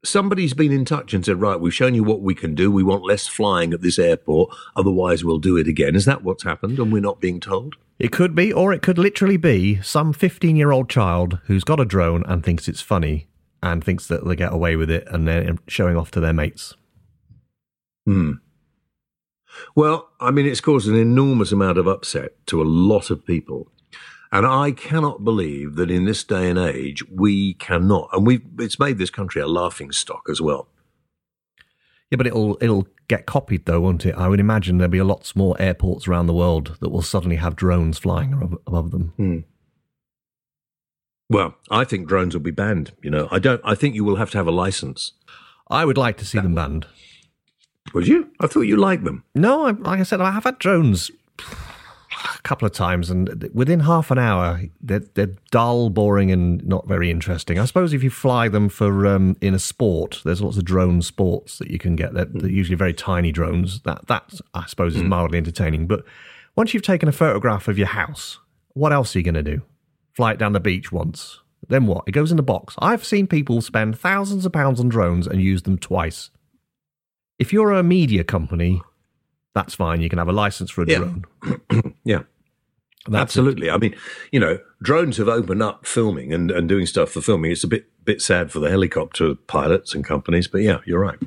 Somebody's 0.05 0.55
been 0.55 0.73
in 0.73 0.85
touch 0.85 1.15
and 1.15 1.25
said, 1.25 1.41
right, 1.41 1.61
we've 1.61 1.73
shown 1.73 1.95
you 1.95 2.03
what 2.03 2.23
we 2.23 2.35
can 2.35 2.57
do. 2.57 2.73
We 2.73 2.83
want 2.83 3.05
less 3.05 3.29
flying 3.29 3.73
at 3.73 3.83
this 3.83 4.01
airport. 4.01 4.55
Otherwise, 4.75 5.25
we'll 5.25 5.39
do 5.39 5.57
it 5.57 5.69
again. 5.69 5.95
Is 5.95 6.07
that 6.07 6.25
what's 6.25 6.43
happened 6.43 6.79
and 6.81 6.93
we're 6.93 7.01
not 7.01 7.21
being 7.21 7.39
told? 7.39 7.77
It 8.01 8.11
could 8.11 8.35
be, 8.35 8.53
or 8.53 8.73
it 8.73 8.83
could 8.83 8.99
literally 8.99 9.37
be 9.37 9.81
some 9.81 10.13
15 10.13 10.57
year 10.57 10.73
old 10.73 10.91
child 10.91 11.39
who's 11.45 11.63
got 11.63 11.79
a 11.79 11.85
drone 11.85 12.25
and 12.27 12.43
thinks 12.43 12.67
it's 12.67 12.81
funny 12.81 13.29
and 13.63 13.83
thinks 13.83 14.09
that 14.09 14.27
they 14.27 14.35
get 14.35 14.53
away 14.53 14.75
with 14.75 14.91
it 14.91 15.07
and 15.09 15.29
they're 15.29 15.55
showing 15.69 15.97
off 15.97 16.11
to 16.11 16.21
their 16.21 16.33
mates. 16.33 16.75
Hmm. 18.05 18.33
Well, 19.75 20.11
I 20.21 20.31
mean, 20.31 20.47
it's 20.47 20.61
caused 20.61 20.89
an 20.89 20.97
enormous 20.97 21.53
amount 21.53 21.79
of 21.79 21.87
upset 21.87 22.45
to 22.47 22.61
a 22.61 22.65
lot 22.65 23.11
of 23.11 23.25
people. 23.25 23.72
And 24.33 24.47
I 24.47 24.73
cannot 24.73 25.25
believe 25.25 25.77
that 25.77 25.91
in 25.91 26.07
this 26.07 26.25
day 26.25 26.49
and 26.49 26.59
age, 26.59 27.05
we 27.11 27.53
cannot, 27.55 28.09
and 28.15 28.27
we 28.27 28.41
it's 28.59 28.79
made 28.79 28.97
this 28.97 29.11
country 29.11 29.43
a 29.43 29.47
laughing 29.47 29.93
stock 29.93 30.27
as 30.31 30.41
well. 30.41 30.69
Yeah, 32.11 32.17
but 32.17 32.27
it'll 32.27 32.57
it'll 32.63 32.89
get 33.09 33.27
copied 33.27 33.67
though, 33.67 33.83
won't 33.83 34.07
it? 34.07 34.15
I 34.15 34.29
would 34.29 34.41
imagine 34.41 34.79
there'll 34.79 34.91
be 34.91 34.99
a 34.99 35.05
lots 35.05 35.37
more 35.37 35.55
airports 35.61 36.09
around 36.09 36.29
the 36.29 36.35
world 36.35 36.79
that 36.81 36.89
will 36.89 37.03
suddenly 37.03 37.37
have 37.37 37.57
drones 37.57 37.99
flying 37.99 38.33
above, 38.33 38.59
above 38.67 38.91
them. 38.91 39.13
Hmm. 39.19 39.39
Well, 41.29 41.55
I 41.71 41.85
think 41.85 42.09
drones 42.09 42.35
will 42.35 42.43
be 42.43 42.51
banned. 42.51 42.93
You 43.03 43.11
know, 43.11 43.29
I 43.31 43.39
don't. 43.39 43.61
I 43.65 43.75
think 43.75 43.95
you 43.95 44.05
will 44.05 44.17
have 44.17 44.31
to 44.31 44.39
have 44.39 44.47
a 44.47 44.51
license. 44.51 45.13
I 45.69 45.85
would 45.85 45.99
like 45.99 46.17
to 46.19 46.25
see 46.25 46.39
them 46.39 46.55
banned. 46.55 46.87
Would 47.93 48.09
you? 48.09 48.31
I 48.41 48.47
thought 48.47 48.63
you 48.63 48.77
liked 48.77 49.05
them. 49.05 49.25
No, 49.35 49.67
I, 49.67 49.73
like 49.73 50.01
I 50.01 50.05
said, 50.05 50.23
I 50.23 50.31
have 50.31 50.45
had 50.45 50.59
drones 50.59 51.11
a 52.25 52.43
couple 52.43 52.67
of 52.67 52.73
times, 52.73 53.11
and 53.11 53.51
within 53.53 53.81
half 53.81 54.11
an 54.11 54.19
hour, 54.19 54.61
they're, 54.81 55.01
they're 55.15 55.35
dull, 55.51 55.91
boring, 55.91 56.31
and 56.31 56.65
not 56.67 56.87
very 56.87 57.11
interesting. 57.11 57.59
I 57.59 57.65
suppose 57.65 57.93
if 57.93 58.03
you 58.03 58.11
fly 58.11 58.49
them 58.49 58.69
for 58.69 59.07
um, 59.07 59.37
in 59.41 59.55
a 59.55 59.59
sport, 59.59 60.21
there's 60.25 60.43
lots 60.43 60.57
of 60.57 60.65
drone 60.65 61.03
sports 61.03 61.59
that 61.59 61.71
you 61.71 61.79
can 61.79 61.97
get. 61.97 62.15
They're, 62.15 62.27
they're 62.27 62.51
usually 62.51 62.77
very 62.77 62.95
tiny 62.95 63.33
drones. 63.33 63.81
That 63.81 64.07
that 64.09 64.41
I 64.55 64.67
suppose 64.67 64.97
is 64.97 65.03
mildly 65.03 65.39
entertaining. 65.39 65.87
But 65.87 66.05
once 66.57 66.75
you've 66.75 66.83
taken 66.83 67.09
a 67.09 67.13
photograph 67.13 67.69
of 67.69 67.79
your 67.79 67.89
house, 67.89 68.39
what 68.75 68.93
else 68.93 69.15
are 69.15 69.19
you 69.19 69.25
going 69.25 69.35
to 69.35 69.43
do? 69.43 69.63
Fly 70.13 70.33
it 70.33 70.39
down 70.39 70.53
the 70.53 70.61
beach 70.61 70.93
once. 70.93 71.41
Then 71.69 71.87
what? 71.87 72.05
It 72.07 72.13
goes 72.13 72.33
in 72.33 72.39
a 72.39 72.43
box. 72.43 72.75
I've 72.79 73.05
seen 73.05 73.27
people 73.27 73.63
spend 73.63 73.99
thousands 73.99 74.45
of 74.45 74.53
pounds 74.53 74.81
on 74.81 74.89
drones 74.89 75.27
and 75.27 75.41
use 75.41 75.63
them 75.63 75.79
twice. 75.79 76.31
If 77.39 77.53
you're 77.53 77.73
a 77.73 77.83
media 77.83 78.25
company, 78.25 78.83
that's 79.55 79.75
fine. 79.75 80.01
You 80.01 80.09
can 80.09 80.19
have 80.19 80.29
a 80.29 80.33
license 80.33 80.71
for 80.71 80.83
a 80.83 80.87
Yeah. 80.89 80.99
drone. 80.99 81.25
Yeah. 82.05 82.23
That's 83.09 83.23
Absolutely. 83.23 83.69
I 83.69 83.79
mean, 83.79 83.97
you 84.31 84.39
know, 84.39 84.59
drones 84.81 85.17
have 85.17 85.29
opened 85.29 85.61
up 85.63 85.87
filming 85.87 86.33
and, 86.33 86.53
and 86.53 86.69
doing 86.69 86.87
stuff 86.87 87.11
for 87.11 87.21
filming. 87.21 87.51
It's 87.51 87.65
a 87.65 87.69
bit 87.69 87.87
bit 88.05 88.21
sad 88.23 88.51
for 88.53 88.59
the 88.61 88.71
helicopter 88.71 89.35
pilots 89.35 89.95
and 89.95 90.05
companies, 90.05 90.47
but 90.49 90.59
yeah, 90.63 90.79
you're 90.87 91.01
right. 91.01 91.19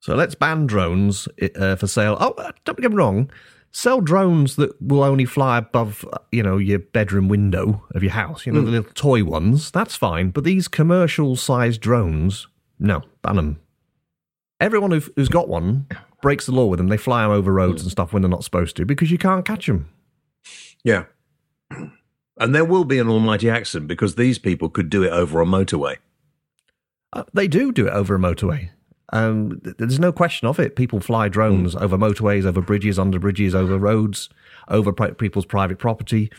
So 0.00 0.14
let's 0.14 0.34
ban 0.34 0.66
drones 0.66 1.28
uh, 1.58 1.76
for 1.76 1.86
sale. 1.86 2.16
Oh, 2.20 2.30
uh, 2.38 2.52
don't 2.64 2.78
get 2.80 2.90
me 2.90 2.96
wrong. 2.96 3.30
Sell 3.72 4.00
drones 4.00 4.56
that 4.56 4.80
will 4.80 5.02
only 5.02 5.26
fly 5.26 5.58
above, 5.58 6.06
uh, 6.12 6.18
you 6.32 6.42
know, 6.42 6.56
your 6.56 6.78
bedroom 6.78 7.28
window 7.28 7.84
of 7.94 8.02
your 8.02 8.12
house. 8.12 8.46
You 8.46 8.52
know, 8.52 8.62
the 8.62 8.70
little 8.70 8.90
toy 8.94 9.22
ones. 9.24 9.70
That's 9.70 9.96
fine. 9.96 10.30
But 10.30 10.44
these 10.44 10.66
commercial-sized 10.68 11.80
drones, 11.80 12.46
no, 12.78 13.02
ban 13.22 13.36
them. 13.36 13.60
Everyone 14.60 14.92
who's 14.92 15.28
got 15.28 15.48
one 15.48 15.86
breaks 16.26 16.46
the 16.46 16.52
law 16.52 16.66
with 16.66 16.78
them. 16.78 16.88
They 16.88 16.96
fly 16.96 17.22
them 17.22 17.30
over 17.30 17.52
roads 17.52 17.82
and 17.82 17.90
stuff 17.92 18.12
when 18.12 18.20
they're 18.20 18.28
not 18.28 18.42
supposed 18.42 18.74
to 18.78 18.84
because 18.84 19.12
you 19.12 19.16
can't 19.16 19.44
catch 19.44 19.66
them. 19.66 19.88
Yeah. 20.82 21.04
And 21.70 22.52
there 22.52 22.64
will 22.64 22.84
be 22.84 22.98
an 22.98 23.08
almighty 23.08 23.48
accident 23.48 23.86
because 23.86 24.16
these 24.16 24.36
people 24.36 24.68
could 24.68 24.90
do 24.90 25.04
it 25.04 25.12
over 25.12 25.40
a 25.40 25.44
motorway. 25.44 25.98
Uh, 27.12 27.22
they 27.32 27.46
do 27.46 27.70
do 27.70 27.86
it 27.86 27.92
over 27.92 28.16
a 28.16 28.18
motorway. 28.18 28.70
Um, 29.12 29.60
th- 29.62 29.76
there's 29.78 30.00
no 30.00 30.10
question 30.10 30.48
of 30.48 30.58
it. 30.58 30.74
People 30.74 30.98
fly 30.98 31.28
drones 31.28 31.76
over 31.76 31.96
motorways, 31.96 32.44
over 32.44 32.60
bridges, 32.60 32.98
under 32.98 33.20
bridges, 33.20 33.54
over 33.54 33.78
roads, 33.78 34.28
over 34.66 34.92
pri- 34.92 35.12
people's 35.12 35.46
private 35.46 35.78
property. 35.78 36.32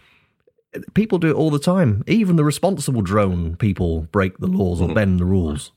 People 0.95 1.17
do 1.17 1.29
it 1.29 1.35
all 1.35 1.49
the 1.49 1.59
time. 1.59 2.03
Even 2.07 2.35
the 2.35 2.43
responsible 2.43 3.01
drone 3.01 3.55
people 3.55 4.01
break 4.11 4.37
the 4.39 4.47
laws 4.47 4.81
or 4.81 4.93
bend 4.93 5.21
the 5.21 5.25
rules. 5.25 5.71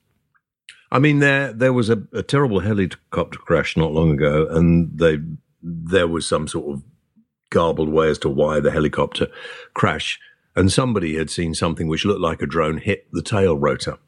I 0.93 0.99
mean, 0.99 1.21
there 1.21 1.53
there 1.53 1.73
was 1.73 1.89
a, 1.89 2.03
a 2.13 2.23
terrible 2.23 2.61
helicopter 2.61 3.39
crash 3.39 3.77
not 3.77 3.93
long 3.93 4.11
ago, 4.13 4.47
and 4.51 4.99
they 4.99 5.19
there 5.63 6.09
was 6.09 6.27
some 6.27 6.49
sort 6.49 6.75
of 6.75 6.83
garbled 7.51 7.89
way 7.89 8.09
as 8.09 8.19
to 8.19 8.29
why 8.29 8.61
the 8.61 8.71
helicopter 8.71 9.29
crash, 9.75 10.19
and 10.57 10.73
somebody 10.73 11.17
had 11.17 11.31
seen 11.31 11.55
something 11.55 11.89
which 11.89 12.05
looked 12.05 12.21
like 12.21 12.43
a 12.43 12.47
drone 12.47 12.79
hit 12.79 13.07
the 13.13 13.23
tail 13.23 13.57
rotor. 13.57 13.99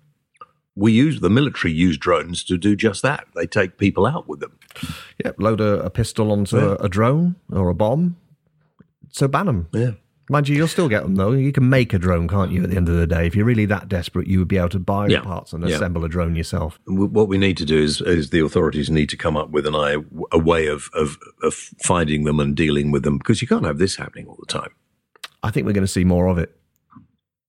We 0.74 0.92
use 0.92 1.20
the 1.20 1.28
military 1.28 1.72
use 1.72 1.98
drones 1.98 2.42
to 2.44 2.56
do 2.56 2.74
just 2.74 3.02
that. 3.02 3.26
They 3.34 3.46
take 3.46 3.76
people 3.76 4.06
out 4.06 4.26
with 4.26 4.40
them. 4.40 4.58
Yep, 5.22 5.36
load 5.38 5.60
a, 5.60 5.84
a 5.84 5.90
pistol 5.90 6.32
onto 6.32 6.56
a, 6.56 6.76
a 6.76 6.88
drone 6.88 7.36
or 7.50 7.68
a 7.68 7.74
bomb. 7.74 8.16
So 9.10 9.28
ban 9.28 9.46
them. 9.46 9.68
Yeah. 9.72 9.92
Mind 10.32 10.48
you, 10.48 10.56
you'll 10.56 10.66
still 10.66 10.88
get 10.88 11.02
them 11.02 11.16
though. 11.16 11.32
You 11.32 11.52
can 11.52 11.68
make 11.68 11.92
a 11.92 11.98
drone, 11.98 12.26
can't 12.26 12.50
you? 12.52 12.64
At 12.64 12.70
the 12.70 12.76
end 12.78 12.88
of 12.88 12.96
the 12.96 13.06
day, 13.06 13.26
if 13.26 13.36
you're 13.36 13.44
really 13.44 13.66
that 13.66 13.86
desperate, 13.90 14.26
you 14.26 14.38
would 14.38 14.48
be 14.48 14.56
able 14.56 14.70
to 14.70 14.78
buy 14.78 15.06
Yeah. 15.06 15.18
the 15.18 15.24
parts 15.24 15.52
and 15.52 15.62
Yeah. 15.62 15.76
assemble 15.76 16.06
a 16.06 16.08
drone 16.08 16.34
yourself. 16.34 16.80
What 16.86 17.28
we 17.28 17.36
need 17.36 17.58
to 17.58 17.66
do 17.66 17.76
is, 17.76 18.00
is 18.00 18.30
the 18.30 18.40
authorities 18.40 18.88
need 18.88 19.10
to 19.10 19.16
come 19.18 19.36
up 19.36 19.50
with 19.50 19.66
an 19.66 19.74
eye, 19.74 19.96
a 20.32 20.38
way 20.38 20.68
of, 20.68 20.88
of, 20.94 21.18
of 21.42 21.52
finding 21.52 22.24
them 22.24 22.40
and 22.40 22.56
dealing 22.56 22.90
with 22.90 23.02
them 23.02 23.18
because 23.18 23.42
you 23.42 23.46
can't 23.48 23.66
have 23.66 23.76
this 23.76 23.96
happening 23.96 24.26
all 24.26 24.38
the 24.40 24.46
time. 24.46 24.70
I 25.42 25.50
think 25.50 25.66
we're 25.66 25.74
going 25.74 25.84
to 25.84 25.92
see 25.92 26.04
more 26.04 26.28
of 26.28 26.38
it. 26.38 26.56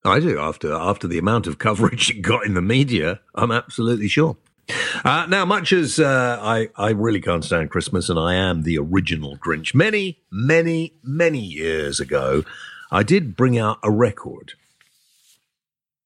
I 0.04 0.20
do. 0.20 0.38
After 0.38 0.74
after 0.74 1.08
the 1.08 1.18
amount 1.18 1.48
of 1.48 1.60
coverage 1.60 2.10
it 2.14 2.22
got 2.22 2.46
in 2.46 2.54
the 2.54 2.62
media, 2.62 3.22
I'm 3.34 3.52
absolutely 3.52 4.10
sure. 4.10 4.36
Uh, 5.06 5.26
now, 5.30 5.46
much 5.46 5.72
as 5.72 6.00
uh, 6.00 6.38
I 6.42 6.68
I 6.76 6.90
really 6.92 7.22
can't 7.22 7.44
stand 7.46 7.70
Christmas, 7.70 8.10
and 8.10 8.20
I 8.20 8.34
am 8.36 8.64
the 8.64 8.78
original 8.78 9.38
Grinch. 9.38 9.74
Many, 9.74 10.20
many, 10.32 10.94
many 11.04 11.40
years 11.40 12.00
ago, 12.02 12.44
I 12.94 13.02
did 13.02 13.36
bring 13.36 13.58
out 13.58 13.80
a 13.82 13.90
record, 13.90 14.54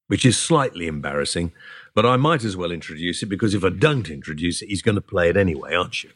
which 0.06 0.24
is 0.24 0.38
slightly 0.38 0.86
embarrassing, 0.86 1.52
but 1.94 2.06
I 2.06 2.16
might 2.16 2.44
as 2.44 2.56
well 2.56 2.70
introduce 2.70 3.22
it 3.22 3.26
because 3.26 3.52
if 3.52 3.62
I 3.62 3.68
don't 3.68 4.08
introduce 4.08 4.62
it, 4.62 4.70
he's 4.70 4.80
going 4.80 4.94
to 4.94 5.02
play 5.02 5.28
it 5.28 5.36
anyway, 5.36 5.74
aren't 5.74 6.02
you? 6.02 6.10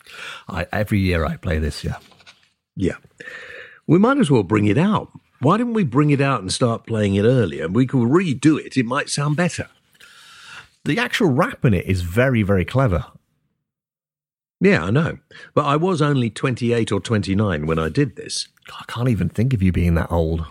I, 0.49 0.67
every 0.73 0.99
year 0.99 1.27
I 1.27 1.37
play 1.37 1.59
this. 1.59 1.85
Yeah. 1.85 1.99
Yeah. 2.75 2.97
We 3.87 3.99
might 3.99 4.17
as 4.17 4.31
well 4.31 4.45
bring 4.45 4.67
it 4.67 4.79
out. 4.79 5.11
Why 5.41 5.59
didn't 5.59 5.75
we 5.75 5.85
bring 5.85 6.09
it 6.09 6.23
out 6.23 6.41
and 6.41 6.51
start 6.51 6.87
playing 6.87 7.17
it 7.17 7.25
earlier? 7.25 7.69
We 7.69 7.87
could 7.87 8.09
redo 8.09 8.59
it. 8.59 8.79
It 8.79 8.87
might 8.87 9.11
sound 9.11 9.37
better. 9.37 9.69
The 10.87 10.99
actual 10.99 11.29
rap 11.29 11.67
in 11.67 11.75
it 11.75 11.85
is 11.85 12.01
very, 12.01 12.43
very 12.43 12.65
clever. 12.65 13.05
Yeah, 14.59 14.85
I 14.85 14.91
know. 14.91 15.19
But 15.53 15.67
I 15.67 15.77
was 15.77 16.01
only 16.01 16.31
28 16.31 16.93
or 16.93 17.01
29 17.01 17.67
when 17.67 17.79
I 17.79 17.91
did 17.91 18.17
this. 18.17 18.49
I 18.71 18.85
can't 18.87 19.09
even 19.11 19.29
think 19.29 19.53
of 19.53 19.63
you 19.63 19.71
being 19.71 19.97
that 19.97 20.11
old. 20.11 20.47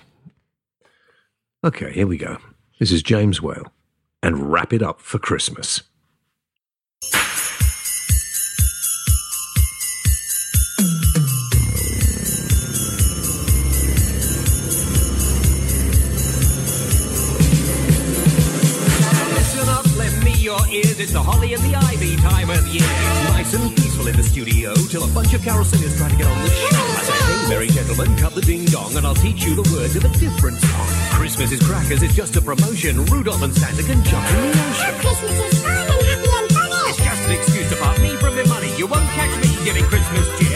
Okay, 1.64 1.92
here 1.94 2.08
we 2.08 2.18
go. 2.18 2.38
This 2.80 2.92
is 2.92 3.04
James 3.04 3.40
Whale. 3.40 3.72
And 4.24 4.52
wrap 4.52 4.74
it 4.74 4.82
up 4.82 5.00
for 5.00 5.20
Christmas. 5.20 5.84
It's 21.02 21.14
the 21.14 21.24
holly 21.24 21.52
and 21.56 21.64
the 21.64 21.74
ivy 21.74 22.16
time 22.18 22.52
of 22.52 22.62
year. 22.68 22.86
It's 22.86 23.30
nice 23.34 23.54
and 23.56 23.76
peaceful 23.76 24.06
in 24.06 24.16
the 24.16 24.22
studio 24.22 24.76
till 24.86 25.04
a 25.04 25.08
bunch 25.08 25.34
of 25.34 25.42
carol 25.42 25.66
singers 25.66 25.98
try 25.98 26.08
to 26.08 26.16
get 26.16 26.28
on 26.28 26.38
the 26.44 26.50
show. 26.54 26.78
I 26.78 27.02
say, 27.02 27.18
hey, 27.26 27.50
merry 27.50 27.68
gentlemen, 27.70 28.16
cut 28.18 28.36
the 28.36 28.42
ding 28.42 28.66
dong, 28.66 28.96
and 28.96 29.08
I'll 29.08 29.18
teach 29.18 29.44
you 29.44 29.56
the 29.56 29.66
words 29.74 29.96
of 29.96 30.06
a 30.06 30.10
different 30.20 30.62
song. 30.62 30.88
Christmas 31.18 31.52
is 31.54 31.60
crackers, 31.66 32.04
it's 32.04 32.14
just 32.14 32.36
a 32.36 32.42
promotion. 32.42 33.04
Rudolph 33.06 33.42
and 33.42 33.52
Santa 33.52 33.82
can 33.82 34.04
jump 34.04 34.30
in 34.30 34.36
the 34.46 34.62
ocean. 34.62 34.94
Christmas 35.02 35.34
is 35.42 35.64
fun 35.64 35.74
and 35.74 36.06
happy 36.06 36.30
and 36.38 36.52
fun 36.52 36.72
just 36.94 37.24
an 37.26 37.32
excuse 37.32 37.70
to 37.70 37.76
part 37.78 38.00
me 38.00 38.16
from 38.18 38.36
my 38.36 38.46
money. 38.46 38.70
You 38.78 38.86
won't 38.86 39.10
catch 39.18 39.34
me 39.42 39.50
giving 39.66 39.84
Christmas 39.86 40.28
cheer. 40.38 40.51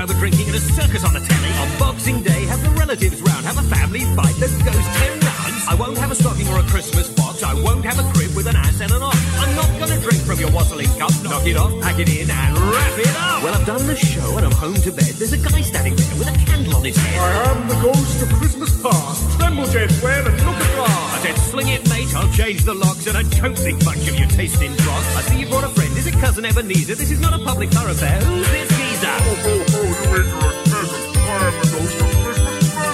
over 0.00 0.14
drinking, 0.18 0.46
and 0.46 0.56
a 0.56 0.60
circus 0.60 1.04
on 1.04 1.12
the 1.14 1.20
telly. 1.20 1.52
On 1.58 1.78
Boxing 1.78 2.22
Day, 2.22 2.46
have 2.46 2.62
the 2.62 2.70
relatives 2.70 3.20
round, 3.22 3.44
have 3.44 3.58
a 3.58 3.66
family 3.74 4.04
fight 4.14 4.34
that 4.36 4.50
goes 4.64 4.86
ten 4.98 5.12
rounds. 5.20 5.64
I 5.68 5.74
won't 5.74 5.98
have 5.98 6.10
a 6.10 6.14
stocking 6.14 6.48
or 6.48 6.58
a 6.58 6.62
Christmas 6.62 7.08
box. 7.10 7.42
I 7.42 7.54
won't 7.54 7.84
have 7.84 7.98
a 7.98 8.06
crib 8.14 8.34
with 8.34 8.46
an 8.46 8.56
ass 8.56 8.80
and 8.80 8.90
an 8.92 9.02
ox. 9.02 9.18
I'm 9.38 9.54
not 9.54 9.68
gonna 9.78 10.00
drink 10.00 10.22
from 10.24 10.38
your 10.40 10.50
wassailing 10.50 10.88
cup. 10.98 11.12
Knock 11.22 11.46
it 11.46 11.56
off, 11.56 11.72
pack 11.82 11.98
it 11.98 12.08
in, 12.08 12.30
and 12.30 12.58
wrap 12.58 12.98
it 12.98 13.14
up. 13.16 13.42
Well, 13.42 13.54
I've 13.54 13.66
done 13.66 13.86
the 13.86 13.96
show 13.96 14.36
and 14.38 14.46
I'm 14.46 14.52
home 14.52 14.74
to 14.74 14.90
bed. 14.90 15.14
There's 15.20 15.32
a 15.32 15.38
guy 15.38 15.60
standing 15.60 15.94
there 15.94 16.16
with 16.18 16.28
a 16.28 16.36
candle 16.46 16.76
on 16.76 16.84
his 16.84 16.96
head. 16.96 17.20
I 17.20 17.52
am 17.52 17.68
the 17.68 17.74
ghost 17.80 18.22
of 18.22 18.28
Christmas 18.38 18.82
past. 18.82 19.38
Tremble, 19.38 19.66
Jet, 19.66 19.92
where 20.02 20.26
and 20.26 20.36
look 20.46 20.56
at 20.56 20.78
I 20.78 21.18
said, 21.22 21.36
sling 21.36 21.68
it, 21.68 21.88
mate. 21.90 22.14
I'll 22.14 22.32
change 22.32 22.64
the 22.64 22.74
locks, 22.74 23.06
and 23.06 23.16
I 23.16 23.22
don't 23.22 23.58
think 23.58 23.84
much 23.84 24.08
of 24.08 24.18
your 24.18 24.28
taste 24.28 24.62
in 24.62 24.72
dross. 24.76 25.16
I 25.16 25.20
see 25.22 25.40
you 25.40 25.46
brought 25.46 25.64
a 25.64 25.68
friend. 25.68 25.96
Is 25.98 26.06
it 26.06 26.14
cousin 26.14 26.44
Ebenezer? 26.44 26.94
This 26.94 27.10
is 27.10 27.20
not 27.20 27.34
a 27.34 27.44
public 27.44 27.70
thoroughfare. 27.70 28.20
Who's 28.20 28.50
this 28.50 28.77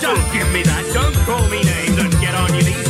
Don't 0.00 0.32
give 0.32 0.52
me 0.52 0.62
that. 0.62 0.84
Don't 0.94 1.14
call 1.26 1.48
me 1.48 1.62
names 1.62 1.98
and 1.98 2.12
get 2.20 2.34
on 2.34 2.54
your 2.54 2.62
knees 2.62 2.83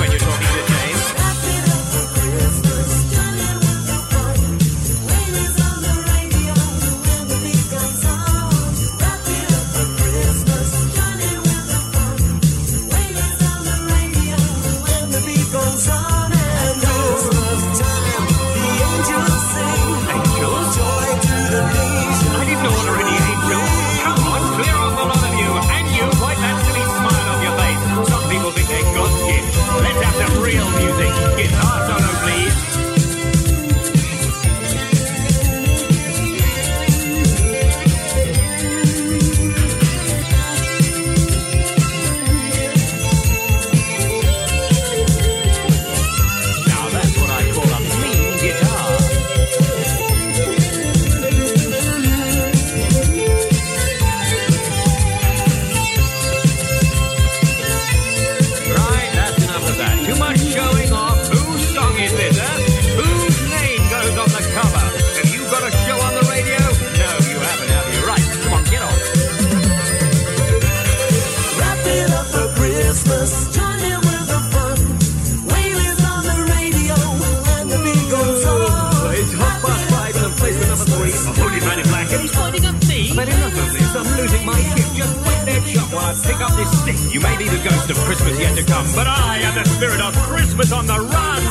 I 85.96 86.14
pick 86.24 86.40
up 86.40 86.52
this 86.56 86.70
stick. 86.82 86.98
You 87.12 87.20
may 87.20 87.36
be 87.36 87.48
the 87.48 87.62
ghost 87.62 87.90
of 87.90 87.96
Christmas 88.06 88.38
yet 88.38 88.56
to 88.56 88.64
come, 88.64 88.86
but 88.94 89.06
I 89.06 89.38
am 89.42 89.54
the 89.54 89.64
spirit 89.68 90.00
of 90.00 90.14
Christmas 90.28 90.72
on 90.72 90.86
the 90.86 90.98
run. 90.98 91.42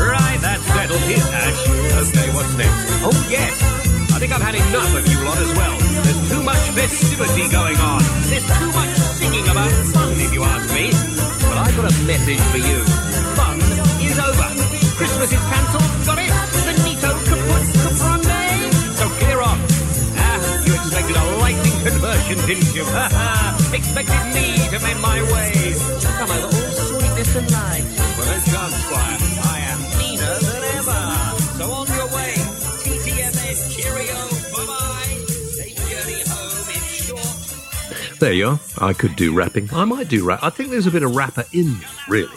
Right, 0.00 0.38
that's 0.40 0.64
settled. 0.64 1.00
Here's 1.06 1.26
Ash. 1.28 1.60
Okay, 2.08 2.28
what's 2.34 2.54
next? 2.56 2.86
Oh, 3.04 3.14
yes. 3.28 3.52
I 4.12 4.18
think 4.18 4.32
I've 4.32 4.42
had 4.42 4.54
enough 4.54 4.92
of 4.96 5.04
you 5.06 5.18
lot 5.24 5.38
as 5.38 5.52
well. 5.56 5.76
There's 6.04 6.28
too 6.28 6.42
much 6.42 6.64
festivity 6.76 7.48
going 7.48 7.76
on. 7.76 8.02
There's 8.28 8.44
too 8.44 8.70
much 8.72 8.92
singing 9.20 9.46
about 9.48 9.70
fun, 9.92 10.12
if 10.20 10.32
you 10.34 10.42
ask 10.44 10.68
me. 10.74 10.90
But 11.48 11.56
I've 11.56 11.76
got 11.76 11.86
a 11.88 11.94
message 12.04 12.40
for 12.52 12.58
you. 12.58 12.78
Fun 13.36 13.60
is 14.00 14.18
over. 14.18 14.48
Christmas 14.96 15.32
is 15.32 15.40
cancelled. 15.40 15.88
Got 16.04 16.18
it? 16.20 16.32
Benito 16.66 17.10
kaput 17.28 17.64
caprande. 17.84 18.42
So 19.00 19.08
clear 19.20 19.40
off. 19.40 19.60
Ah, 20.16 20.40
you 20.66 20.74
expected 20.74 21.16
a 21.16 21.39
didn't 22.28 22.74
you? 22.74 22.84
Ha 22.84 23.08
ha. 23.10 23.70
Expected 23.74 24.24
me 24.34 24.56
to 24.70 24.78
mend 24.84 25.00
my 25.00 25.20
ways. 25.32 25.78
Come 26.04 26.30
over 26.30 26.44
all 26.46 26.70
sweetness 26.72 27.36
and 27.36 27.50
light. 27.50 27.84
Well, 28.16 28.26
then, 28.26 28.42
John 28.52 28.70
Squire, 28.70 29.18
I 29.44 29.58
am 29.72 29.80
meaner 29.98 30.34
than 30.40 30.62
ever. 30.78 31.00
So 31.58 31.64
on 31.70 31.86
your 31.88 32.08
way. 32.16 32.34
TTFN, 32.84 33.56
cheerio, 33.74 34.18
bye-bye. 34.52 35.24
Safe 35.28 35.76
journey 35.88 36.22
home 36.26 36.68
in 36.74 36.82
short. 36.84 38.18
There 38.20 38.32
you 38.32 38.48
are. 38.48 38.60
I 38.78 38.92
could 38.92 39.16
do 39.16 39.32
rapping. 39.34 39.68
I 39.72 39.84
might 39.84 40.08
do 40.08 40.24
rap. 40.24 40.40
I 40.42 40.50
think 40.50 40.70
there's 40.70 40.86
a 40.86 40.90
bit 40.90 41.02
of 41.02 41.14
rapper 41.14 41.44
in 41.52 41.78
me, 41.78 41.86
really. 42.08 42.36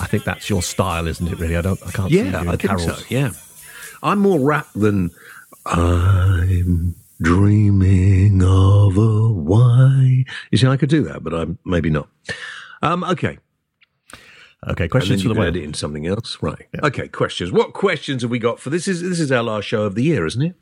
I 0.00 0.06
think 0.06 0.24
that's 0.24 0.50
your 0.50 0.62
style, 0.62 1.06
isn't 1.06 1.26
it? 1.28 1.38
Really, 1.38 1.56
I 1.56 1.60
don't. 1.60 1.80
I 1.86 1.90
can't. 1.92 2.10
see 2.10 2.18
you 2.18 2.24
Yeah, 2.24 2.40
I 2.40 2.56
think 2.56 2.62
carols. 2.62 2.84
so. 2.84 3.04
Yeah, 3.08 3.30
I'm 4.02 4.18
more 4.18 4.40
rap 4.40 4.66
than 4.74 5.10
I'm 5.66 6.94
dreaming 7.20 8.42
of 8.42 8.96
a 8.96 9.32
why. 9.32 10.24
You 10.50 10.58
see, 10.58 10.66
I 10.66 10.76
could 10.76 10.88
do 10.88 11.02
that, 11.04 11.22
but 11.22 11.34
I'm 11.34 11.58
maybe 11.64 11.90
not. 11.90 12.08
Um, 12.82 13.04
okay, 13.04 13.38
Okay, 14.66 14.88
questions 14.88 15.22
you 15.22 15.28
for 15.28 15.34
the 15.34 15.46
edit 15.46 15.62
in 15.62 15.74
something 15.74 16.06
else, 16.06 16.38
right? 16.40 16.66
Okay, 16.82 17.06
questions. 17.08 17.52
What 17.52 17.74
questions 17.74 18.22
have 18.22 18.30
we 18.30 18.38
got 18.38 18.58
for 18.58 18.70
this? 18.70 18.88
Is 18.88 19.02
this 19.02 19.20
is 19.20 19.30
our 19.30 19.42
last 19.42 19.66
show 19.66 19.82
of 19.82 19.94
the 19.94 20.02
year, 20.02 20.24
isn't 20.24 20.40
it? 20.40 20.54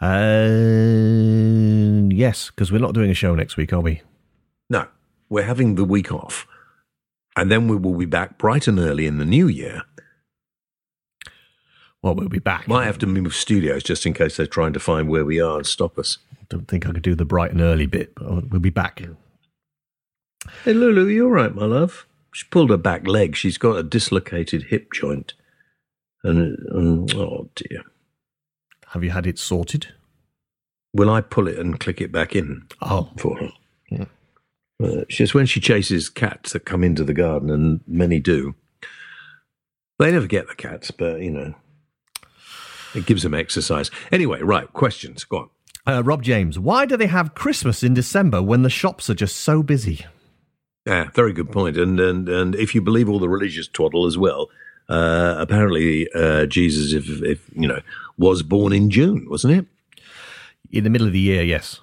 Uh, 0.00 0.48
yes, 2.14 2.50
because 2.50 2.72
we're 2.72 2.78
not 2.78 2.94
doing 2.94 3.10
a 3.10 3.14
show 3.14 3.34
next 3.34 3.58
week, 3.58 3.72
are 3.74 3.80
we? 3.80 4.00
No, 4.70 4.86
we're 5.28 5.44
having 5.44 5.74
the 5.74 5.84
week 5.84 6.10
off, 6.10 6.46
and 7.36 7.50
then 7.50 7.68
we 7.68 7.76
will 7.76 7.94
be 7.94 8.06
back 8.06 8.38
bright 8.38 8.66
and 8.66 8.78
early 8.78 9.06
in 9.06 9.18
the 9.18 9.26
new 9.26 9.46
year. 9.46 9.82
Well, 12.04 12.14
we'll 12.14 12.28
be 12.28 12.38
back. 12.38 12.68
Might 12.68 12.84
have 12.84 12.98
to 12.98 13.06
move 13.06 13.34
studios 13.34 13.82
just 13.82 14.04
in 14.04 14.12
case 14.12 14.36
they're 14.36 14.46
trying 14.46 14.74
to 14.74 14.78
find 14.78 15.08
where 15.08 15.24
we 15.24 15.40
are 15.40 15.56
and 15.56 15.66
stop 15.66 15.98
us. 15.98 16.18
I 16.34 16.44
don't 16.50 16.68
think 16.68 16.86
I 16.86 16.92
could 16.92 17.00
do 17.00 17.14
the 17.14 17.24
bright 17.24 17.50
and 17.50 17.62
early 17.62 17.86
bit, 17.86 18.14
but 18.14 18.50
we'll 18.50 18.60
be 18.60 18.68
back. 18.68 19.00
Hey, 20.64 20.74
Lulu, 20.74 21.06
you 21.06 21.24
all 21.24 21.30
right, 21.30 21.54
my 21.54 21.64
love? 21.64 22.06
She 22.34 22.44
pulled 22.50 22.68
her 22.68 22.76
back 22.76 23.06
leg. 23.06 23.36
She's 23.36 23.56
got 23.56 23.78
a 23.78 23.82
dislocated 23.82 24.64
hip 24.64 24.92
joint. 24.92 25.32
And, 26.22 26.58
and 26.68 27.14
oh 27.14 27.48
dear. 27.54 27.84
Have 28.88 29.02
you 29.02 29.12
had 29.12 29.26
it 29.26 29.38
sorted? 29.38 29.94
Will 30.92 31.08
I 31.08 31.22
pull 31.22 31.48
it 31.48 31.58
and 31.58 31.80
click 31.80 32.02
it 32.02 32.12
back 32.12 32.36
in 32.36 32.68
Oh, 32.82 33.08
for 33.16 33.38
her? 33.38 33.48
Uh, 33.90 34.04
it's 34.78 35.16
just 35.16 35.34
when 35.34 35.46
she 35.46 35.58
chases 35.58 36.10
cats 36.10 36.52
that 36.52 36.66
come 36.66 36.84
into 36.84 37.02
the 37.02 37.14
garden, 37.14 37.48
and 37.48 37.80
many 37.86 38.20
do. 38.20 38.56
They 39.98 40.12
never 40.12 40.26
get 40.26 40.48
the 40.48 40.54
cats, 40.54 40.90
but 40.90 41.22
you 41.22 41.30
know, 41.30 41.54
it 42.94 43.06
gives 43.06 43.22
them 43.22 43.34
exercise. 43.34 43.90
Anyway, 44.12 44.40
right, 44.42 44.72
questions. 44.72 45.24
Go 45.24 45.36
on. 45.38 45.48
uh, 45.86 46.02
Rob 46.04 46.22
James. 46.22 46.58
Why 46.58 46.86
do 46.86 46.96
they 46.96 47.06
have 47.08 47.34
Christmas 47.34 47.82
in 47.82 47.94
December 47.94 48.42
when 48.42 48.62
the 48.62 48.70
shops 48.70 49.10
are 49.10 49.14
just 49.14 49.36
so 49.36 49.62
busy? 49.62 50.06
Yeah, 50.86 51.10
very 51.14 51.32
good 51.32 51.50
point. 51.50 51.76
And 51.76 51.98
and 52.00 52.28
and 52.28 52.54
if 52.54 52.74
you 52.74 52.82
believe 52.82 53.08
all 53.08 53.18
the 53.18 53.28
religious 53.28 53.68
twaddle 53.68 54.06
as 54.06 54.18
well, 54.18 54.48
uh, 54.88 55.34
apparently 55.38 56.08
uh, 56.14 56.46
Jesus, 56.46 56.92
if 56.92 57.08
if 57.22 57.48
you 57.54 57.66
know, 57.68 57.80
was 58.18 58.42
born 58.42 58.72
in 58.72 58.90
June, 58.90 59.26
wasn't 59.28 59.54
it? 59.54 59.66
In 60.70 60.84
the 60.84 60.90
middle 60.90 61.06
of 61.06 61.12
the 61.12 61.20
year, 61.20 61.42
yes. 61.42 61.80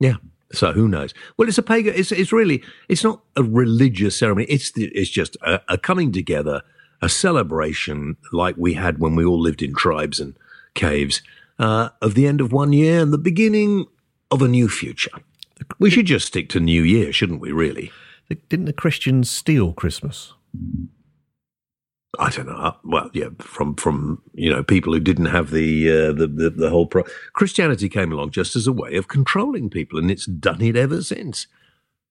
Yeah. 0.00 0.16
So 0.52 0.72
who 0.72 0.88
knows? 0.88 1.14
Well, 1.36 1.48
it's 1.48 1.58
a 1.58 1.62
pagan. 1.62 1.94
It's 1.96 2.12
it's 2.12 2.32
really 2.32 2.62
it's 2.88 3.02
not 3.02 3.22
a 3.34 3.42
religious 3.42 4.18
ceremony. 4.18 4.46
It's 4.48 4.72
the, 4.72 4.86
it's 4.88 5.10
just 5.10 5.36
a, 5.42 5.60
a 5.68 5.78
coming 5.78 6.12
together, 6.12 6.62
a 7.00 7.08
celebration 7.08 8.16
like 8.32 8.56
we 8.58 8.74
had 8.74 8.98
when 8.98 9.14
we 9.16 9.24
all 9.24 9.40
lived 9.40 9.62
in 9.62 9.74
tribes 9.74 10.20
and 10.20 10.34
caves 10.74 11.22
uh, 11.58 11.90
of 12.02 12.14
the 12.14 12.26
end 12.26 12.40
of 12.40 12.52
one 12.52 12.72
year 12.72 13.00
and 13.00 13.12
the 13.12 13.18
beginning 13.18 13.86
of 14.30 14.42
a 14.42 14.48
new 14.48 14.68
future. 14.68 15.12
We 15.78 15.90
should 15.90 16.06
just 16.06 16.26
stick 16.26 16.48
to 16.50 16.60
New 16.60 16.82
Year, 16.82 17.12
shouldn't 17.12 17.40
we? 17.40 17.52
Really? 17.52 17.92
Didn't 18.48 18.66
the 18.66 18.72
Christians 18.72 19.30
steal 19.30 19.72
Christmas? 19.72 20.32
I 22.18 22.30
don't 22.30 22.46
know. 22.46 22.56
Uh, 22.56 22.72
Well, 22.84 23.10
yeah, 23.12 23.28
from 23.38 23.74
from 23.74 24.22
you 24.34 24.50
know 24.50 24.62
people 24.62 24.92
who 24.92 25.00
didn't 25.00 25.26
have 25.26 25.50
the 25.50 25.90
uh, 25.90 26.12
the, 26.12 26.26
the 26.26 26.50
the 26.50 26.70
whole 26.70 26.86
pro- 26.86 27.04
Christianity 27.32 27.88
came 27.88 28.12
along 28.12 28.30
just 28.30 28.56
as 28.56 28.66
a 28.66 28.72
way 28.72 28.96
of 28.96 29.08
controlling 29.08 29.70
people, 29.70 29.98
and 29.98 30.10
it's 30.10 30.26
done 30.26 30.62
it 30.62 30.76
ever 30.76 31.02
since. 31.02 31.46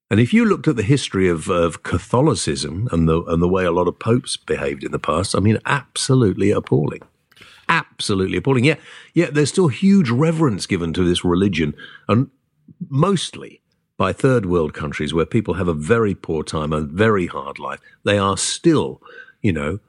And 0.10 0.20
if 0.20 0.34
you 0.34 0.46
looked 0.46 0.68
at 0.68 0.76
the 0.76 0.84
history 0.84 1.28
of, 1.28 1.50
of 1.50 1.84
Catholicism 1.84 2.88
and 2.92 3.08
the 3.08 3.24
and 3.24 3.42
the 3.42 3.48
way 3.48 3.66
a 3.66 3.72
lot 3.72 3.88
of 3.88 3.98
popes 4.00 4.38
behaved 4.38 4.84
in 4.84 4.92
the 4.92 5.00
past, 5.00 5.36
I 5.36 5.40
mean, 5.40 5.58
absolutely 5.66 6.52
appalling, 6.52 7.02
absolutely 7.70 8.38
appalling. 8.38 8.66
Yet, 8.66 8.80
yeah. 9.14 9.30
There's 9.32 9.50
still 9.50 9.68
huge 9.68 10.10
reverence 10.10 10.66
given 10.66 10.94
to 10.94 11.04
this 11.04 11.24
religion, 11.24 11.76
and 12.08 12.30
mostly 12.90 13.62
by 13.98 14.14
third 14.14 14.46
world 14.46 14.74
countries 14.74 15.14
where 15.14 15.26
people 15.26 15.56
have 15.56 15.68
a 15.68 15.74
very 15.74 16.16
poor 16.16 16.44
time, 16.44 16.74
a 16.74 16.82
very 16.82 17.28
hard 17.28 17.60
life. 17.60 17.80
They 18.04 18.18
are 18.18 18.38
still, 18.38 19.02
you 19.42 19.54
know, 19.54 19.80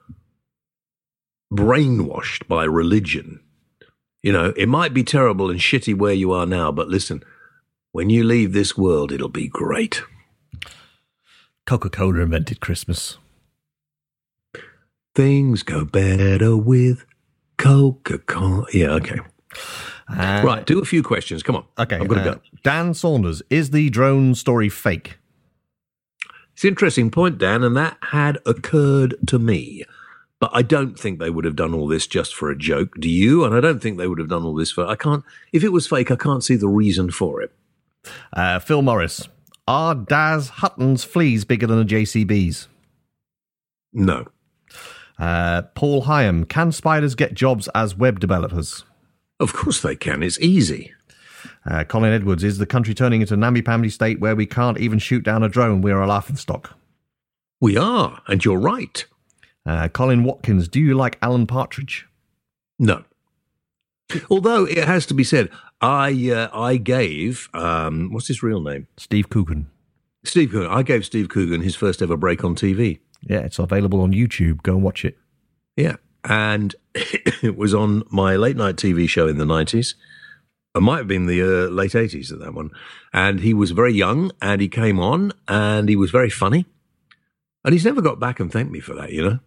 brainwashed 1.53 2.47
by 2.47 2.65
religion. 2.65 3.41
You 4.23 4.33
know, 4.33 4.53
it 4.57 4.69
might 4.69 4.95
be 4.95 5.05
terrible 5.05 5.51
and 5.51 5.61
shitty 5.61 5.97
where 5.97 6.15
you 6.15 6.33
are 6.33 6.47
now, 6.47 6.73
but 6.73 6.89
listen, 6.89 7.23
when 7.93 8.11
you 8.11 8.25
leave 8.25 8.53
this 8.53 8.77
world, 8.77 9.13
it'll 9.13 9.29
be 9.29 9.49
great. 9.49 10.03
Coca 11.67 11.89
Cola 11.89 12.21
invented 12.21 12.61
Christmas. 12.61 13.19
Things 15.15 15.63
go 15.63 15.85
better 15.85 16.57
with 16.57 17.05
Coca 17.57 18.19
Cola. 18.19 18.67
Yeah, 18.73 18.91
okay. 18.91 19.19
Uh, 20.09 20.43
right, 20.45 20.67
do 20.67 20.81
a 20.81 20.85
few 20.85 21.03
questions. 21.03 21.43
Come 21.43 21.57
on. 21.57 21.65
Okay. 21.79 21.97
I'm 21.97 22.07
going 22.07 22.23
to 22.23 22.31
uh, 22.31 22.35
go. 22.35 22.41
Dan 22.63 22.95
Saunders, 22.95 23.43
is 23.51 23.71
the 23.71 23.91
drone 23.91 24.35
story 24.35 24.69
fake? 24.69 25.19
It's 26.53 26.63
an 26.63 26.69
interesting 26.69 27.11
point, 27.11 27.39
Dan, 27.39 27.65
and 27.65 27.77
that 27.77 27.97
had 28.11 28.39
occurred 28.47 29.17
to 29.27 29.39
me. 29.39 29.85
But 30.41 30.51
I 30.53 30.63
don't 30.63 30.99
think 30.99 31.19
they 31.19 31.31
would 31.31 31.45
have 31.45 31.57
done 31.57 31.75
all 31.75 31.89
this 31.89 32.07
just 32.07 32.35
for 32.35 32.51
a 32.51 32.57
joke. 32.57 32.97
Do 33.01 33.09
you? 33.09 33.45
And 33.45 33.55
I 33.55 33.61
don't 33.61 33.81
think 33.81 33.99
they 33.99 34.07
would 34.07 34.19
have 34.19 34.29
done 34.29 34.45
all 34.45 34.55
this 34.55 34.71
for. 34.71 34.87
I 34.87 34.95
can't. 34.95 35.25
If 35.53 35.65
it 35.65 35.71
was 35.71 35.87
fake, 35.87 36.11
I 36.11 36.17
can't 36.17 36.45
see 36.45 36.57
the 36.57 36.69
reason 36.69 37.11
for 37.11 37.41
it. 37.41 37.53
Uh, 38.33 38.59
Phil 38.59 38.83
Morris, 38.83 39.29
are 39.67 39.95
Daz 39.95 40.51
Hutton's 40.51 41.03
fleas 41.03 41.45
bigger 41.45 41.67
than 41.67 41.81
a 41.81 41.85
JCB's? 41.85 42.69
No. 43.93 44.27
Uh, 45.19 45.63
Paul 45.75 46.05
Hyam, 46.05 46.49
can 46.49 46.73
spiders 46.73 47.15
get 47.15 47.35
jobs 47.35 47.69
as 47.75 47.97
web 47.97 48.21
developers? 48.21 48.85
Of 49.41 49.53
course 49.53 49.81
they 49.81 49.97
can. 49.97 50.23
It's 50.23 50.41
easy. 50.41 50.93
Uh, 51.67 51.85
Colin 51.85 52.13
Edwards, 52.13 52.45
is 52.45 52.59
the 52.59 52.67
country 52.67 52.95
turning 52.95 53.21
into 53.21 53.35
a 53.35 53.37
namby-pamby 53.37 53.89
state 53.89 54.21
where 54.21 54.37
we 54.37 54.47
can't 54.47 54.79
even 54.79 54.99
shoot 54.99 55.25
down 55.25 55.43
a 55.43 55.49
drone? 55.49 55.81
We're 55.81 56.01
a 56.01 56.07
laughingstock. 56.07 56.77
We 57.61 57.77
are, 57.77 58.21
and 58.27 58.45
you're 58.45 58.59
right. 58.59 59.05
Uh, 59.65 59.89
Colin 59.89 60.25
Watkins, 60.25 60.69
do 60.69 60.81
you 60.81 60.95
like 60.95 61.19
Alan 61.23 61.47
Partridge? 61.47 62.07
No. 62.79 63.05
Although 64.31 64.67
it 64.67 64.85
has 64.85 65.07
to 65.07 65.15
be 65.15 65.25
said, 65.25 65.49
I 65.81 66.31
uh, 66.31 66.49
I 66.53 66.77
gave 66.77 67.49
um, 67.55 68.13
what's 68.13 68.29
his 68.29 68.43
real 68.43 68.61
name? 68.61 68.87
Steve 68.97 69.29
Coogan. 69.31 69.69
Steve 70.25 70.51
Coogan. 70.51 70.71
I 70.71 70.83
gave 70.83 71.05
Steve 71.05 71.29
Coogan 71.29 71.63
his 71.63 71.75
first 71.75 72.03
ever 72.03 72.17
break 72.17 72.45
on 72.45 72.55
TV. 72.55 73.01
Yeah, 73.27 73.39
it's 73.41 73.59
available 73.59 74.01
on 74.01 74.13
YouTube. 74.13 74.63
Go 74.63 74.75
and 74.75 74.83
watch 74.83 75.05
it. 75.05 75.17
Yeah, 75.77 75.97
and 76.25 76.75
it 76.95 77.57
was 77.57 77.75
on 77.75 78.03
my 78.11 78.37
late 78.37 78.57
night 78.57 78.77
TV 78.77 79.09
show 79.09 79.27
in 79.29 79.39
the 79.39 79.47
nineties. 79.47 79.95
It 80.77 80.83
might 80.83 80.99
have 80.99 81.09
been 81.09 81.27
the 81.27 81.43
uh, 81.43 81.69
late 81.71 81.95
eighties 81.95 82.33
at 82.33 82.41
that 82.41 82.53
one. 82.55 82.71
And 83.13 83.41
he 83.41 83.55
was 83.55 83.71
very 83.71 83.93
young, 83.95 84.33
and 84.43 84.61
he 84.61 84.69
came 84.69 84.99
on, 84.99 85.33
and 85.49 85.89
he 85.89 85.97
was 85.97 86.11
very 86.11 86.31
funny, 86.31 86.67
and 87.65 87.73
he's 87.73 87.85
never 87.85 88.01
got 88.03 88.19
back 88.21 88.41
and 88.41 88.51
thanked 88.53 88.73
me 88.73 88.81
for 88.81 88.95
that. 88.95 89.13
You 89.13 89.25
know, 89.25 89.39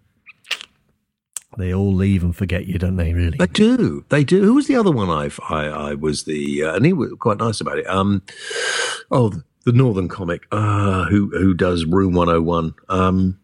They 1.58 1.74
all 1.74 1.94
leave 1.94 2.24
and 2.24 2.36
forget 2.36 2.66
you, 2.66 2.78
don't 2.78 2.96
they? 2.96 3.14
Really? 3.14 3.38
they 3.38 3.48
do, 3.48 4.06
they 4.10 4.24
do. 4.24 4.42
Who 4.44 4.54
was 4.54 4.68
the 4.68 4.76
other 4.76 4.92
one? 4.92 5.10
I've, 5.10 5.40
I 5.50 5.66
I 5.68 5.94
was 5.96 6.24
the, 6.24 6.64
uh, 6.64 6.76
and 6.76 6.86
he 6.86 6.94
was 6.94 7.12
quite 7.20 7.38
nice 7.40 7.60
about 7.60 7.78
it. 7.80 7.88
Um, 7.88 8.22
oh, 9.12 9.30
the, 9.30 9.44
the 9.66 9.72
Northern 9.74 10.08
comic, 10.08 10.46
uh, 10.52 11.06
who 11.06 11.30
who 11.38 11.54
does 11.54 11.86
Room 11.86 12.14
One 12.14 12.28
Hundred 12.28 12.42
One. 12.44 12.74
Um, 12.90 13.40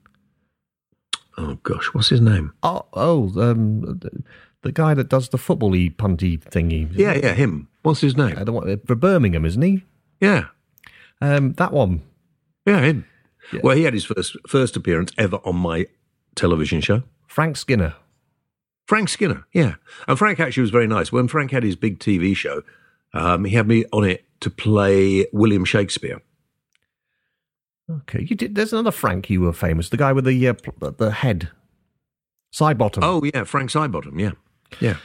oh 1.38 1.56
gosh, 1.64 1.88
what's 1.94 2.10
his 2.10 2.22
name? 2.22 2.54
Oh, 2.64 2.86
oh, 2.94 3.24
um, 3.42 3.82
the, 3.82 4.24
the 4.62 4.72
guy 4.72 4.94
that 4.94 5.10
does 5.10 5.30
the 5.30 5.38
football-y 5.38 5.92
punty 5.98 6.40
thingy. 6.42 6.90
Yeah, 6.94 7.14
yeah, 7.14 7.34
him. 7.34 7.68
What's 7.82 8.02
his 8.02 8.16
name? 8.16 8.36
I 8.38 8.44
don't 8.44 8.56
want 8.56 8.88
for 8.88 8.96
Birmingham, 8.96 9.46
isn't 9.46 9.62
he? 9.62 9.84
Yeah, 10.22 10.46
Um, 11.22 11.54
that 11.54 11.74
one. 11.74 12.02
yeah, 12.66 12.80
him. 12.82 13.06
Well, 13.62 13.76
he 13.76 13.84
had 13.84 13.94
his 13.94 14.06
first 14.06 14.38
first 14.48 14.76
appearance 14.78 15.12
ever 15.18 15.38
on 15.44 15.58
my 15.58 15.88
television 16.36 16.80
show. 16.82 17.04
Frank 17.28 17.58
Skinner. 17.58 17.96
Frank 18.88 19.10
Skinner, 19.10 19.46
yeah. 19.54 19.76
And 20.08 20.18
Frank 20.18 20.40
actually 20.40 20.62
was 20.62 20.70
very 20.70 20.88
nice. 20.88 21.12
When 21.12 21.28
Frank 21.28 21.52
had 21.52 21.64
his 21.64 21.76
big 21.76 22.00
TV 22.00 22.36
show, 22.36 22.64
um, 23.14 23.44
he 23.46 23.56
had 23.56 23.68
me 23.68 23.86
on 23.92 24.04
it 24.06 24.26
to 24.42 24.50
play 24.50 25.26
William 25.34 25.66
Shakespeare. 25.66 26.22
Okay, 27.90 28.26
you 28.30 28.36
did. 28.36 28.56
There's 28.56 28.72
another 28.74 28.92
Frank 28.92 29.30
you 29.30 29.42
were 29.42 29.54
famous. 29.54 29.90
The 29.90 29.98
guy 29.98 30.14
with 30.14 30.26
the 30.26 30.48
uh, 30.48 30.54
pl- 30.54 30.92
the 30.98 31.12
head, 31.12 31.50
side 32.52 32.78
bottom. 32.78 33.04
Oh, 33.04 33.22
yeah, 33.34 33.44
Frank 33.44 33.70
Sidebottom, 33.72 34.20
yeah. 34.20 34.32
Yeah. 34.80 34.98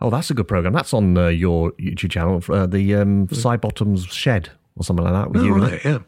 Oh, 0.00 0.10
that's 0.10 0.30
a 0.30 0.34
good 0.34 0.46
program. 0.46 0.74
That's 0.74 0.92
on 0.92 1.16
uh, 1.16 1.28
your 1.28 1.72
YouTube 1.72 2.10
channel. 2.10 2.42
Uh, 2.48 2.66
the 2.66 2.94
um, 2.96 3.28
side 3.30 3.62
bottoms 3.62 4.04
shed 4.06 4.50
or 4.76 4.84
something 4.84 5.04
like 5.04 5.14
that 5.14 5.30
with 5.30 5.40
Oh, 5.40 5.44
you. 5.46 5.54
right, 5.54 5.82
yeah. 5.84 5.98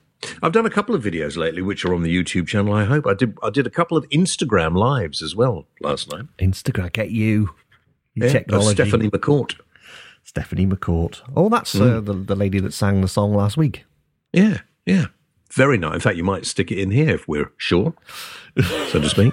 I've 0.43 0.53
done 0.53 0.67
a 0.67 0.71
couple 0.71 0.95
of 0.95 1.03
videos 1.03 1.37
lately 1.39 1.63
which 1.63 1.85
are 1.85 1.95
on 1.95 2.03
the 2.03 2.15
YouTube 2.15 2.47
channel, 2.49 2.75
I 2.75 2.85
hope. 2.85 3.07
I 3.07 3.15
did 3.15 3.39
I 3.43 3.51
did 3.51 3.67
a 3.67 3.71
couple 3.71 3.97
of 3.97 4.07
Instagram 4.11 4.77
lives 4.77 5.23
as 5.23 5.35
well 5.37 5.67
last 5.81 6.11
night. 6.13 6.25
Instagram, 6.39 6.93
get 6.93 7.11
you. 7.13 7.51
You 8.15 8.27
Yeah, 8.27 8.33
technology. 8.33 8.75
Stephanie 8.75 9.09
McCourt. 9.11 9.55
Stephanie 10.25 10.67
McCourt. 10.67 11.23
Oh, 11.37 11.49
that's 11.49 11.75
uh, 11.75 12.01
the, 12.01 12.13
the 12.15 12.35
lady 12.35 12.59
that 12.61 12.75
sang 12.75 13.01
the 13.01 13.09
song 13.09 13.33
last 13.33 13.57
week. 13.57 13.85
Yeah, 14.33 14.59
yeah. 14.85 15.07
Very 15.53 15.79
nice. 15.79 15.95
In 15.95 16.01
fact, 16.01 16.17
you 16.17 16.25
might 16.25 16.47
stick 16.47 16.71
it 16.71 16.79
in 16.79 16.91
here 16.91 17.11
if 17.11 17.27
we're 17.27 17.53
sure, 17.57 17.95
so 18.91 19.01
to 19.01 19.09
speak. 19.09 19.33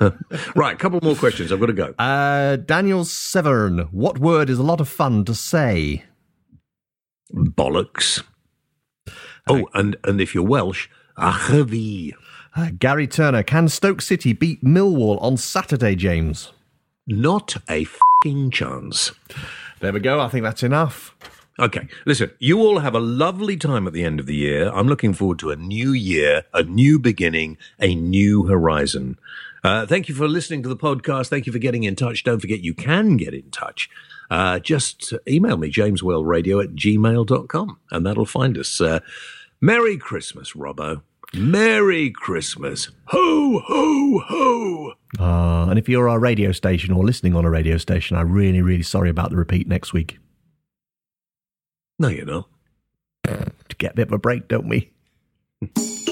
right, 0.56 0.74
a 0.74 0.76
couple 0.76 0.98
more 1.02 1.14
questions. 1.14 1.52
I've 1.52 1.60
got 1.60 1.66
to 1.66 1.72
go. 1.72 1.94
Uh, 1.98 2.56
Daniel 2.56 3.04
Severn. 3.04 3.80
What 3.90 4.18
word 4.18 4.50
is 4.50 4.58
a 4.58 4.62
lot 4.62 4.80
of 4.80 4.88
fun 4.88 5.24
to 5.26 5.34
say? 5.34 6.04
Bollocks. 7.32 8.22
Oh, 9.48 9.68
and, 9.74 9.96
and 10.04 10.20
if 10.20 10.34
you're 10.34 10.44
Welsh, 10.44 10.88
achevy. 11.16 12.12
Uh, 12.54 12.70
Gary 12.78 13.06
Turner. 13.06 13.42
Can 13.42 13.68
Stoke 13.68 14.02
City 14.02 14.32
beat 14.32 14.62
Millwall 14.62 15.20
on 15.22 15.36
Saturday, 15.36 15.94
James? 15.94 16.52
Not 17.06 17.56
a 17.68 17.86
fing 18.22 18.50
chance. 18.50 19.12
There 19.80 19.92
we 19.92 20.00
go. 20.00 20.20
I 20.20 20.28
think 20.28 20.44
that's 20.44 20.62
enough. 20.62 21.16
Okay, 21.62 21.86
listen, 22.06 22.32
you 22.40 22.58
all 22.58 22.80
have 22.80 22.96
a 22.96 22.98
lovely 22.98 23.56
time 23.56 23.86
at 23.86 23.92
the 23.92 24.02
end 24.02 24.18
of 24.18 24.26
the 24.26 24.34
year. 24.34 24.68
I'm 24.70 24.88
looking 24.88 25.14
forward 25.14 25.38
to 25.38 25.52
a 25.52 25.56
new 25.56 25.92
year, 25.92 26.42
a 26.52 26.64
new 26.64 26.98
beginning, 26.98 27.56
a 27.78 27.94
new 27.94 28.46
horizon. 28.46 29.16
Uh, 29.62 29.86
thank 29.86 30.08
you 30.08 30.14
for 30.16 30.26
listening 30.26 30.64
to 30.64 30.68
the 30.68 30.76
podcast. 30.76 31.28
Thank 31.28 31.46
you 31.46 31.52
for 31.52 31.60
getting 31.60 31.84
in 31.84 31.94
touch. 31.94 32.24
Don't 32.24 32.40
forget 32.40 32.64
you 32.64 32.74
can 32.74 33.16
get 33.16 33.32
in 33.32 33.48
touch. 33.52 33.88
Uh, 34.28 34.58
just 34.58 35.14
email 35.28 35.56
me, 35.56 35.70
jameswhaleradio 35.70 36.64
at 36.64 36.70
gmail.com, 36.70 37.78
and 37.92 38.04
that'll 38.04 38.26
find 38.26 38.58
us. 38.58 38.80
Uh, 38.80 38.98
Merry 39.60 39.96
Christmas, 39.96 40.54
Robbo. 40.54 41.02
Merry 41.32 42.10
Christmas. 42.10 42.90
Ho, 43.04 43.62
ho, 43.64 44.18
ho. 44.26 44.92
Uh, 45.20 45.70
and 45.70 45.78
if 45.78 45.88
you're 45.88 46.08
our 46.08 46.18
radio 46.18 46.50
station 46.50 46.92
or 46.92 47.04
listening 47.04 47.36
on 47.36 47.44
a 47.44 47.50
radio 47.50 47.78
station, 47.78 48.16
I'm 48.16 48.32
really, 48.32 48.62
really 48.62 48.82
sorry 48.82 49.10
about 49.10 49.30
the 49.30 49.36
repeat 49.36 49.68
next 49.68 49.92
week. 49.92 50.18
No, 52.02 52.08
you're 52.08 52.26
not. 52.26 52.48
To 53.22 53.76
get 53.78 53.92
a 53.92 53.94
bit 53.94 54.08
of 54.08 54.12
a 54.12 54.18
break, 54.18 54.48
don't 54.48 54.68
we? 54.68 54.90